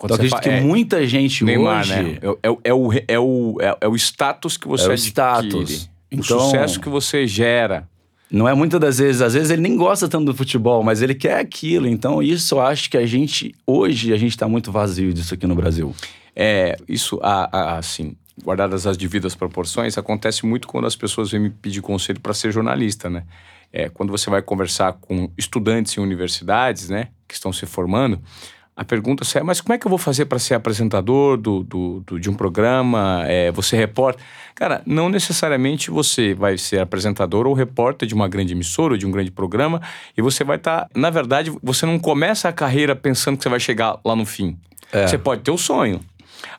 Quando 0.00 0.14
então, 0.14 0.24
acredito 0.24 0.40
que 0.40 0.48
é, 0.48 0.60
muita 0.62 1.06
gente 1.06 1.44
Neymar, 1.44 1.82
hoje... 1.82 2.02
Né? 2.02 2.18
É, 2.22 2.48
é, 2.48 2.56
é, 2.64 2.72
o, 2.72 2.90
é, 3.06 3.18
o, 3.18 3.56
é, 3.60 3.76
é, 3.82 3.86
o 3.86 3.94
status 3.94 4.56
que 4.56 4.66
você 4.66 4.86
é 4.86 4.88
o 4.88 4.92
adquire. 4.92 5.10
Status. 5.10 5.90
Então, 6.10 6.38
o 6.38 6.40
sucesso 6.40 6.80
que 6.80 6.88
você 6.88 7.26
gera. 7.26 7.86
Não 8.30 8.48
é 8.48 8.54
muitas 8.54 8.80
das 8.80 8.96
vezes, 8.96 9.20
às 9.20 9.34
vezes 9.34 9.50
ele 9.50 9.60
nem 9.60 9.76
gosta 9.76 10.08
tanto 10.08 10.24
do 10.24 10.34
futebol, 10.34 10.82
mas 10.82 11.02
ele 11.02 11.14
quer 11.14 11.38
aquilo. 11.38 11.86
Então, 11.86 12.22
isso 12.22 12.54
eu 12.54 12.62
acho 12.62 12.88
que 12.88 12.96
a 12.96 13.04
gente, 13.04 13.54
hoje, 13.66 14.10
a 14.14 14.16
gente 14.16 14.30
está 14.30 14.48
muito 14.48 14.72
vazio 14.72 15.12
disso 15.12 15.34
aqui 15.34 15.46
no 15.46 15.54
Brasil. 15.54 15.94
É, 16.34 16.78
isso, 16.88 17.20
assim, 17.22 18.16
guardadas 18.42 18.86
as 18.86 18.96
devidas 18.96 19.34
proporções, 19.34 19.98
acontece 19.98 20.46
muito 20.46 20.66
quando 20.66 20.86
as 20.86 20.96
pessoas 20.96 21.30
vêm 21.30 21.42
me 21.42 21.50
pedir 21.50 21.82
conselho 21.82 22.20
para 22.20 22.32
ser 22.32 22.50
jornalista, 22.50 23.10
né? 23.10 23.24
É, 23.70 23.90
quando 23.90 24.10
você 24.10 24.30
vai 24.30 24.40
conversar 24.40 24.94
com 24.94 25.30
estudantes 25.36 25.98
em 25.98 26.00
universidades, 26.00 26.88
né, 26.88 27.08
que 27.28 27.34
estão 27.34 27.52
se 27.52 27.66
formando, 27.66 28.18
a 28.80 28.84
pergunta 28.84 29.22
é, 29.38 29.42
mas 29.42 29.60
como 29.60 29.74
é 29.74 29.78
que 29.78 29.86
eu 29.86 29.90
vou 29.90 29.98
fazer 29.98 30.24
para 30.24 30.38
ser 30.38 30.54
apresentador 30.54 31.36
do, 31.36 31.62
do, 31.62 32.00
do, 32.00 32.18
de 32.18 32.30
um 32.30 32.34
programa, 32.34 33.24
é, 33.26 33.52
você 33.52 33.76
repórter? 33.76 34.24
Cara, 34.54 34.80
não 34.86 35.10
necessariamente 35.10 35.90
você 35.90 36.32
vai 36.32 36.56
ser 36.56 36.80
apresentador 36.80 37.46
ou 37.46 37.52
repórter 37.52 38.08
de 38.08 38.14
uma 38.14 38.26
grande 38.26 38.54
emissora 38.54 38.94
ou 38.94 38.96
de 38.96 39.06
um 39.06 39.10
grande 39.10 39.30
programa 39.30 39.82
e 40.16 40.22
você 40.22 40.42
vai 40.44 40.56
estar... 40.56 40.86
Tá, 40.86 40.88
na 40.98 41.10
verdade, 41.10 41.52
você 41.62 41.84
não 41.84 41.98
começa 41.98 42.48
a 42.48 42.54
carreira 42.54 42.96
pensando 42.96 43.36
que 43.36 43.42
você 43.42 43.50
vai 43.50 43.60
chegar 43.60 44.00
lá 44.02 44.16
no 44.16 44.24
fim. 44.24 44.56
É. 44.90 45.06
Você 45.06 45.18
pode 45.18 45.42
ter 45.42 45.50
o 45.50 45.58
sonho. 45.58 46.00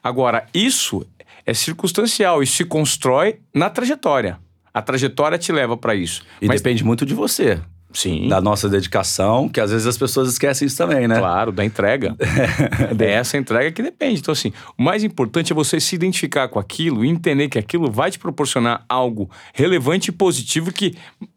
Agora, 0.03 0.45
isso 0.53 1.03
é 1.43 1.55
circunstancial 1.55 2.43
e 2.43 2.45
se 2.45 2.63
constrói 2.63 3.39
na 3.51 3.67
trajetória. 3.67 4.37
A 4.71 4.79
trajetória 4.79 5.39
te 5.39 5.51
leva 5.51 5.75
para 5.75 5.95
isso. 5.95 6.23
E 6.39 6.45
Mas... 6.45 6.61
depende 6.61 6.83
muito 6.83 7.03
de 7.03 7.15
você. 7.15 7.59
Sim. 7.93 8.27
da 8.27 8.41
nossa 8.41 8.69
dedicação, 8.69 9.49
que 9.49 9.59
às 9.59 9.71
vezes 9.71 9.87
as 9.87 9.97
pessoas 9.97 10.29
esquecem 10.29 10.65
isso 10.65 10.77
também, 10.77 11.07
né? 11.07 11.19
Claro, 11.19 11.51
da 11.51 11.63
entrega. 11.63 12.15
é 12.99 13.11
essa 13.11 13.37
entrega 13.37 13.71
que 13.71 13.83
depende. 13.83 14.19
Então, 14.19 14.31
assim, 14.31 14.53
o 14.77 14.83
mais 14.83 15.03
importante 15.03 15.51
é 15.51 15.55
você 15.55 15.79
se 15.79 15.95
identificar 15.95 16.47
com 16.47 16.59
aquilo 16.59 17.03
e 17.03 17.09
entender 17.09 17.49
que 17.49 17.59
aquilo 17.59 17.89
vai 17.89 18.11
te 18.11 18.19
proporcionar 18.19 18.85
algo 18.87 19.29
relevante 19.53 20.09
e 20.09 20.11
positivo 20.11 20.71
que, 20.71 20.95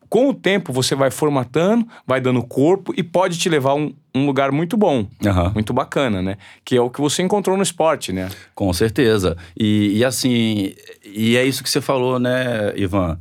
com 0.09 0.29
o 0.29 0.35
tempo, 0.35 0.73
você 0.73 0.95
vai 0.95 1.11
formatando, 1.11 1.87
vai 2.07 2.21
dando 2.21 2.43
corpo 2.43 2.95
e 2.97 3.03
pode 3.03 3.39
te 3.39 3.49
levar 3.49 3.71
a 3.71 3.75
um, 3.75 3.93
um 4.15 4.27
lugar 4.27 4.53
muito 4.53 4.77
bom, 4.77 5.07
uhum. 5.25 5.51
muito 5.55 5.73
bacana, 5.73 6.23
né? 6.23 6.37
Que 6.65 6.77
é 6.77 6.81
o 6.81 6.89
que 6.89 7.01
você 7.01 7.23
encontrou 7.23 7.57
no 7.57 7.63
esporte, 7.63 8.13
né? 8.13 8.29
Com 8.55 8.73
certeza. 8.73 9.37
E, 9.59 9.99
e 9.99 10.05
assim, 10.05 10.73
e 11.05 11.37
é 11.37 11.45
isso 11.45 11.63
que 11.63 11.71
você 11.71 11.81
falou, 11.81 12.19
né, 12.19 12.73
Ivan? 12.77 13.19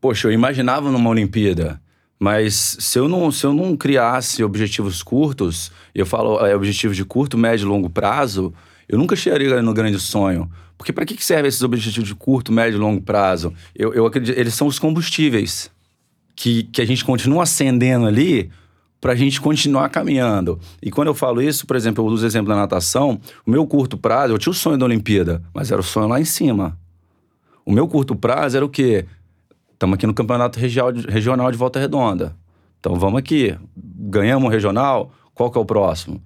Poxa, 0.00 0.28
eu 0.28 0.32
imaginava 0.32 0.90
numa 0.90 1.10
Olimpíada 1.10 1.80
mas 2.18 2.76
se 2.80 2.98
eu 2.98 3.08
não, 3.08 3.30
se 3.30 3.44
eu 3.44 3.52
não 3.52 3.76
criasse 3.76 4.42
objetivos 4.42 5.02
curtos, 5.02 5.70
eu 5.94 6.06
falo 6.06 6.44
é, 6.44 6.56
objetivos 6.56 6.96
de 6.96 7.04
curto, 7.04 7.36
médio 7.36 7.64
e 7.64 7.68
longo 7.68 7.90
prazo, 7.90 8.54
eu 8.88 8.98
nunca 8.98 9.14
chegaria 9.14 9.60
no 9.60 9.74
grande 9.74 9.98
sonho. 9.98 10.50
Porque 10.78 10.92
para 10.92 11.04
que 11.04 11.22
servem 11.24 11.48
esses 11.48 11.62
objetivos 11.62 12.08
de 12.08 12.14
curto, 12.14 12.52
médio 12.52 12.76
e 12.76 12.80
longo 12.80 13.00
prazo? 13.00 13.52
Eu, 13.74 13.92
eu 13.94 14.06
acredito, 14.06 14.38
eles 14.38 14.54
são 14.54 14.66
os 14.66 14.78
combustíveis 14.78 15.70
que, 16.34 16.64
que 16.64 16.80
a 16.80 16.84
gente 16.84 17.04
continua 17.04 17.42
acendendo 17.42 18.06
ali 18.06 18.50
para 19.00 19.12
a 19.12 19.16
gente 19.16 19.40
continuar 19.40 19.88
caminhando. 19.88 20.58
E 20.82 20.90
quando 20.90 21.08
eu 21.08 21.14
falo 21.14 21.42
isso, 21.42 21.66
por 21.66 21.76
exemplo, 21.76 22.04
eu 22.04 22.08
uso 22.08 22.24
o 22.24 22.26
exemplo 22.26 22.48
da 22.48 22.56
natação, 22.56 23.20
o 23.46 23.50
meu 23.50 23.66
curto 23.66 23.96
prazo, 23.96 24.34
eu 24.34 24.38
tinha 24.38 24.50
o 24.50 24.54
sonho 24.54 24.78
da 24.78 24.84
Olimpíada, 24.84 25.42
mas 25.54 25.70
era 25.70 25.80
o 25.80 25.84
sonho 25.84 26.08
lá 26.08 26.20
em 26.20 26.24
cima. 26.24 26.78
O 27.64 27.72
meu 27.72 27.88
curto 27.88 28.14
prazo 28.14 28.56
era 28.56 28.64
o 28.64 28.68
quê? 28.68 29.06
Estamos 29.76 29.96
aqui 29.96 30.06
no 30.06 30.14
Campeonato 30.14 30.58
Regional 30.58 31.52
de 31.52 31.58
Volta 31.58 31.78
Redonda. 31.78 32.34
Então 32.80 32.94
vamos 32.94 33.18
aqui. 33.18 33.54
Ganhamos 33.76 34.48
o 34.48 34.50
regional, 34.50 35.12
qual 35.34 35.50
que 35.50 35.58
é 35.58 35.60
o 35.60 35.66
próximo? 35.66 36.22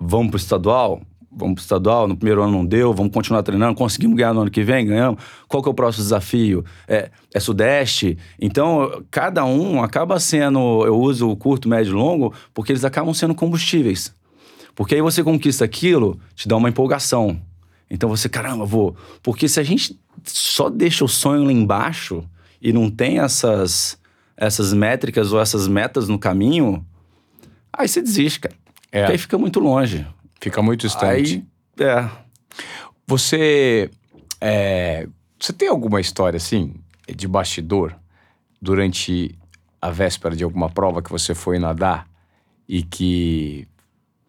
Vamos 0.00 0.30
para 0.30 0.36
o 0.36 0.40
estadual? 0.40 1.00
Vamos 1.30 1.54
para 1.54 1.60
o 1.60 1.62
estadual, 1.62 2.08
no 2.08 2.16
primeiro 2.16 2.42
ano 2.42 2.50
não 2.50 2.66
deu, 2.66 2.92
vamos 2.92 3.12
continuar 3.12 3.44
treinando, 3.44 3.76
conseguimos 3.76 4.16
ganhar 4.16 4.34
no 4.34 4.40
ano 4.40 4.50
que 4.50 4.64
vem, 4.64 4.84
ganhamos. 4.84 5.22
Qual 5.46 5.62
que 5.62 5.68
é 5.68 5.70
o 5.70 5.74
próximo 5.74 6.02
desafio? 6.02 6.64
É, 6.88 7.08
é 7.32 7.38
Sudeste? 7.38 8.18
Então, 8.40 9.04
cada 9.12 9.44
um 9.44 9.80
acaba 9.80 10.18
sendo, 10.18 10.84
eu 10.84 10.98
uso 10.98 11.30
o 11.30 11.36
curto, 11.36 11.68
médio 11.68 11.92
e 11.92 11.94
longo, 11.94 12.34
porque 12.52 12.72
eles 12.72 12.84
acabam 12.84 13.14
sendo 13.14 13.32
combustíveis. 13.32 14.12
Porque 14.74 14.96
aí 14.96 15.00
você 15.00 15.22
conquista 15.22 15.64
aquilo, 15.64 16.18
te 16.34 16.48
dá 16.48 16.56
uma 16.56 16.68
empolgação. 16.68 17.40
Então 17.88 18.08
você, 18.08 18.28
caramba, 18.28 18.64
vou. 18.64 18.96
Porque 19.22 19.48
se 19.48 19.60
a 19.60 19.62
gente 19.62 19.96
só 20.24 20.68
deixa 20.68 21.04
o 21.04 21.08
sonho 21.08 21.44
lá 21.44 21.52
embaixo, 21.52 22.24
e 22.60 22.72
não 22.72 22.90
tem 22.90 23.20
essas, 23.20 23.98
essas 24.36 24.72
métricas 24.72 25.32
ou 25.32 25.40
essas 25.40 25.68
metas 25.68 26.08
no 26.08 26.18
caminho, 26.18 26.84
aí 27.72 27.88
você 27.88 28.00
desiste, 28.02 28.40
cara. 28.40 28.54
É. 28.90 29.00
Porque 29.00 29.12
aí 29.12 29.18
fica 29.18 29.38
muito 29.38 29.60
longe. 29.60 30.06
Fica 30.40 30.62
muito 30.62 30.80
distante. 30.80 31.44
Aí, 31.78 31.86
é. 31.86 32.08
Você. 33.06 33.90
é, 34.40 35.08
você 35.38 35.52
tem 35.52 35.68
alguma 35.68 36.00
história 36.00 36.36
assim, 36.36 36.74
de 37.08 37.28
bastidor, 37.28 37.94
durante 38.60 39.36
a 39.80 39.90
véspera 39.90 40.34
de 40.34 40.42
alguma 40.42 40.68
prova 40.68 41.00
que 41.00 41.10
você 41.10 41.34
foi 41.34 41.58
nadar 41.58 42.06
e 42.68 42.82
que 42.82 43.68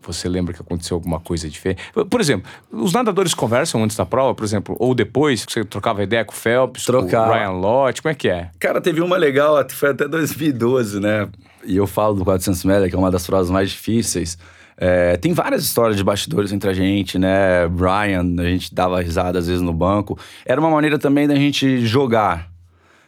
você 0.02 0.30
lembra 0.30 0.54
que 0.54 0.62
aconteceu 0.62 0.96
alguma 0.96 1.20
coisa 1.20 1.50
diferente? 1.50 1.82
Por 2.10 2.22
exemplo, 2.22 2.50
os 2.72 2.94
nadadores 2.94 3.34
conversam 3.34 3.84
antes 3.84 3.98
da 3.98 4.06
prova, 4.06 4.34
por 4.34 4.44
exemplo, 4.44 4.76
ou 4.80 4.96
depois, 4.96 5.46
que 5.46 5.54
você 5.54 5.66
trocava 5.66 6.02
ideia 6.04 6.24
com 6.24 6.34
o 6.34 6.36
Phelps, 6.36 6.86
Trocava. 6.86 7.26
com 7.26 7.32
o 7.32 7.34
Ryan 7.34 7.52
Lott, 7.52 8.02
como 8.02 8.12
é 8.12 8.16
que 8.16 8.30
é? 8.30 8.50
Cara, 8.60 8.80
teve 8.82 9.02
uma 9.02 9.18
legal, 9.18 9.64
foi 9.70 9.90
até 9.90 10.08
2012, 10.08 11.00
né? 11.00 11.28
E 11.66 11.76
eu 11.76 11.86
falo 11.86 12.16
do 12.16 12.24
400 12.24 12.64
metros, 12.64 12.90
que 12.90 12.96
é 12.96 12.98
uma 13.00 13.12
das 13.12 13.26
provas 13.26 13.50
mais 13.50 13.70
difíceis. 13.70 14.38
É, 14.82 15.18
tem 15.18 15.34
várias 15.34 15.64
histórias 15.64 15.98
de 15.98 16.04
bastidores 16.04 16.54
entre 16.54 16.70
a 16.70 16.74
gente, 16.74 17.20
né? 17.20 17.68
Brian, 17.68 18.26
a 18.40 18.46
gente 18.46 18.74
dava 18.74 19.02
risada 19.02 19.38
às 19.38 19.48
vezes 19.48 19.62
no 19.62 19.74
banco. 19.74 20.18
Era 20.46 20.60
uma 20.62 20.70
maneira 20.70 20.98
também 20.98 21.28
da 21.28 21.36
gente 21.36 21.86
jogar. 21.86 22.50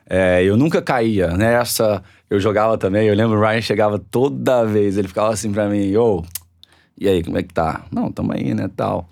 É, 0.09 0.43
eu 0.43 0.57
nunca 0.57 0.81
caía. 0.81 1.29
Nessa, 1.29 2.03
eu 2.29 2.41
jogava 2.41 2.77
também. 2.77 3.07
Eu 3.07 3.15
lembro 3.15 3.39
o 3.39 3.41
Ryan 3.41 3.61
chegava 3.61 3.97
toda 3.97 4.65
vez, 4.65 4.97
ele 4.97 5.07
ficava 5.07 5.31
assim 5.31 5.53
pra 5.53 5.69
mim, 5.69 5.95
ô, 5.95 6.21
e 6.97 7.07
aí, 7.07 7.23
como 7.23 7.37
é 7.37 7.43
que 7.43 7.53
tá? 7.53 7.85
Não, 7.91 8.11
tamo 8.11 8.33
aí, 8.33 8.53
né, 8.53 8.69
tal. 8.75 9.09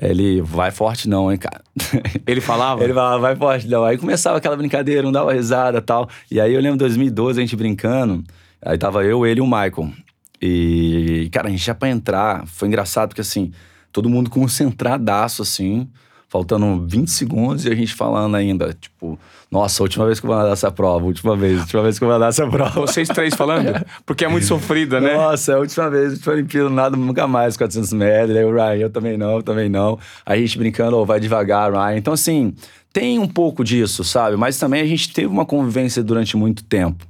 Ele, 0.00 0.40
vai 0.40 0.70
forte 0.70 1.08
não, 1.08 1.30
hein, 1.30 1.38
cara. 1.38 1.62
Ele 2.26 2.40
falava? 2.40 2.84
Ele 2.84 2.94
falava, 2.94 3.18
vai 3.18 3.34
forte 3.34 3.66
não. 3.66 3.84
Aí 3.84 3.98
começava 3.98 4.38
aquela 4.38 4.56
brincadeira, 4.56 5.06
um 5.06 5.12
dava 5.12 5.32
risada 5.32 5.82
tal. 5.82 6.08
E 6.30 6.40
aí 6.40 6.54
eu 6.54 6.60
lembro 6.60 6.78
2012, 6.78 7.38
a 7.38 7.42
gente 7.42 7.56
brincando. 7.56 8.22
Aí 8.62 8.78
tava 8.78 9.04
eu, 9.04 9.26
ele 9.26 9.40
e 9.40 9.42
o 9.42 9.46
Michael. 9.46 9.92
E, 10.40 11.28
cara, 11.32 11.48
a 11.48 11.50
gente 11.50 11.64
já 11.64 11.74
pra 11.74 11.88
entrar, 11.88 12.46
foi 12.46 12.68
engraçado 12.68 13.08
porque 13.08 13.20
assim, 13.20 13.50
todo 13.92 14.08
mundo 14.08 14.30
concentradaço, 14.30 15.42
assim, 15.42 15.88
faltando 16.28 16.86
20 16.86 17.10
segundos 17.10 17.64
e 17.64 17.70
a 17.70 17.74
gente 17.74 17.94
falando 17.94 18.36
ainda, 18.36 18.76
tipo, 18.78 19.18
nossa, 19.50 19.82
última 19.82 20.04
vez 20.04 20.20
que 20.20 20.26
eu 20.26 20.28
vou 20.28 20.36
nadar 20.38 20.52
essa 20.52 20.70
prova, 20.70 21.06
última 21.06 21.34
vez, 21.34 21.58
última 21.60 21.82
vez 21.82 21.98
que 21.98 22.04
eu 22.04 22.08
vou 22.08 22.18
nadar 22.18 22.28
essa 22.28 22.46
prova. 22.46 22.80
Vocês 22.82 23.08
três 23.08 23.34
falando? 23.34 23.84
Porque 24.04 24.24
é 24.24 24.28
muito 24.28 24.44
sofrida, 24.46 25.00
né? 25.00 25.14
Nossa, 25.16 25.52
é 25.52 25.54
a 25.54 25.58
última 25.58 25.88
vez, 25.88 26.12
última 26.12 26.34
Olimpíada, 26.34 26.68
nada, 26.68 26.96
nunca 26.96 27.26
mais, 27.26 27.56
400 27.56 27.92
metros. 27.94 28.36
Aí 28.36 28.44
o 28.44 28.52
Ryan, 28.52 28.74
eu 28.76 28.90
também 28.90 29.16
não, 29.16 29.36
eu 29.36 29.42
também 29.42 29.70
não. 29.70 29.98
Aí 30.26 30.38
a 30.38 30.42
gente 30.42 30.58
brincando, 30.58 30.98
ó, 30.98 31.04
vai 31.04 31.18
devagar, 31.18 31.72
Ryan. 31.72 31.96
Então, 31.96 32.12
assim, 32.12 32.54
tem 32.92 33.18
um 33.18 33.26
pouco 33.26 33.64
disso, 33.64 34.04
sabe? 34.04 34.36
Mas 34.36 34.58
também 34.58 34.82
a 34.82 34.86
gente 34.86 35.12
teve 35.12 35.28
uma 35.28 35.46
convivência 35.46 36.02
durante 36.02 36.36
muito 36.36 36.62
tempo. 36.62 37.06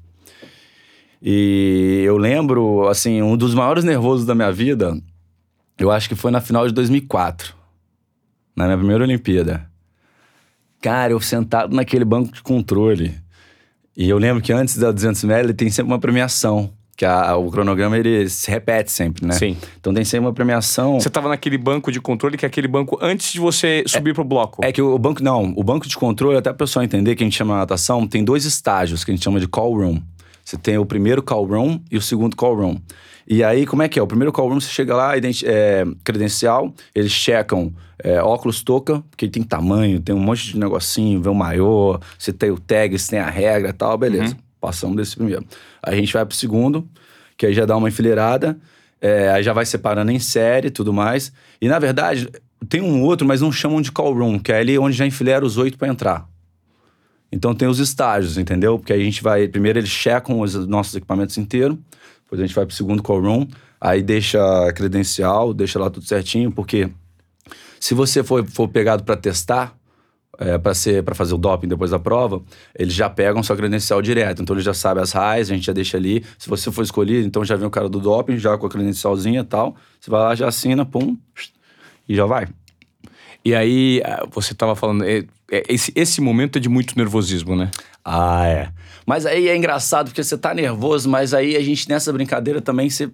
E 1.21 2.03
eu 2.07 2.17
lembro, 2.17 2.87
assim, 2.89 3.21
um 3.21 3.37
dos 3.37 3.53
maiores 3.53 3.83
nervosos 3.83 4.25
da 4.25 4.35
minha 4.35 4.53
vida, 4.53 4.97
eu 5.77 5.91
acho 5.91 6.09
que 6.09 6.15
foi 6.15 6.31
na 6.31 6.41
final 6.41 6.69
de 6.69 6.73
2004, 6.73 7.58
na 8.59 8.67
minha 8.67 8.79
primeira 8.79 9.05
Olimpíada. 9.05 9.69
Cara, 10.81 11.13
eu 11.13 11.21
sentado 11.21 11.75
naquele 11.75 12.05
banco 12.05 12.33
de 12.33 12.43
controle. 12.43 13.15
E 13.97 14.09
eu 14.09 14.19
lembro 14.19 14.43
que 14.43 14.53
antes 14.53 14.77
da 14.79 14.93
200 14.93 15.25
metros, 15.25 15.45
ele 15.47 15.55
tem 15.55 15.71
sempre 15.71 15.93
uma 15.93 15.99
premiação. 15.99 16.71
Que 16.97 17.05
a- 17.05 17.37
o 17.37 17.49
cronograma, 17.51 17.97
ele 17.97 18.29
se 18.29 18.51
repete 18.51 18.91
sempre, 18.91 19.25
né? 19.27 19.33
Sim. 19.35 19.57
Então 19.79 19.95
tem 19.95 20.05
sempre 20.05 20.27
uma 20.27 20.33
premiação. 20.33 20.99
Você 21.01 21.09
tava 21.11 21.29
naquele 21.29 21.57
banco 21.57 21.93
de 21.93 22.01
controle, 22.01 22.37
que 22.37 22.45
é 22.45 22.49
aquele 22.49 22.67
banco 22.67 22.99
antes 23.01 23.33
de 23.33 23.39
você 23.39 23.85
subir 23.87 24.15
pro 24.15 24.25
bloco. 24.25 24.65
É 24.65 24.73
que 24.73 24.83
o 24.83 24.99
banco, 24.99 25.23
não, 25.23 25.53
o 25.57 25.63
banco 25.63 25.87
de 25.87 25.97
controle, 25.97 26.37
até 26.39 26.51
a 26.51 26.55
pessoa 26.55 26.85
entender 26.85 27.15
que 27.15 27.23
a 27.23 27.27
gente 27.27 27.37
chama 27.37 27.55
na 27.55 27.61
natação, 27.61 28.05
tem 28.07 28.25
dois 28.25 28.45
estágios 28.45 29.05
que 29.05 29.13
a 29.13 29.15
gente 29.15 29.23
chama 29.23 29.39
de 29.39 29.47
call 29.47 29.77
room. 29.77 30.03
Você 30.45 30.57
tem 30.57 30.77
o 30.79 30.85
primeiro 30.87 31.23
call 31.23 31.45
room 31.45 31.81
e 31.91 31.97
o 31.97 32.03
segundo 32.03 32.35
call 32.35 32.57
room. 32.57 32.81
E 33.31 33.45
aí, 33.45 33.67
como 33.67 33.83
é 33.83 33.89
que 33.89 33.99
é? 33.99 34.03
O 34.03 34.07
primeiro 34.07 34.33
call 34.33 34.49
room, 34.49 34.59
você 34.59 34.71
chega 34.71 34.97
lá, 34.97 35.13
é, 35.15 35.85
credencial, 36.03 36.73
eles 36.95 37.13
checam 37.13 37.71
é, 38.03 38.23
óculos 38.23 38.63
touca, 38.63 39.05
porque 39.11 39.29
tem 39.29 39.43
tamanho, 39.43 40.01
tem 40.01 40.15
um 40.15 40.19
monte 40.19 40.53
de 40.53 40.59
negocinho, 40.59 41.21
vê 41.21 41.29
o 41.29 41.35
maior, 41.35 42.01
você 42.19 42.33
tem 42.33 42.51
o 42.51 42.59
tag, 42.59 42.99
você 42.99 43.11
tem 43.11 43.19
a 43.19 43.29
regra 43.29 43.69
e 43.69 43.73
tal, 43.75 43.99
beleza. 43.99 44.35
Passamos 44.59 44.97
desse 44.97 45.15
primeiro. 45.15 45.45
Aí 45.83 45.95
a 45.95 45.97
gente 45.97 46.13
vai 46.13 46.25
pro 46.25 46.35
segundo, 46.35 46.89
que 47.37 47.45
aí 47.45 47.53
já 47.53 47.67
dá 47.67 47.77
uma 47.77 47.89
enfileirada, 47.89 48.59
é, 48.99 49.31
aí 49.31 49.43
já 49.43 49.53
vai 49.53 49.67
separando 49.67 50.11
em 50.11 50.19
série 50.19 50.69
e 50.69 50.71
tudo 50.71 50.91
mais. 50.91 51.31
E 51.61 51.69
na 51.69 51.79
verdade, 51.79 52.31
tem 52.67 52.81
um 52.81 53.03
outro, 53.03 53.27
mas 53.27 53.43
não 53.43 53.53
chamam 53.53 53.83
de 53.83 53.93
call 53.93 54.15
room, 54.15 54.39
que 54.39 54.51
é 54.51 54.59
ali 54.59 54.79
onde 54.79 54.97
já 54.97 55.07
enfileira 55.07 55.45
os 55.45 55.59
oito 55.59 55.77
para 55.77 55.89
entrar. 55.89 56.27
Então 57.31 57.55
tem 57.55 57.69
os 57.69 57.79
estágios, 57.79 58.39
entendeu? 58.39 58.79
Porque 58.79 58.93
aí 58.93 59.03
a 59.03 59.05
gente 59.05 59.23
vai. 59.23 59.47
Primeiro 59.47 59.79
eles 59.79 59.91
checam 59.91 60.41
os 60.41 60.55
nossos 60.67 60.95
equipamentos 60.95 61.37
inteiros, 61.37 61.77
depois 62.29 62.43
a 62.43 62.47
gente 62.47 62.55
vai 62.55 62.67
pro 62.67 62.75
segundo 62.75 63.03
call 63.03 63.23
room, 63.23 63.49
aí 63.81 64.03
deixa 64.03 64.39
a 64.69 64.71
credencial, 64.71 65.55
deixa 65.55 65.79
lá 65.79 65.89
tudo 65.89 66.05
certinho, 66.05 66.53
porque 66.53 66.91
se 67.81 67.95
você 67.95 68.23
for, 68.23 68.45
for 68.47 68.69
pegado 68.69 69.03
para 69.03 69.17
testar, 69.17 69.75
é, 70.39 70.59
para 70.59 70.75
ser 70.75 71.03
para 71.03 71.15
fazer 71.15 71.35
o 71.35 71.39
doping 71.39 71.67
depois 71.67 71.91
da 71.91 71.99
prova, 71.99 72.43
eles 72.79 72.93
já 72.93 73.09
pegam 73.09 73.43
sua 73.43 73.57
credencial 73.57 74.03
direto. 74.03 74.43
Então 74.43 74.55
eles 74.55 74.65
já 74.65 74.75
sabem 74.75 75.03
as 75.03 75.11
raias, 75.11 75.51
a 75.51 75.55
gente 75.55 75.65
já 75.65 75.73
deixa 75.73 75.97
ali. 75.97 76.25
Se 76.39 76.49
você 76.49 76.71
for 76.71 76.83
escolhido, 76.83 77.27
então 77.27 77.45
já 77.45 77.57
vem 77.57 77.67
o 77.67 77.71
cara 77.71 77.89
do 77.89 77.99
doping, 77.99 78.37
já 78.37 78.57
com 78.57 78.67
a 78.67 78.71
credencialzinha 78.71 79.41
e 79.41 79.45
tal. 79.45 79.75
Você 79.99 80.11
vai 80.11 80.21
lá, 80.21 80.35
já 80.35 80.47
assina, 80.47 80.85
pum, 80.85 81.17
e 82.09 82.15
já 82.15 82.27
vai. 82.27 82.47
E 83.45 83.55
aí, 83.55 84.03
ah, 84.05 84.27
você 84.31 84.55
tava 84.55 84.75
falando, 84.75 85.05
é- 85.05 85.25
é- 85.51 85.63
esse, 85.69 85.93
esse 85.95 86.21
momento 86.21 86.59
é 86.59 86.61
de 86.61 86.69
muito 86.69 86.97
nervosismo, 86.97 87.57
né? 87.57 87.71
Ah, 88.05 88.47
é. 88.47 88.69
Mas 89.07 89.25
aí 89.27 89.49
é 89.49 89.57
engraçado 89.57 90.09
porque 90.09 90.23
você 90.23 90.37
tá 90.37 90.53
nervoso, 90.53 91.09
mas 91.09 91.33
aí 91.33 91.57
a 91.57 91.63
gente 91.63 91.89
nessa 91.89 92.13
brincadeira 92.13 92.61
também 92.61 92.91
você 92.91 93.05
é 93.05 93.11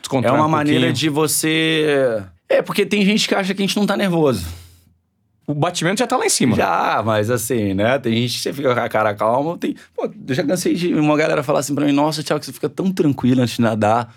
Descontrar 0.00 0.34
uma 0.34 0.46
um 0.46 0.48
maneira 0.48 0.92
de 0.92 1.08
você 1.08 2.22
É, 2.48 2.62
porque 2.62 2.86
tem 2.86 3.04
gente 3.04 3.28
que 3.28 3.34
acha 3.34 3.52
que 3.52 3.62
a 3.62 3.66
gente 3.66 3.76
não 3.76 3.86
tá 3.86 3.96
nervoso. 3.96 4.46
O 5.46 5.54
batimento 5.54 5.98
já 6.00 6.06
tá 6.06 6.16
lá 6.16 6.26
em 6.26 6.28
cima. 6.30 6.54
Já, 6.54 7.02
mas 7.04 7.30
assim, 7.30 7.72
né? 7.72 7.98
Tem 7.98 8.12
gente 8.14 8.34
que 8.34 8.40
você 8.40 8.52
fica 8.52 8.74
com 8.74 8.80
a 8.80 8.88
cara 8.88 9.14
calma. 9.14 9.56
Tem... 9.56 9.74
Pô, 9.96 10.04
eu 10.28 10.34
já 10.34 10.44
cansei 10.44 10.74
de 10.74 10.92
uma 10.94 11.16
galera 11.16 11.42
falar 11.42 11.60
assim 11.60 11.74
pra 11.74 11.86
mim: 11.86 11.92
Nossa, 11.92 12.22
Thiago, 12.22 12.44
você 12.44 12.52
fica 12.52 12.68
tão 12.68 12.92
tranquilo 12.92 13.40
antes 13.40 13.56
de 13.56 13.62
nadar. 13.62 14.14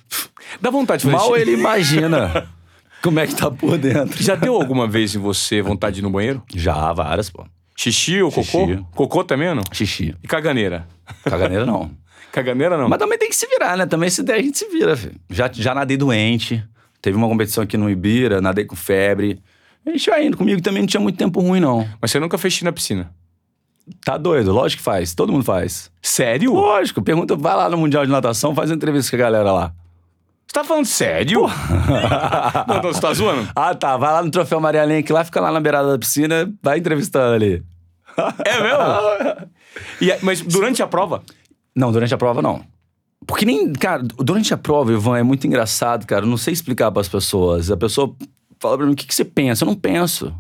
Dá 0.60 0.70
vontade 0.70 1.06
de 1.06 1.10
fazer 1.10 1.24
Mal 1.26 1.38
ele 1.38 1.54
imagina 1.54 2.50
como 3.02 3.20
é 3.20 3.28
que 3.28 3.36
tá 3.36 3.50
por 3.50 3.78
dentro. 3.78 4.22
Já 4.22 4.36
deu 4.36 4.56
alguma 4.56 4.88
vez 4.88 5.16
em 5.16 5.20
você 5.20 5.62
vontade 5.62 5.96
de 5.96 6.02
ir 6.02 6.04
no 6.04 6.10
banheiro? 6.10 6.44
Já, 6.54 6.94
várias, 6.94 7.30
pô. 7.30 7.46
Xixi 7.76 8.22
ou 8.22 8.32
cocô? 8.32 8.68
Xixi. 8.68 8.86
Cocô 8.94 9.24
também 9.24 9.50
ou 9.50 9.56
não? 9.56 9.64
Xixi. 9.72 10.16
E 10.24 10.28
caganeira? 10.28 10.88
Caganeira 11.24 11.66
não. 11.66 11.92
Caganeira 12.32 12.78
não? 12.78 12.88
Mas 12.88 13.00
também 13.00 13.18
tem 13.18 13.30
que 13.30 13.36
se 13.36 13.48
virar, 13.48 13.76
né? 13.76 13.86
Também 13.86 14.10
se 14.10 14.24
der, 14.24 14.36
a 14.36 14.42
gente 14.42 14.58
se 14.58 14.70
vira, 14.70 14.96
filho. 14.96 15.16
Já, 15.30 15.50
já 15.52 15.74
nadei 15.74 15.98
doente. 15.98 16.64
Teve 17.02 17.18
uma 17.18 17.28
competição 17.28 17.64
aqui 17.64 17.78
no 17.78 17.90
Ibira, 17.90 18.40
nadei 18.40 18.66
com 18.66 18.76
febre. 18.76 19.42
A 19.86 19.90
gente 19.90 20.10
vai 20.10 20.26
indo. 20.26 20.38
Comigo 20.38 20.62
também 20.62 20.82
não 20.84 20.88
tinha 20.88 21.02
muito 21.02 21.18
tempo 21.18 21.42
ruim, 21.42 21.60
não. 21.60 21.88
Mas 22.00 22.12
você 22.12 22.20
nunca 22.20 22.38
fez 22.38 22.54
xixi 22.54 22.66
na 22.66 22.72
piscina? 22.72 23.12
Tá 24.06 24.16
doido? 24.18 24.54
Lógico 24.54 24.80
que 24.80 24.84
faz. 24.84 25.16
Todo 25.16 25.34
mundo 25.34 25.44
faz. 25.44 25.92
Sério? 26.02 26.54
Lógico. 26.54 27.02
Pergunta, 27.02 27.36
vai 27.36 27.56
lá 27.56 27.70
no 27.70 27.78
Mundial 27.78 28.06
de 28.06 28.12
Natação, 28.12 28.54
faz 28.54 28.70
uma 28.70 28.76
entrevista 28.76 29.10
com 29.10 29.16
a 29.16 29.20
galera 29.20 29.52
lá. 29.52 29.74
Você 30.52 30.60
tá 30.60 30.64
falando 30.66 30.86
sério? 30.86 31.44
não, 32.68 32.76
não, 32.76 32.82
você 32.82 33.00
tá 33.00 33.14
zoando? 33.14 33.50
Ah, 33.56 33.74
tá. 33.74 33.96
Vai 33.96 34.12
lá 34.12 34.22
no 34.22 34.30
Troféu 34.30 34.60
Maria 34.60 34.84
Lenk, 34.84 35.10
lá 35.10 35.24
fica 35.24 35.40
lá 35.40 35.50
na 35.50 35.62
beirada 35.62 35.90
da 35.94 35.98
piscina, 35.98 36.54
vai 36.62 36.78
entrevistando 36.80 37.34
ali. 37.36 37.64
É 38.44 38.62
mesmo? 38.62 39.50
E, 40.02 40.12
aí- 40.12 40.20
mas 40.22 40.42
durante 40.42 40.84
a 40.84 40.88
prova? 40.88 41.24
Não, 41.74 41.90
durante 41.94 42.14
a 42.14 42.18
prova 42.18 42.42
não. 42.42 42.66
Porque 43.26 43.46
nem, 43.46 43.72
cara, 43.72 44.04
durante 44.04 44.54
a 44.54 44.58
prova, 44.58 44.92
Ivan, 44.92 45.18
é 45.20 45.24
muito 45.24 45.48
engraçado, 45.48 46.06
cara. 46.06 46.26
Eu 46.26 46.30
não 46.30 46.36
sei 46.36 46.52
explicar 46.52 46.92
para 46.92 47.00
as 47.00 47.08
pessoas. 47.08 47.72
A 47.72 47.78
pessoa 47.78 48.14
fala 48.60 48.76
pra 48.78 48.86
mim, 48.86 48.92
o 48.92 48.96
que, 48.98 49.08
que 49.08 49.16
você 49.16 49.24
pensa? 49.24 49.64
Eu 49.64 49.68
não 49.68 49.76
penso. 49.76 50.36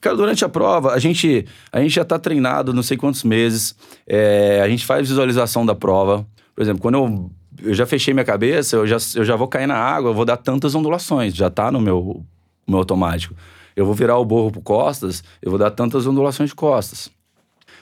Cara, 0.00 0.14
durante 0.14 0.44
a 0.44 0.48
prova, 0.48 0.92
a 0.92 0.98
gente, 1.00 1.44
a 1.72 1.80
gente 1.80 1.92
já 1.96 2.04
tá 2.04 2.16
treinado 2.20 2.72
não 2.72 2.84
sei 2.84 2.96
quantos 2.96 3.24
meses. 3.24 3.74
É, 4.06 4.60
a 4.62 4.68
gente 4.68 4.86
faz 4.86 5.08
visualização 5.08 5.66
da 5.66 5.74
prova. 5.74 6.24
Por 6.54 6.62
exemplo, 6.62 6.80
quando 6.80 6.94
eu, 6.94 7.30
eu 7.62 7.74
já 7.74 7.86
fechei 7.86 8.12
minha 8.14 8.24
cabeça, 8.24 8.76
eu 8.76 8.86
já, 8.86 8.96
eu 9.16 9.24
já 9.24 9.36
vou 9.36 9.48
cair 9.48 9.66
na 9.66 9.76
água, 9.76 10.10
eu 10.10 10.14
vou 10.14 10.24
dar 10.24 10.36
tantas 10.36 10.74
ondulações. 10.74 11.34
Já 11.34 11.50
tá 11.50 11.70
no 11.70 11.80
meu, 11.80 12.24
meu 12.66 12.78
automático. 12.78 13.34
Eu 13.76 13.84
vou 13.84 13.94
virar 13.94 14.16
o 14.18 14.24
borro 14.24 14.52
pro 14.52 14.60
costas, 14.60 15.22
eu 15.42 15.50
vou 15.50 15.58
dar 15.58 15.70
tantas 15.70 16.06
ondulações 16.06 16.50
de 16.50 16.54
costas. 16.56 17.10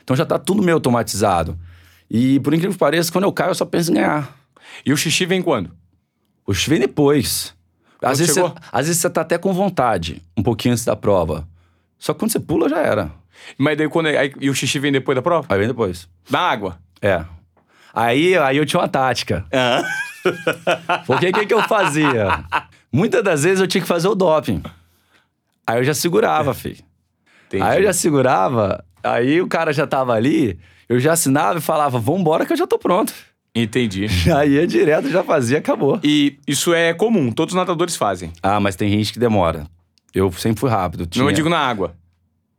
Então 0.03 0.17
já 0.17 0.25
tá 0.25 0.39
tudo 0.39 0.63
meio 0.63 0.77
automatizado. 0.77 1.59
E 2.11 2.41
por 2.41 2.53
incrível 2.53 2.73
que 2.73 2.79
pareça, 2.79 3.11
quando 3.13 3.25
eu 3.25 3.33
caio, 3.33 3.51
eu 3.51 3.55
só 3.55 3.65
penso 3.65 3.91
em 3.91 3.95
ganhar. 3.95 4.37
E 4.85 4.93
o 4.93 4.97
xixi 4.97 5.27
vem 5.27 5.43
quando? 5.43 5.71
O 6.47 6.53
xixi 6.55 6.71
vem 6.71 6.81
depois. 6.81 7.55
Às 8.03 8.19
vezes, 8.19 8.35
você, 8.35 8.55
às 8.73 8.87
vezes 8.87 9.01
você 9.01 9.09
tá 9.11 9.21
até 9.21 9.39
com 9.39 9.53
vontade, 9.53 10.21
um 10.37 10.43
pouquinho 10.43 10.73
antes 10.73 10.85
da 10.85 10.97
prova. 10.97 11.47
Só 11.99 12.13
que 12.13 12.19
quando 12.19 12.33
você 12.33 12.41
pula, 12.41 12.69
já 12.69 12.79
era. 12.81 13.13
Mas 13.57 13.79
daí 13.79 13.89
quando. 13.89 14.07
aí- 14.07 14.33
e 14.41 14.51
o 14.51 14.55
xixi 14.55 14.79
vem 14.81 14.91
depois 14.91 15.15
da 15.15 15.23
prova? 15.23 15.47
Aí 15.49 15.59
vem 15.59 15.69
depois. 15.69 16.09
Na 16.29 16.41
água. 16.41 16.79
É. 17.01 17.25
Aí, 17.95 18.37
aí 18.37 18.57
eu 18.57 18.67
tinha 18.67 18.81
uma 18.81 18.89
tática. 18.89 19.45
Porque 21.07 21.29
o 21.29 21.33
que, 21.33 21.47
que 21.47 21.55
eu 21.55 21.63
fazia? 21.63 22.45
Muitas 22.93 23.23
das 23.23 23.43
vezes 23.45 23.61
eu 23.61 23.67
tinha 23.67 23.83
que 23.83 23.89
fazer 23.89 24.09
o 24.09 24.15
doping. 24.15 24.63
Aí 25.67 25.79
eu 25.79 25.85
já 25.85 25.95
segurava, 25.95 26.55
filho. 26.55 26.83
Entendi. 27.47 27.63
Aí 27.63 27.79
eu 27.79 27.85
já 27.85 27.93
segurava, 27.93 28.85
aí 29.03 29.41
o 29.41 29.47
cara 29.47 29.73
já 29.73 29.87
tava 29.87 30.15
ali, 30.15 30.59
eu 30.89 30.99
já 30.99 31.13
assinava 31.13 31.59
e 31.59 31.63
falava, 31.63 31.99
vambora 31.99 32.47
que 32.47 32.53
eu 32.53 32.57
já 32.57 32.67
tô 32.67 32.79
pronto. 32.79 33.13
Entendi. 33.55 34.09
Já 34.09 34.47
ia 34.47 34.67
direto, 34.67 35.11
já 35.11 35.23
fazia, 35.23 35.59
acabou. 35.59 36.01
E 36.03 36.39
isso 36.47 36.73
é 36.73 36.95
comum, 36.95 37.31
todos 37.31 37.53
os 37.53 37.59
nadadores 37.59 37.97
fazem. 37.97 38.33
Ah, 38.43 38.59
mas 38.59 38.77
tem 38.77 38.89
gente 38.91 39.13
que 39.13 39.19
demora. 39.19 39.67
Eu 40.15 40.33
sempre 40.33 40.61
fui 40.61 40.71
rápido. 40.71 41.07
Não 41.17 41.29
eu 41.29 41.35
digo 41.35 41.49
na 41.49 41.59
água. 41.59 41.95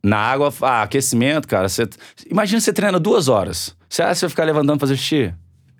Na 0.03 0.17
água, 0.17 0.53
ah, 0.61 0.83
aquecimento, 0.83 1.47
cara. 1.47 1.69
Você... 1.69 1.87
Imagina 2.29 2.59
você 2.59 2.73
treina 2.73 2.99
duas 2.99 3.27
horas. 3.27 3.75
Você 3.93 4.01
acha 4.01 4.15
que 4.15 4.21
vai 4.21 4.29
ficar 4.31 4.43
levantando 4.45 4.79
pra 4.79 4.87
fazer 4.87 4.97
xixi? 4.97 5.31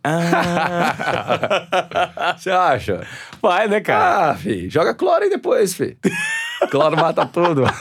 Ah. 0.04 0.36
Você 2.38 2.52
acha? 2.52 3.08
Vai, 3.42 3.68
né, 3.68 3.82
cara? 3.82 4.30
Ah, 4.30 4.36
filho. 4.36 4.70
Joga 4.70 4.94
cloro 4.94 5.24
aí 5.24 5.32
depois, 5.32 5.74
filho. 5.74 5.98
cloro 6.70 6.96
mata 6.96 7.26
tudo. 7.26 7.64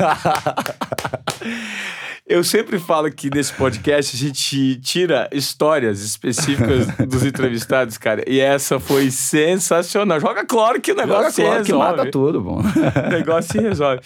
Eu 2.27 2.43
sempre 2.43 2.79
falo 2.79 3.11
que 3.13 3.29
nesse 3.29 3.53
podcast 3.53 4.17
a 4.17 4.19
gente 4.19 4.77
tira 4.77 5.29
histórias 5.33 6.01
específicas 6.01 6.87
dos 7.07 7.27
entrevistados, 7.27 7.99
cara. 7.99 8.25
E 8.27 8.41
essa 8.41 8.81
foi 8.81 9.11
sensacional. 9.11 10.19
Joga 10.19 10.47
cloro 10.47 10.81
que 10.81 10.93
o 10.93 10.95
negócio 10.95 11.25
Joga 11.25 11.31
se 11.33 11.43
cloro 11.43 11.59
resolve. 11.59 11.73
que 11.73 11.97
mata 11.99 12.11
tudo, 12.11 12.41
bom. 12.41 12.63
o 13.07 13.11
negócio 13.11 13.53
se 13.53 13.59
resolve. 13.59 14.01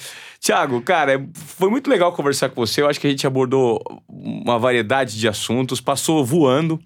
Tiago, 0.47 0.81
cara, 0.81 1.27
foi 1.35 1.69
muito 1.69 1.91
legal 1.91 2.13
conversar 2.13 2.49
com 2.51 2.65
você. 2.65 2.81
Eu 2.81 2.89
acho 2.89 3.01
que 3.01 3.07
a 3.09 3.11
gente 3.11 3.27
abordou 3.27 3.83
uma 4.09 4.57
variedade 4.57 5.19
de 5.19 5.27
assuntos, 5.27 5.81
passou 5.81 6.25
voando, 6.25 6.81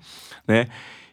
né? 0.48 0.66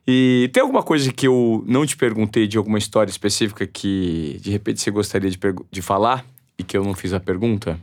E 0.08 0.50
tem 0.54 0.62
alguma 0.62 0.82
coisa 0.82 1.12
que 1.12 1.28
eu 1.28 1.62
não 1.68 1.86
te 1.86 1.98
perguntei 1.98 2.48
de 2.48 2.58
alguma 2.58 2.78
história 2.78 3.12
específica 3.12 3.68
que 3.68 4.40
de 4.42 4.50
repente 4.50 4.80
você 4.80 4.90
gostaria 4.90 5.30
de, 5.30 5.38
de 5.70 5.82
falar 5.82 6.26
e 6.58 6.64
que 6.64 6.78
eu 6.78 6.86
não 6.86 6.94
fiz 6.94 7.12
a 7.12 7.20
pergunta? 7.20 7.78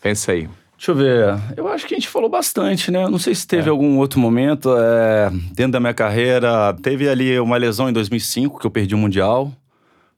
Pensa 0.00 0.30
aí. 0.30 0.48
Deixa 0.76 0.92
eu 0.92 0.94
ver. 0.94 1.40
Eu 1.56 1.66
acho 1.66 1.84
que 1.84 1.92
a 1.92 1.98
gente 1.98 2.08
falou 2.08 2.30
bastante, 2.30 2.92
né? 2.92 3.08
Não 3.08 3.18
sei 3.18 3.34
se 3.34 3.44
teve 3.44 3.66
é. 3.66 3.70
algum 3.70 3.98
outro 3.98 4.20
momento 4.20 4.72
é, 4.78 5.30
dentro 5.52 5.72
da 5.72 5.80
minha 5.80 5.94
carreira. 5.94 6.76
Teve 6.80 7.08
ali 7.08 7.40
uma 7.40 7.56
lesão 7.56 7.90
em 7.90 7.92
2005 7.92 8.60
que 8.60 8.66
eu 8.68 8.70
perdi 8.70 8.94
o 8.94 8.98
Mundial, 8.98 9.52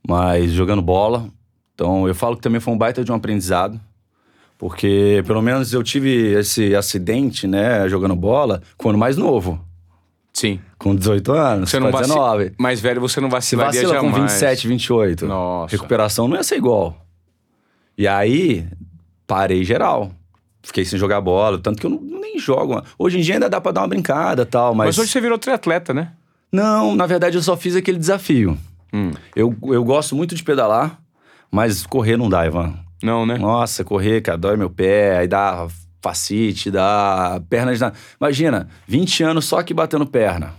mas 0.07 0.51
jogando 0.51 0.83
bola. 0.83 1.27
Então 1.83 2.07
eu 2.07 2.15
falo 2.15 2.37
que 2.37 2.43
também 2.43 2.61
foi 2.61 2.73
um 2.73 2.79
baita 2.79 3.03
de 3.03 3.11
um 3.11 3.17
aprendizado. 3.17 3.81
Porque 4.57 5.25
pelo 5.27 5.43
menos 5.43 5.73
eu 5.73 5.83
tive 5.83 6.33
esse 6.35 6.77
acidente, 6.77 7.49
né, 7.49 7.89
jogando 7.89 8.15
bola, 8.15 8.63
quando 8.77 8.97
mais 8.97 9.17
novo. 9.17 9.61
Sim. 10.33 10.61
Com 10.79 10.95
18 10.95 11.33
anos, 11.33 11.71
você 11.71 11.81
não 11.81 11.91
19. 11.91 12.53
Mais 12.57 12.81
velho 12.81 13.01
você 13.01 13.21
não 13.21 13.29
vacilaria 13.29 13.73
você 13.73 13.87
vacila 13.87 13.95
jamais. 13.95 14.15
com 14.15 14.23
27, 14.23 14.69
28. 14.69 15.27
Nossa. 15.27 15.75
Recuperação 15.75 16.29
não 16.29 16.37
ia 16.37 16.45
ser 16.45 16.57
igual. 16.57 17.05
E 17.99 18.07
aí, 18.07 18.65
parei 19.27 19.65
geral. 19.65 20.13
Fiquei 20.63 20.85
sem 20.85 20.97
jogar 20.97 21.21
bola, 21.21 21.59
tanto 21.59 21.81
que 21.81 21.87
eu 21.87 21.91
não, 21.91 22.01
nem 22.01 22.39
jogo. 22.39 22.81
Hoje 22.97 23.19
em 23.19 23.23
dia 23.23 23.35
ainda 23.35 23.51
dá 23.51 23.61
pra 23.61 23.73
dar 23.73 23.81
uma 23.81 23.89
brincada 23.89 24.47
tal, 24.47 24.73
mas... 24.73 24.87
Mas 24.87 24.99
hoje 24.99 25.11
você 25.11 25.21
virou 25.21 25.37
triatleta, 25.37 25.93
né? 25.93 26.13
Não, 26.53 26.95
na 26.95 27.07
verdade 27.07 27.37
eu 27.37 27.43
só 27.43 27.57
fiz 27.57 27.75
aquele 27.75 27.99
desafio. 27.99 28.57
Hum. 28.95 29.11
Eu, 29.35 29.57
eu 29.65 29.83
gosto 29.83 30.15
muito 30.15 30.37
de 30.37 30.43
pedalar, 30.45 31.02
mas 31.53 31.87
correr 31.87 32.17
não 32.17 32.29
dá, 32.29 32.47
Ivan. 32.47 32.75
Não, 33.03 33.27
né? 33.27 33.37
Nossa, 33.37 33.85
correr, 33.85 34.23
cara, 34.23 34.39
dói 34.39 34.57
meu 34.57 34.71
pé, 34.71 35.19
aí 35.19 35.29
dá 35.29 35.69
facite, 36.01 36.71
dá 36.71 37.41
pernas 37.49 37.79
na... 37.79 37.93
Imagina, 38.21 38.69
20 38.89 39.23
anos 39.23 39.45
só 39.45 39.63
que 39.63 39.73
batendo 39.73 40.07
perna. 40.07 40.55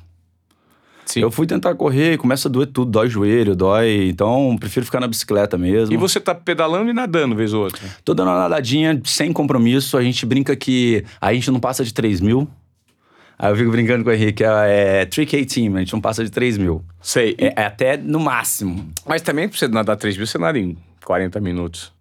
Sim. 1.06 1.22
Eu 1.22 1.30
fui 1.30 1.46
tentar 1.46 1.76
correr, 1.76 2.18
começa 2.18 2.48
a 2.48 2.52
doer 2.52 2.68
tudo, 2.68 2.90
dói 2.90 3.10
joelho, 3.10 3.56
dói. 3.56 4.08
Então, 4.08 4.56
prefiro 4.60 4.86
ficar 4.86 5.00
na 5.00 5.08
bicicleta 5.08 5.58
mesmo. 5.58 5.94
E 5.94 5.98
você 5.98 6.20
tá 6.20 6.34
pedalando 6.34 6.90
e 6.90 6.94
nadando, 6.94 7.36
vez 7.36 7.54
ou 7.54 7.66
outra? 7.66 7.82
Tô 8.06 8.14
dando 8.14 8.30
uma 8.30 8.40
nadadinha 8.40 9.02
sem 9.04 9.34
compromisso. 9.34 9.98
A 9.98 10.02
gente 10.02 10.26
brinca 10.26 10.56
que 10.56 11.04
a 11.20 11.34
gente 11.34 11.52
não 11.52 11.60
passa 11.60 11.84
de 11.84 11.94
3 11.94 12.22
mil. 12.22 12.48
Aí 13.44 13.52
eu 13.52 13.58
fico 13.58 13.72
brincando 13.72 14.06
com 14.06 14.10
o 14.10 14.14
Henrique, 14.14 14.42
é, 14.42 15.02
é 15.02 15.06
Trick 15.06 15.46
Team, 15.46 15.76
a 15.76 15.80
gente 15.80 15.92
não 15.92 16.00
passa 16.00 16.24
de 16.24 16.32
3 16.32 16.58
mil. 16.58 16.82
Sei. 17.02 17.36
É, 17.38 17.62
é, 17.62 17.66
até 17.66 17.98
no 17.98 18.18
máximo. 18.18 18.90
Mas 19.06 19.22
também 19.22 19.50
pra 19.50 19.58
você 19.58 19.68
nadar 19.68 19.98
3 19.98 20.16
mil, 20.16 20.26
você 20.26 20.38
nada 20.38 20.58
em 20.58 20.78
40 21.04 21.42
minutos. 21.42 21.92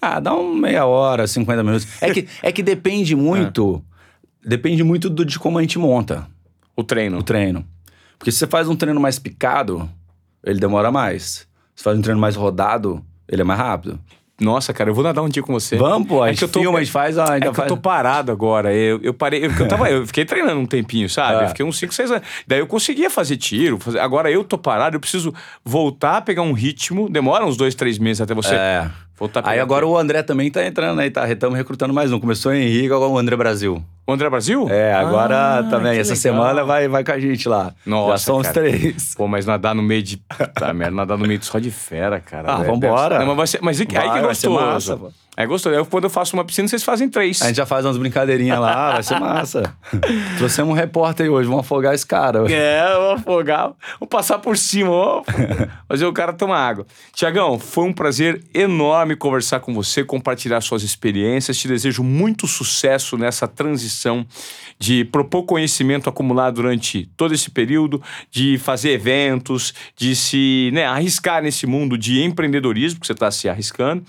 Ah, 0.00 0.18
dá 0.18 0.32
uma 0.32 0.58
meia 0.58 0.86
hora, 0.86 1.26
50 1.26 1.62
minutos. 1.62 1.86
É 2.00 2.10
que, 2.10 2.26
é 2.42 2.50
que 2.50 2.62
depende 2.62 3.12
muito. 3.14 3.84
É. 4.46 4.48
Depende 4.48 4.82
muito 4.82 5.10
do, 5.10 5.26
de 5.26 5.38
como 5.38 5.58
a 5.58 5.60
gente 5.60 5.78
monta. 5.78 6.26
O 6.74 6.82
treino. 6.82 7.18
O 7.18 7.22
treino. 7.22 7.62
Porque 8.18 8.32
se 8.32 8.38
você 8.38 8.46
faz 8.46 8.66
um 8.66 8.74
treino 8.74 8.98
mais 8.98 9.18
picado, 9.18 9.86
ele 10.42 10.58
demora 10.58 10.90
mais. 10.90 11.46
Se 11.74 11.84
faz 11.84 11.98
um 11.98 12.00
treino 12.00 12.18
mais 12.18 12.34
rodado, 12.34 13.04
ele 13.28 13.42
é 13.42 13.44
mais 13.44 13.60
rápido. 13.60 14.00
Nossa, 14.40 14.72
cara, 14.72 14.90
eu 14.90 14.94
vou 14.94 15.02
nadar 15.02 15.22
um 15.22 15.28
dia 15.28 15.42
com 15.42 15.52
você. 15.52 15.76
Vamos, 15.76 16.08
pô. 16.08 16.22
A 16.22 16.28
gente 16.28 16.44
é 16.44 16.48
tô, 16.48 16.60
filma, 16.60 16.84
faz... 16.86 17.16
Ah, 17.16 17.34
ainda 17.34 17.48
é 17.48 17.54
faz... 17.54 17.70
eu 17.70 17.76
tô 17.76 17.80
parado 17.80 18.30
agora. 18.30 18.72
Eu, 18.74 19.00
eu 19.02 19.14
parei... 19.14 19.46
Eu, 19.46 19.50
eu, 19.50 19.68
tava, 19.68 19.90
eu 19.90 20.06
fiquei 20.06 20.24
treinando 20.24 20.60
um 20.60 20.66
tempinho, 20.66 21.08
sabe? 21.08 21.40
É. 21.40 21.44
Eu 21.44 21.48
fiquei 21.48 21.64
uns 21.64 21.78
5, 21.78 21.94
6 21.94 22.10
anos. 22.10 22.26
Daí 22.46 22.58
eu 22.58 22.66
conseguia 22.66 23.08
fazer 23.08 23.38
tiro. 23.38 23.78
Fazer... 23.78 23.98
Agora 23.98 24.30
eu 24.30 24.44
tô 24.44 24.58
parado, 24.58 24.96
eu 24.96 25.00
preciso 25.00 25.32
voltar 25.64 26.18
a 26.18 26.20
pegar 26.20 26.42
um 26.42 26.52
ritmo. 26.52 27.08
Demora 27.08 27.46
uns 27.46 27.56
dois, 27.56 27.74
três 27.74 27.98
meses 27.98 28.20
até 28.20 28.34
você... 28.34 28.54
É. 28.54 28.90
Aí 29.44 29.58
agora 29.58 29.86
o 29.86 29.96
André 29.96 30.22
também 30.22 30.50
tá 30.50 30.64
entrando 30.64 31.00
aí, 31.00 31.10
tá? 31.10 31.26
Estamos 31.30 31.56
recrutando 31.56 31.94
mais 31.94 32.12
um. 32.12 32.20
Começou 32.20 32.52
o 32.52 32.54
Henrique, 32.54 32.92
agora 32.92 33.10
o 33.10 33.16
André 33.16 33.34
Brasil. 33.34 33.82
O 34.06 34.12
André 34.12 34.28
Brasil? 34.28 34.68
É, 34.68 34.92
agora 34.92 35.60
ah, 35.60 35.62
também. 35.62 35.98
Essa 35.98 36.10
legal. 36.10 36.16
semana 36.16 36.64
vai, 36.64 36.86
vai 36.86 37.02
com 37.02 37.12
a 37.12 37.18
gente 37.18 37.48
lá. 37.48 37.72
Nossa, 37.86 38.12
Já 38.12 38.18
são 38.18 38.36
os 38.36 38.48
três. 38.48 39.14
Pô, 39.16 39.26
mas 39.26 39.46
nadar 39.46 39.74
no 39.74 39.82
meio 39.82 40.02
de. 40.02 40.18
Tá, 40.54 40.72
merda, 40.74 40.94
nadar 40.94 41.16
no 41.16 41.26
meio 41.26 41.38
de 41.38 41.46
só 41.46 41.58
de 41.58 41.70
fera, 41.70 42.20
cara. 42.20 42.52
Ah, 42.52 42.62
vambora. 42.62 43.18
Não, 43.18 43.26
mas 43.28 43.36
vai 43.36 43.46
ser, 43.46 43.58
mas 43.62 43.78
vai, 43.78 43.86
aí 43.96 44.10
que 44.10 44.18
é 44.18 44.22
gostoso. 44.22 44.54
Massa, 44.54 44.96
pô. 44.98 45.10
É 45.36 45.46
gostoso. 45.46 45.74
Eu, 45.74 45.84
quando 45.84 46.04
eu 46.04 46.10
faço 46.10 46.34
uma 46.34 46.44
piscina, 46.44 46.66
vocês 46.66 46.82
fazem 46.82 47.10
três. 47.10 47.42
A 47.42 47.48
gente 47.48 47.56
já 47.56 47.66
faz 47.66 47.84
umas 47.84 47.98
brincadeirinhas 47.98 48.58
lá, 48.58 48.92
vai 48.92 49.02
ser 49.02 49.20
massa. 49.20 49.76
Trouxemos 50.38 50.72
um 50.72 50.74
repórter 50.74 51.26
aí 51.26 51.30
hoje, 51.30 51.46
vamos 51.46 51.60
afogar 51.60 51.94
esse 51.94 52.06
cara. 52.06 52.50
É, 52.50 52.90
vamos 52.94 53.20
afogar. 53.20 53.72
Vamos 54.00 54.08
passar 54.08 54.38
por 54.38 54.56
cima, 54.56 54.90
ó. 54.90 55.22
fazer 55.86 56.06
o 56.06 56.12
cara 56.12 56.32
tomar 56.32 56.66
água. 56.66 56.86
Tiagão, 57.12 57.58
foi 57.58 57.84
um 57.84 57.92
prazer 57.92 58.42
enorme 58.54 59.14
conversar 59.14 59.60
com 59.60 59.74
você, 59.74 60.02
compartilhar 60.02 60.62
suas 60.62 60.82
experiências. 60.82 61.58
Te 61.58 61.68
desejo 61.68 62.02
muito 62.02 62.46
sucesso 62.46 63.18
nessa 63.18 63.46
transição 63.46 64.26
de 64.78 65.04
propor 65.04 65.42
conhecimento 65.42 66.08
acumulado 66.08 66.54
durante 66.54 67.10
todo 67.16 67.34
esse 67.34 67.50
período, 67.50 68.02
de 68.30 68.56
fazer 68.58 68.90
eventos, 68.90 69.74
de 69.96 70.16
se 70.16 70.70
né, 70.72 70.86
arriscar 70.86 71.42
nesse 71.42 71.66
mundo 71.66 71.98
de 71.98 72.22
empreendedorismo, 72.22 73.00
que 73.00 73.06
você 73.06 73.12
está 73.12 73.30
se 73.30 73.48
arriscando. 73.48 74.02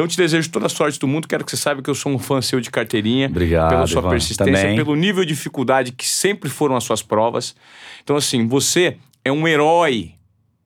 Então, 0.00 0.06
eu 0.06 0.08
te 0.08 0.16
desejo 0.16 0.50
toda 0.50 0.64
a 0.64 0.68
sorte 0.70 0.98
do 0.98 1.06
mundo. 1.06 1.28
Quero 1.28 1.44
que 1.44 1.50
você 1.50 1.58
saiba 1.58 1.82
que 1.82 1.90
eu 1.90 1.94
sou 1.94 2.10
um 2.10 2.18
fã 2.18 2.40
seu 2.40 2.58
de 2.58 2.70
carteirinha. 2.70 3.26
Obrigado. 3.26 3.68
Pela 3.68 3.86
sua 3.86 4.00
Ivan, 4.00 4.08
persistência, 4.08 4.54
também. 4.54 4.74
pelo 4.74 4.96
nível 4.96 5.22
de 5.26 5.34
dificuldade 5.34 5.92
que 5.92 6.08
sempre 6.08 6.48
foram 6.48 6.74
as 6.74 6.84
suas 6.84 7.02
provas. 7.02 7.54
Então, 8.02 8.16
assim, 8.16 8.46
você 8.46 8.96
é 9.22 9.30
um 9.30 9.46
herói 9.46 10.14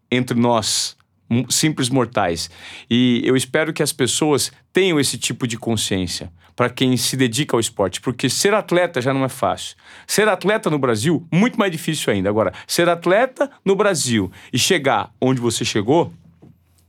entre 0.08 0.38
nós, 0.38 0.96
simples 1.48 1.88
mortais. 1.88 2.48
E 2.88 3.22
eu 3.24 3.34
espero 3.34 3.72
que 3.72 3.82
as 3.82 3.92
pessoas 3.92 4.52
tenham 4.72 5.00
esse 5.00 5.18
tipo 5.18 5.48
de 5.48 5.58
consciência 5.58 6.30
para 6.54 6.70
quem 6.70 6.96
se 6.96 7.16
dedica 7.16 7.56
ao 7.56 7.60
esporte, 7.60 8.00
porque 8.00 8.30
ser 8.30 8.54
atleta 8.54 9.02
já 9.02 9.12
não 9.12 9.24
é 9.24 9.28
fácil. 9.28 9.74
Ser 10.06 10.28
atleta 10.28 10.70
no 10.70 10.78
Brasil, 10.78 11.26
muito 11.32 11.58
mais 11.58 11.72
difícil 11.72 12.12
ainda. 12.12 12.28
Agora, 12.28 12.52
ser 12.68 12.88
atleta 12.88 13.50
no 13.64 13.74
Brasil 13.74 14.30
e 14.52 14.58
chegar 14.60 15.10
onde 15.20 15.40
você 15.40 15.64
chegou, 15.64 16.12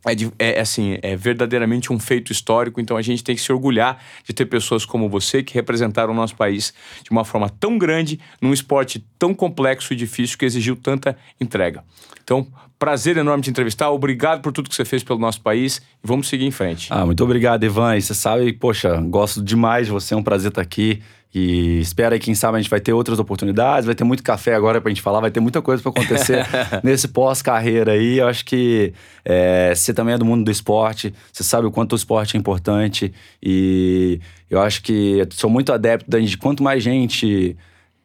é, 0.06 0.16
de, 0.16 0.32
é, 0.38 0.60
assim, 0.60 0.98
é 1.02 1.16
verdadeiramente 1.16 1.92
um 1.92 2.00
feito 2.00 2.32
histórico, 2.32 2.80
então 2.80 2.96
a 2.96 3.02
gente 3.02 3.24
tem 3.24 3.36
que 3.36 3.42
se 3.42 3.52
orgulhar 3.52 4.02
de 4.24 4.34
ter 4.34 4.46
pessoas 4.46 4.86
como 4.86 5.10
você 5.10 5.42
que 5.42 5.54
representaram 5.54 6.14
o 6.14 6.16
nosso 6.16 6.36
país 6.36 6.74
de 7.04 7.12
uma 7.12 7.26
forma 7.26 7.50
tão 7.50 7.78
grande, 7.78 8.20
num 8.42 8.54
esporte 8.54 9.06
tão 9.18 9.34
complexo 9.34 9.94
e 9.94 9.96
difícil 9.96 10.38
que 10.38 10.46
exigiu 10.46 10.76
tanta 10.76 11.18
entrega. 11.42 11.84
Então, 12.24 12.48
prazer 12.78 13.18
enorme 13.18 13.44
te 13.44 13.50
entrevistar, 13.50 13.90
obrigado 13.92 14.42
por 14.42 14.52
tudo 14.52 14.70
que 14.70 14.76
você 14.76 14.86
fez 14.86 15.04
pelo 15.04 15.20
nosso 15.20 15.42
país 15.42 15.78
e 16.04 16.08
vamos 16.08 16.28
seguir 16.28 16.46
em 16.46 16.52
frente. 16.52 16.88
Ah, 16.90 17.06
muito 17.06 17.24
obrigado, 17.24 17.64
Ivan. 17.64 17.96
E 17.96 18.02
você 18.02 18.14
sabe, 18.14 18.52
poxa, 18.54 19.00
gosto 19.02 19.44
demais 19.44 19.88
de 19.88 19.92
você, 19.92 20.14
é 20.14 20.18
um 20.18 20.24
prazer 20.24 20.50
estar 20.50 20.62
aqui. 20.62 21.02
E 21.38 21.82
espera 21.82 22.16
aí, 22.16 22.20
quem 22.20 22.34
sabe 22.34 22.58
a 22.58 22.62
gente 22.62 22.70
vai 22.70 22.80
ter 22.80 22.94
outras 22.94 23.20
oportunidades, 23.20 23.86
vai 23.86 23.94
ter 23.94 24.06
muito 24.06 24.24
café 24.24 24.56
agora 24.56 24.80
pra 24.80 24.90
gente 24.90 25.02
falar, 25.02 25.20
vai 25.20 25.30
ter 25.30 25.42
muita 25.42 25.62
coisa 25.62 25.84
para 25.84 25.92
acontecer 25.92 26.48
nesse 26.82 27.10
pós-carreira 27.10 27.92
aí. 27.92 28.20
Eu 28.20 28.28
acho 28.30 28.46
que 28.46 28.94
é, 29.26 29.76
você 29.76 29.94
também 29.94 30.16
é 30.16 30.18
do 30.18 30.24
mundo 30.24 30.46
do 30.46 30.50
esporte, 30.50 31.14
você 31.34 31.44
sabe 31.44 31.68
o 31.68 31.72
quanto 31.72 31.92
o 31.92 31.96
esporte 31.98 32.38
é 32.38 32.40
importante. 32.40 33.14
E 33.44 34.22
eu 34.50 34.62
acho 34.62 34.82
que 34.82 35.28
sou 35.32 35.50
muito 35.50 35.74
adepto 35.74 36.10
da 36.10 36.22
gente, 36.22 36.38
quanto 36.38 36.64
mais 36.64 36.82
gente 36.82 37.58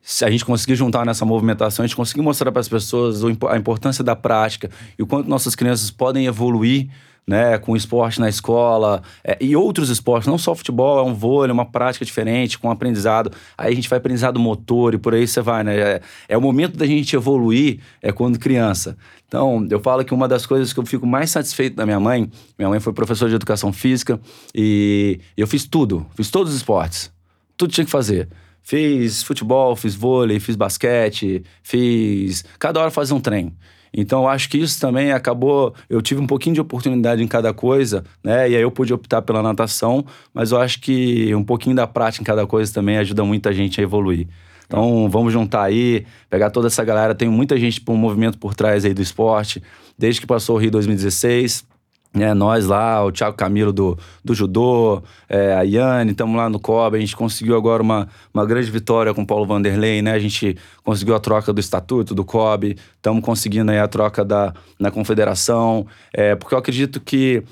se 0.03 0.25
a 0.25 0.31
gente 0.31 0.45
conseguir 0.45 0.75
juntar 0.75 1.07
nessa 1.07 1.25
movimentação, 1.25 1.85
a 1.85 1.87
gente 1.87 1.95
conseguir 1.95 2.23
mostrar 2.23 2.51
para 2.51 2.61
as 2.61 2.69
pessoas 2.69 3.23
a 3.25 3.57
importância 3.57 4.03
da 4.03 4.17
prática 4.17 4.69
e 4.99 5.03
o 5.05 5.07
quanto 5.07 5.29
nossas 5.29 5.55
crianças 5.55 5.89
podem 5.89 6.27
evoluir 6.27 6.89
né, 7.27 7.59
com 7.59 7.77
esporte 7.77 8.21
na 8.21 8.29
escola 8.29 9.03
é, 9.23 9.37
e 9.41 9.55
outros 9.55 9.89
esportes, 9.89 10.27
não 10.27 10.39
só 10.39 10.55
futebol, 10.55 10.99
é 10.99 11.03
um 11.03 11.15
vôlei, 11.15 11.53
uma 11.53 11.65
prática 11.65 12.05
diferente, 12.05 12.59
com 12.59 12.71
aprendizado. 12.71 13.31
Aí 13.57 13.73
a 13.73 13.75
gente 13.75 13.89
vai 13.89 13.99
aprendizado 13.99 14.41
motor 14.41 14.95
e 14.95 14.99
por 14.99 15.15
aí 15.15 15.27
você 15.27 15.41
vai, 15.41 15.63
né? 15.63 15.79
É, 15.79 16.01
é 16.29 16.37
o 16.37 16.41
momento 16.41 16.77
da 16.77 16.87
gente 16.87 17.15
evoluir, 17.15 17.81
é 18.03 18.11
quando 18.11 18.39
criança. 18.39 18.97
Então, 19.29 19.65
eu 19.71 19.79
falo 19.79 20.05
que 20.05 20.13
uma 20.13 20.27
das 20.27 20.45
coisas 20.45 20.73
que 20.73 20.81
eu 20.81 20.85
fico 20.85 21.07
mais 21.07 21.31
satisfeito 21.31 21.77
da 21.77 21.87
minha 21.87 22.01
mãe, 22.01 22.29
minha 22.59 22.69
mãe 22.69 22.81
foi 22.81 22.93
professora 22.93 23.29
de 23.29 23.37
educação 23.37 23.73
física 23.73 24.21
e 24.53 25.21
eu 25.37 25.47
fiz 25.47 25.65
tudo, 25.65 26.05
fiz 26.17 26.31
todos 26.31 26.53
os 26.53 26.57
esportes, 26.57 27.13
tudo 27.57 27.73
tinha 27.73 27.85
que 27.85 27.91
fazer. 27.91 28.29
fiz 28.63 29.23
futebol, 29.23 29.75
fiz 29.77 29.95
vôlei, 29.95 30.41
fiz 30.41 30.57
basquete, 30.57 31.45
fiz. 31.63 32.45
Cada 32.59 32.81
hora 32.81 32.91
fazer 32.91 33.15
um 33.15 33.21
trem. 33.21 33.55
Então, 33.93 34.23
eu 34.23 34.29
acho 34.29 34.49
que 34.49 34.59
isso 34.59 34.81
também 34.81 35.13
acabou. 35.13 35.75
Eu 35.89 36.01
tive 36.01 36.21
um 36.21 36.27
pouquinho 36.27 36.55
de 36.55 36.61
oportunidade 36.61 37.23
em 37.23 37.27
cada 37.27 37.53
coisa, 37.53 38.05
né? 38.23 38.49
E 38.51 38.57
aí 38.57 38.63
eu 38.63 38.71
pude 38.71 38.93
optar 38.93 39.23
pela 39.23 39.43
natação, 39.43 40.05
mas 40.33 40.53
eu 40.53 40.61
acho 40.61 40.81
que 40.81 41.35
um 41.35 41.45
pouquinho 41.45 41.75
da 41.75 41.87
prática 41.87 42.23
em 42.23 42.25
cada 42.25 42.47
coisa 42.47 42.73
também 42.73 42.97
ajuda 42.99 43.25
muita 43.25 43.53
gente 43.53 43.81
a 43.81 43.85
evoluir. 43.85 44.29
Então, 44.67 45.09
vamos 45.11 45.33
juntar 45.33 45.65
aí, 45.65 46.07
pegar 46.29 46.51
toda 46.51 46.69
essa 46.69 46.85
galera. 46.85 47.15
Tem 47.15 47.29
muita 47.29 47.59
gente, 47.59 47.83
um 47.89 47.97
movimento 47.97 48.39
por 48.39 48.55
trás 48.55 48.85
aí 48.85 48.95
do 48.95 49.03
esporte, 49.03 49.61
desde 49.99 50.21
que 50.21 50.27
passou 50.27 50.57
o 50.57 50.59
Rio 50.59 50.71
2016 50.71 51.70
né, 52.13 52.35
nós 52.35 52.67
lá, 52.67 53.05
o 53.05 53.13
Thiago 53.13 53.37
Camilo 53.37 53.73
do, 53.73 53.97
do 54.25 54.35
judô, 54.35 55.03
é, 55.29 55.55
a 55.55 55.63
Yane, 55.63 56.11
estamos 56.11 56.37
lá 56.37 56.51
no 56.51 56.59
COB, 56.59 56.97
a 56.97 57.01
gente 57.01 57.15
conseguiu 57.15 57.57
agora 57.57 57.83
uma, 57.83 58.09
uma 58.35 58.45
grande 58.45 58.71
vitória 58.71 59.15
com 59.15 59.23
o 59.23 59.27
Paulo 59.27 59.47
Vanderlei, 59.47 60.03
né? 60.03 60.13
A 60.13 60.19
gente 60.19 60.57
conseguiu 60.83 61.15
a 61.15 61.21
troca 61.21 61.53
do 61.53 61.61
estatuto 61.61 62.15
do 62.15 62.25
COB, 62.25 62.77
estamos 62.97 63.25
conseguindo 63.25 63.71
aí 63.71 63.79
a 63.79 63.87
troca 63.87 64.25
da, 64.25 64.53
na 64.79 64.91
confederação, 64.91 65.87
é, 66.13 66.35
porque 66.35 66.55
eu 66.55 66.59
acredito 66.59 67.01
que 67.01 67.45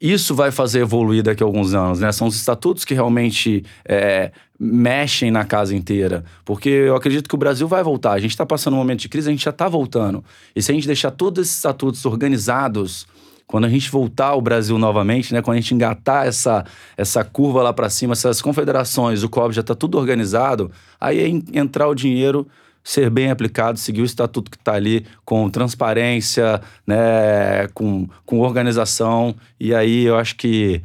isso 0.00 0.34
vai 0.34 0.50
fazer 0.50 0.80
evoluir 0.80 1.22
daqui 1.22 1.42
a 1.42 1.46
alguns 1.46 1.74
anos, 1.74 2.00
né? 2.00 2.10
São 2.12 2.28
os 2.28 2.36
estatutos 2.36 2.84
que 2.84 2.94
realmente 2.94 3.64
é, 3.84 4.30
mexem 4.58 5.30
na 5.30 5.44
casa 5.44 5.74
inteira. 5.74 6.24
Porque 6.44 6.68
eu 6.68 6.96
acredito 6.96 7.28
que 7.28 7.34
o 7.34 7.38
Brasil 7.38 7.66
vai 7.66 7.82
voltar. 7.82 8.12
A 8.12 8.20
gente 8.20 8.30
está 8.30 8.46
passando 8.46 8.74
um 8.74 8.76
momento 8.76 9.00
de 9.00 9.08
crise, 9.08 9.28
a 9.28 9.32
gente 9.32 9.44
já 9.44 9.50
está 9.50 9.68
voltando. 9.68 10.24
E 10.54 10.62
se 10.62 10.70
a 10.70 10.74
gente 10.74 10.86
deixar 10.86 11.10
todos 11.10 11.42
esses 11.42 11.56
estatutos 11.56 12.06
organizados 12.06 13.06
quando 13.48 13.64
a 13.64 13.68
gente 13.68 13.90
voltar 13.90 14.28
ao 14.28 14.42
Brasil 14.42 14.78
novamente, 14.78 15.32
né, 15.32 15.40
quando 15.40 15.56
a 15.56 15.60
gente 15.60 15.74
engatar 15.74 16.26
essa, 16.26 16.64
essa 16.96 17.24
curva 17.24 17.62
lá 17.62 17.72
para 17.72 17.88
cima, 17.88 18.12
essas 18.12 18.40
confederações, 18.42 19.24
o 19.24 19.28
COB 19.28 19.54
já 19.54 19.62
está 19.62 19.74
tudo 19.74 19.98
organizado, 19.98 20.70
aí 21.00 21.18
é 21.18 21.58
entrar 21.58 21.88
o 21.88 21.94
dinheiro 21.94 22.46
ser 22.84 23.10
bem 23.10 23.30
aplicado, 23.30 23.78
seguir 23.78 24.02
o 24.02 24.04
estatuto 24.04 24.50
que 24.50 24.56
está 24.56 24.74
ali 24.74 25.04
com 25.24 25.48
transparência, 25.50 26.60
né, 26.86 27.66
com, 27.74 28.06
com 28.24 28.38
organização, 28.40 29.34
e 29.58 29.74
aí 29.74 30.04
eu 30.04 30.16
acho 30.16 30.36
que 30.36 30.82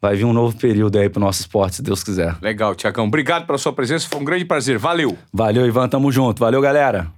vai 0.00 0.16
vir 0.16 0.24
um 0.24 0.32
novo 0.32 0.56
período 0.56 0.98
aí 0.98 1.08
para 1.08 1.20
o 1.20 1.24
nosso 1.24 1.40
esporte, 1.40 1.76
se 1.76 1.82
Deus 1.82 2.02
quiser. 2.02 2.34
Legal, 2.40 2.74
Tiagão. 2.74 3.06
Obrigado 3.06 3.46
pela 3.46 3.58
sua 3.58 3.72
presença, 3.74 4.08
foi 4.08 4.20
um 4.20 4.24
grande 4.24 4.46
prazer. 4.46 4.78
Valeu. 4.78 5.18
Valeu, 5.32 5.66
Ivan, 5.66 5.88
tamo 5.88 6.10
junto. 6.10 6.40
Valeu, 6.40 6.62
galera. 6.62 7.08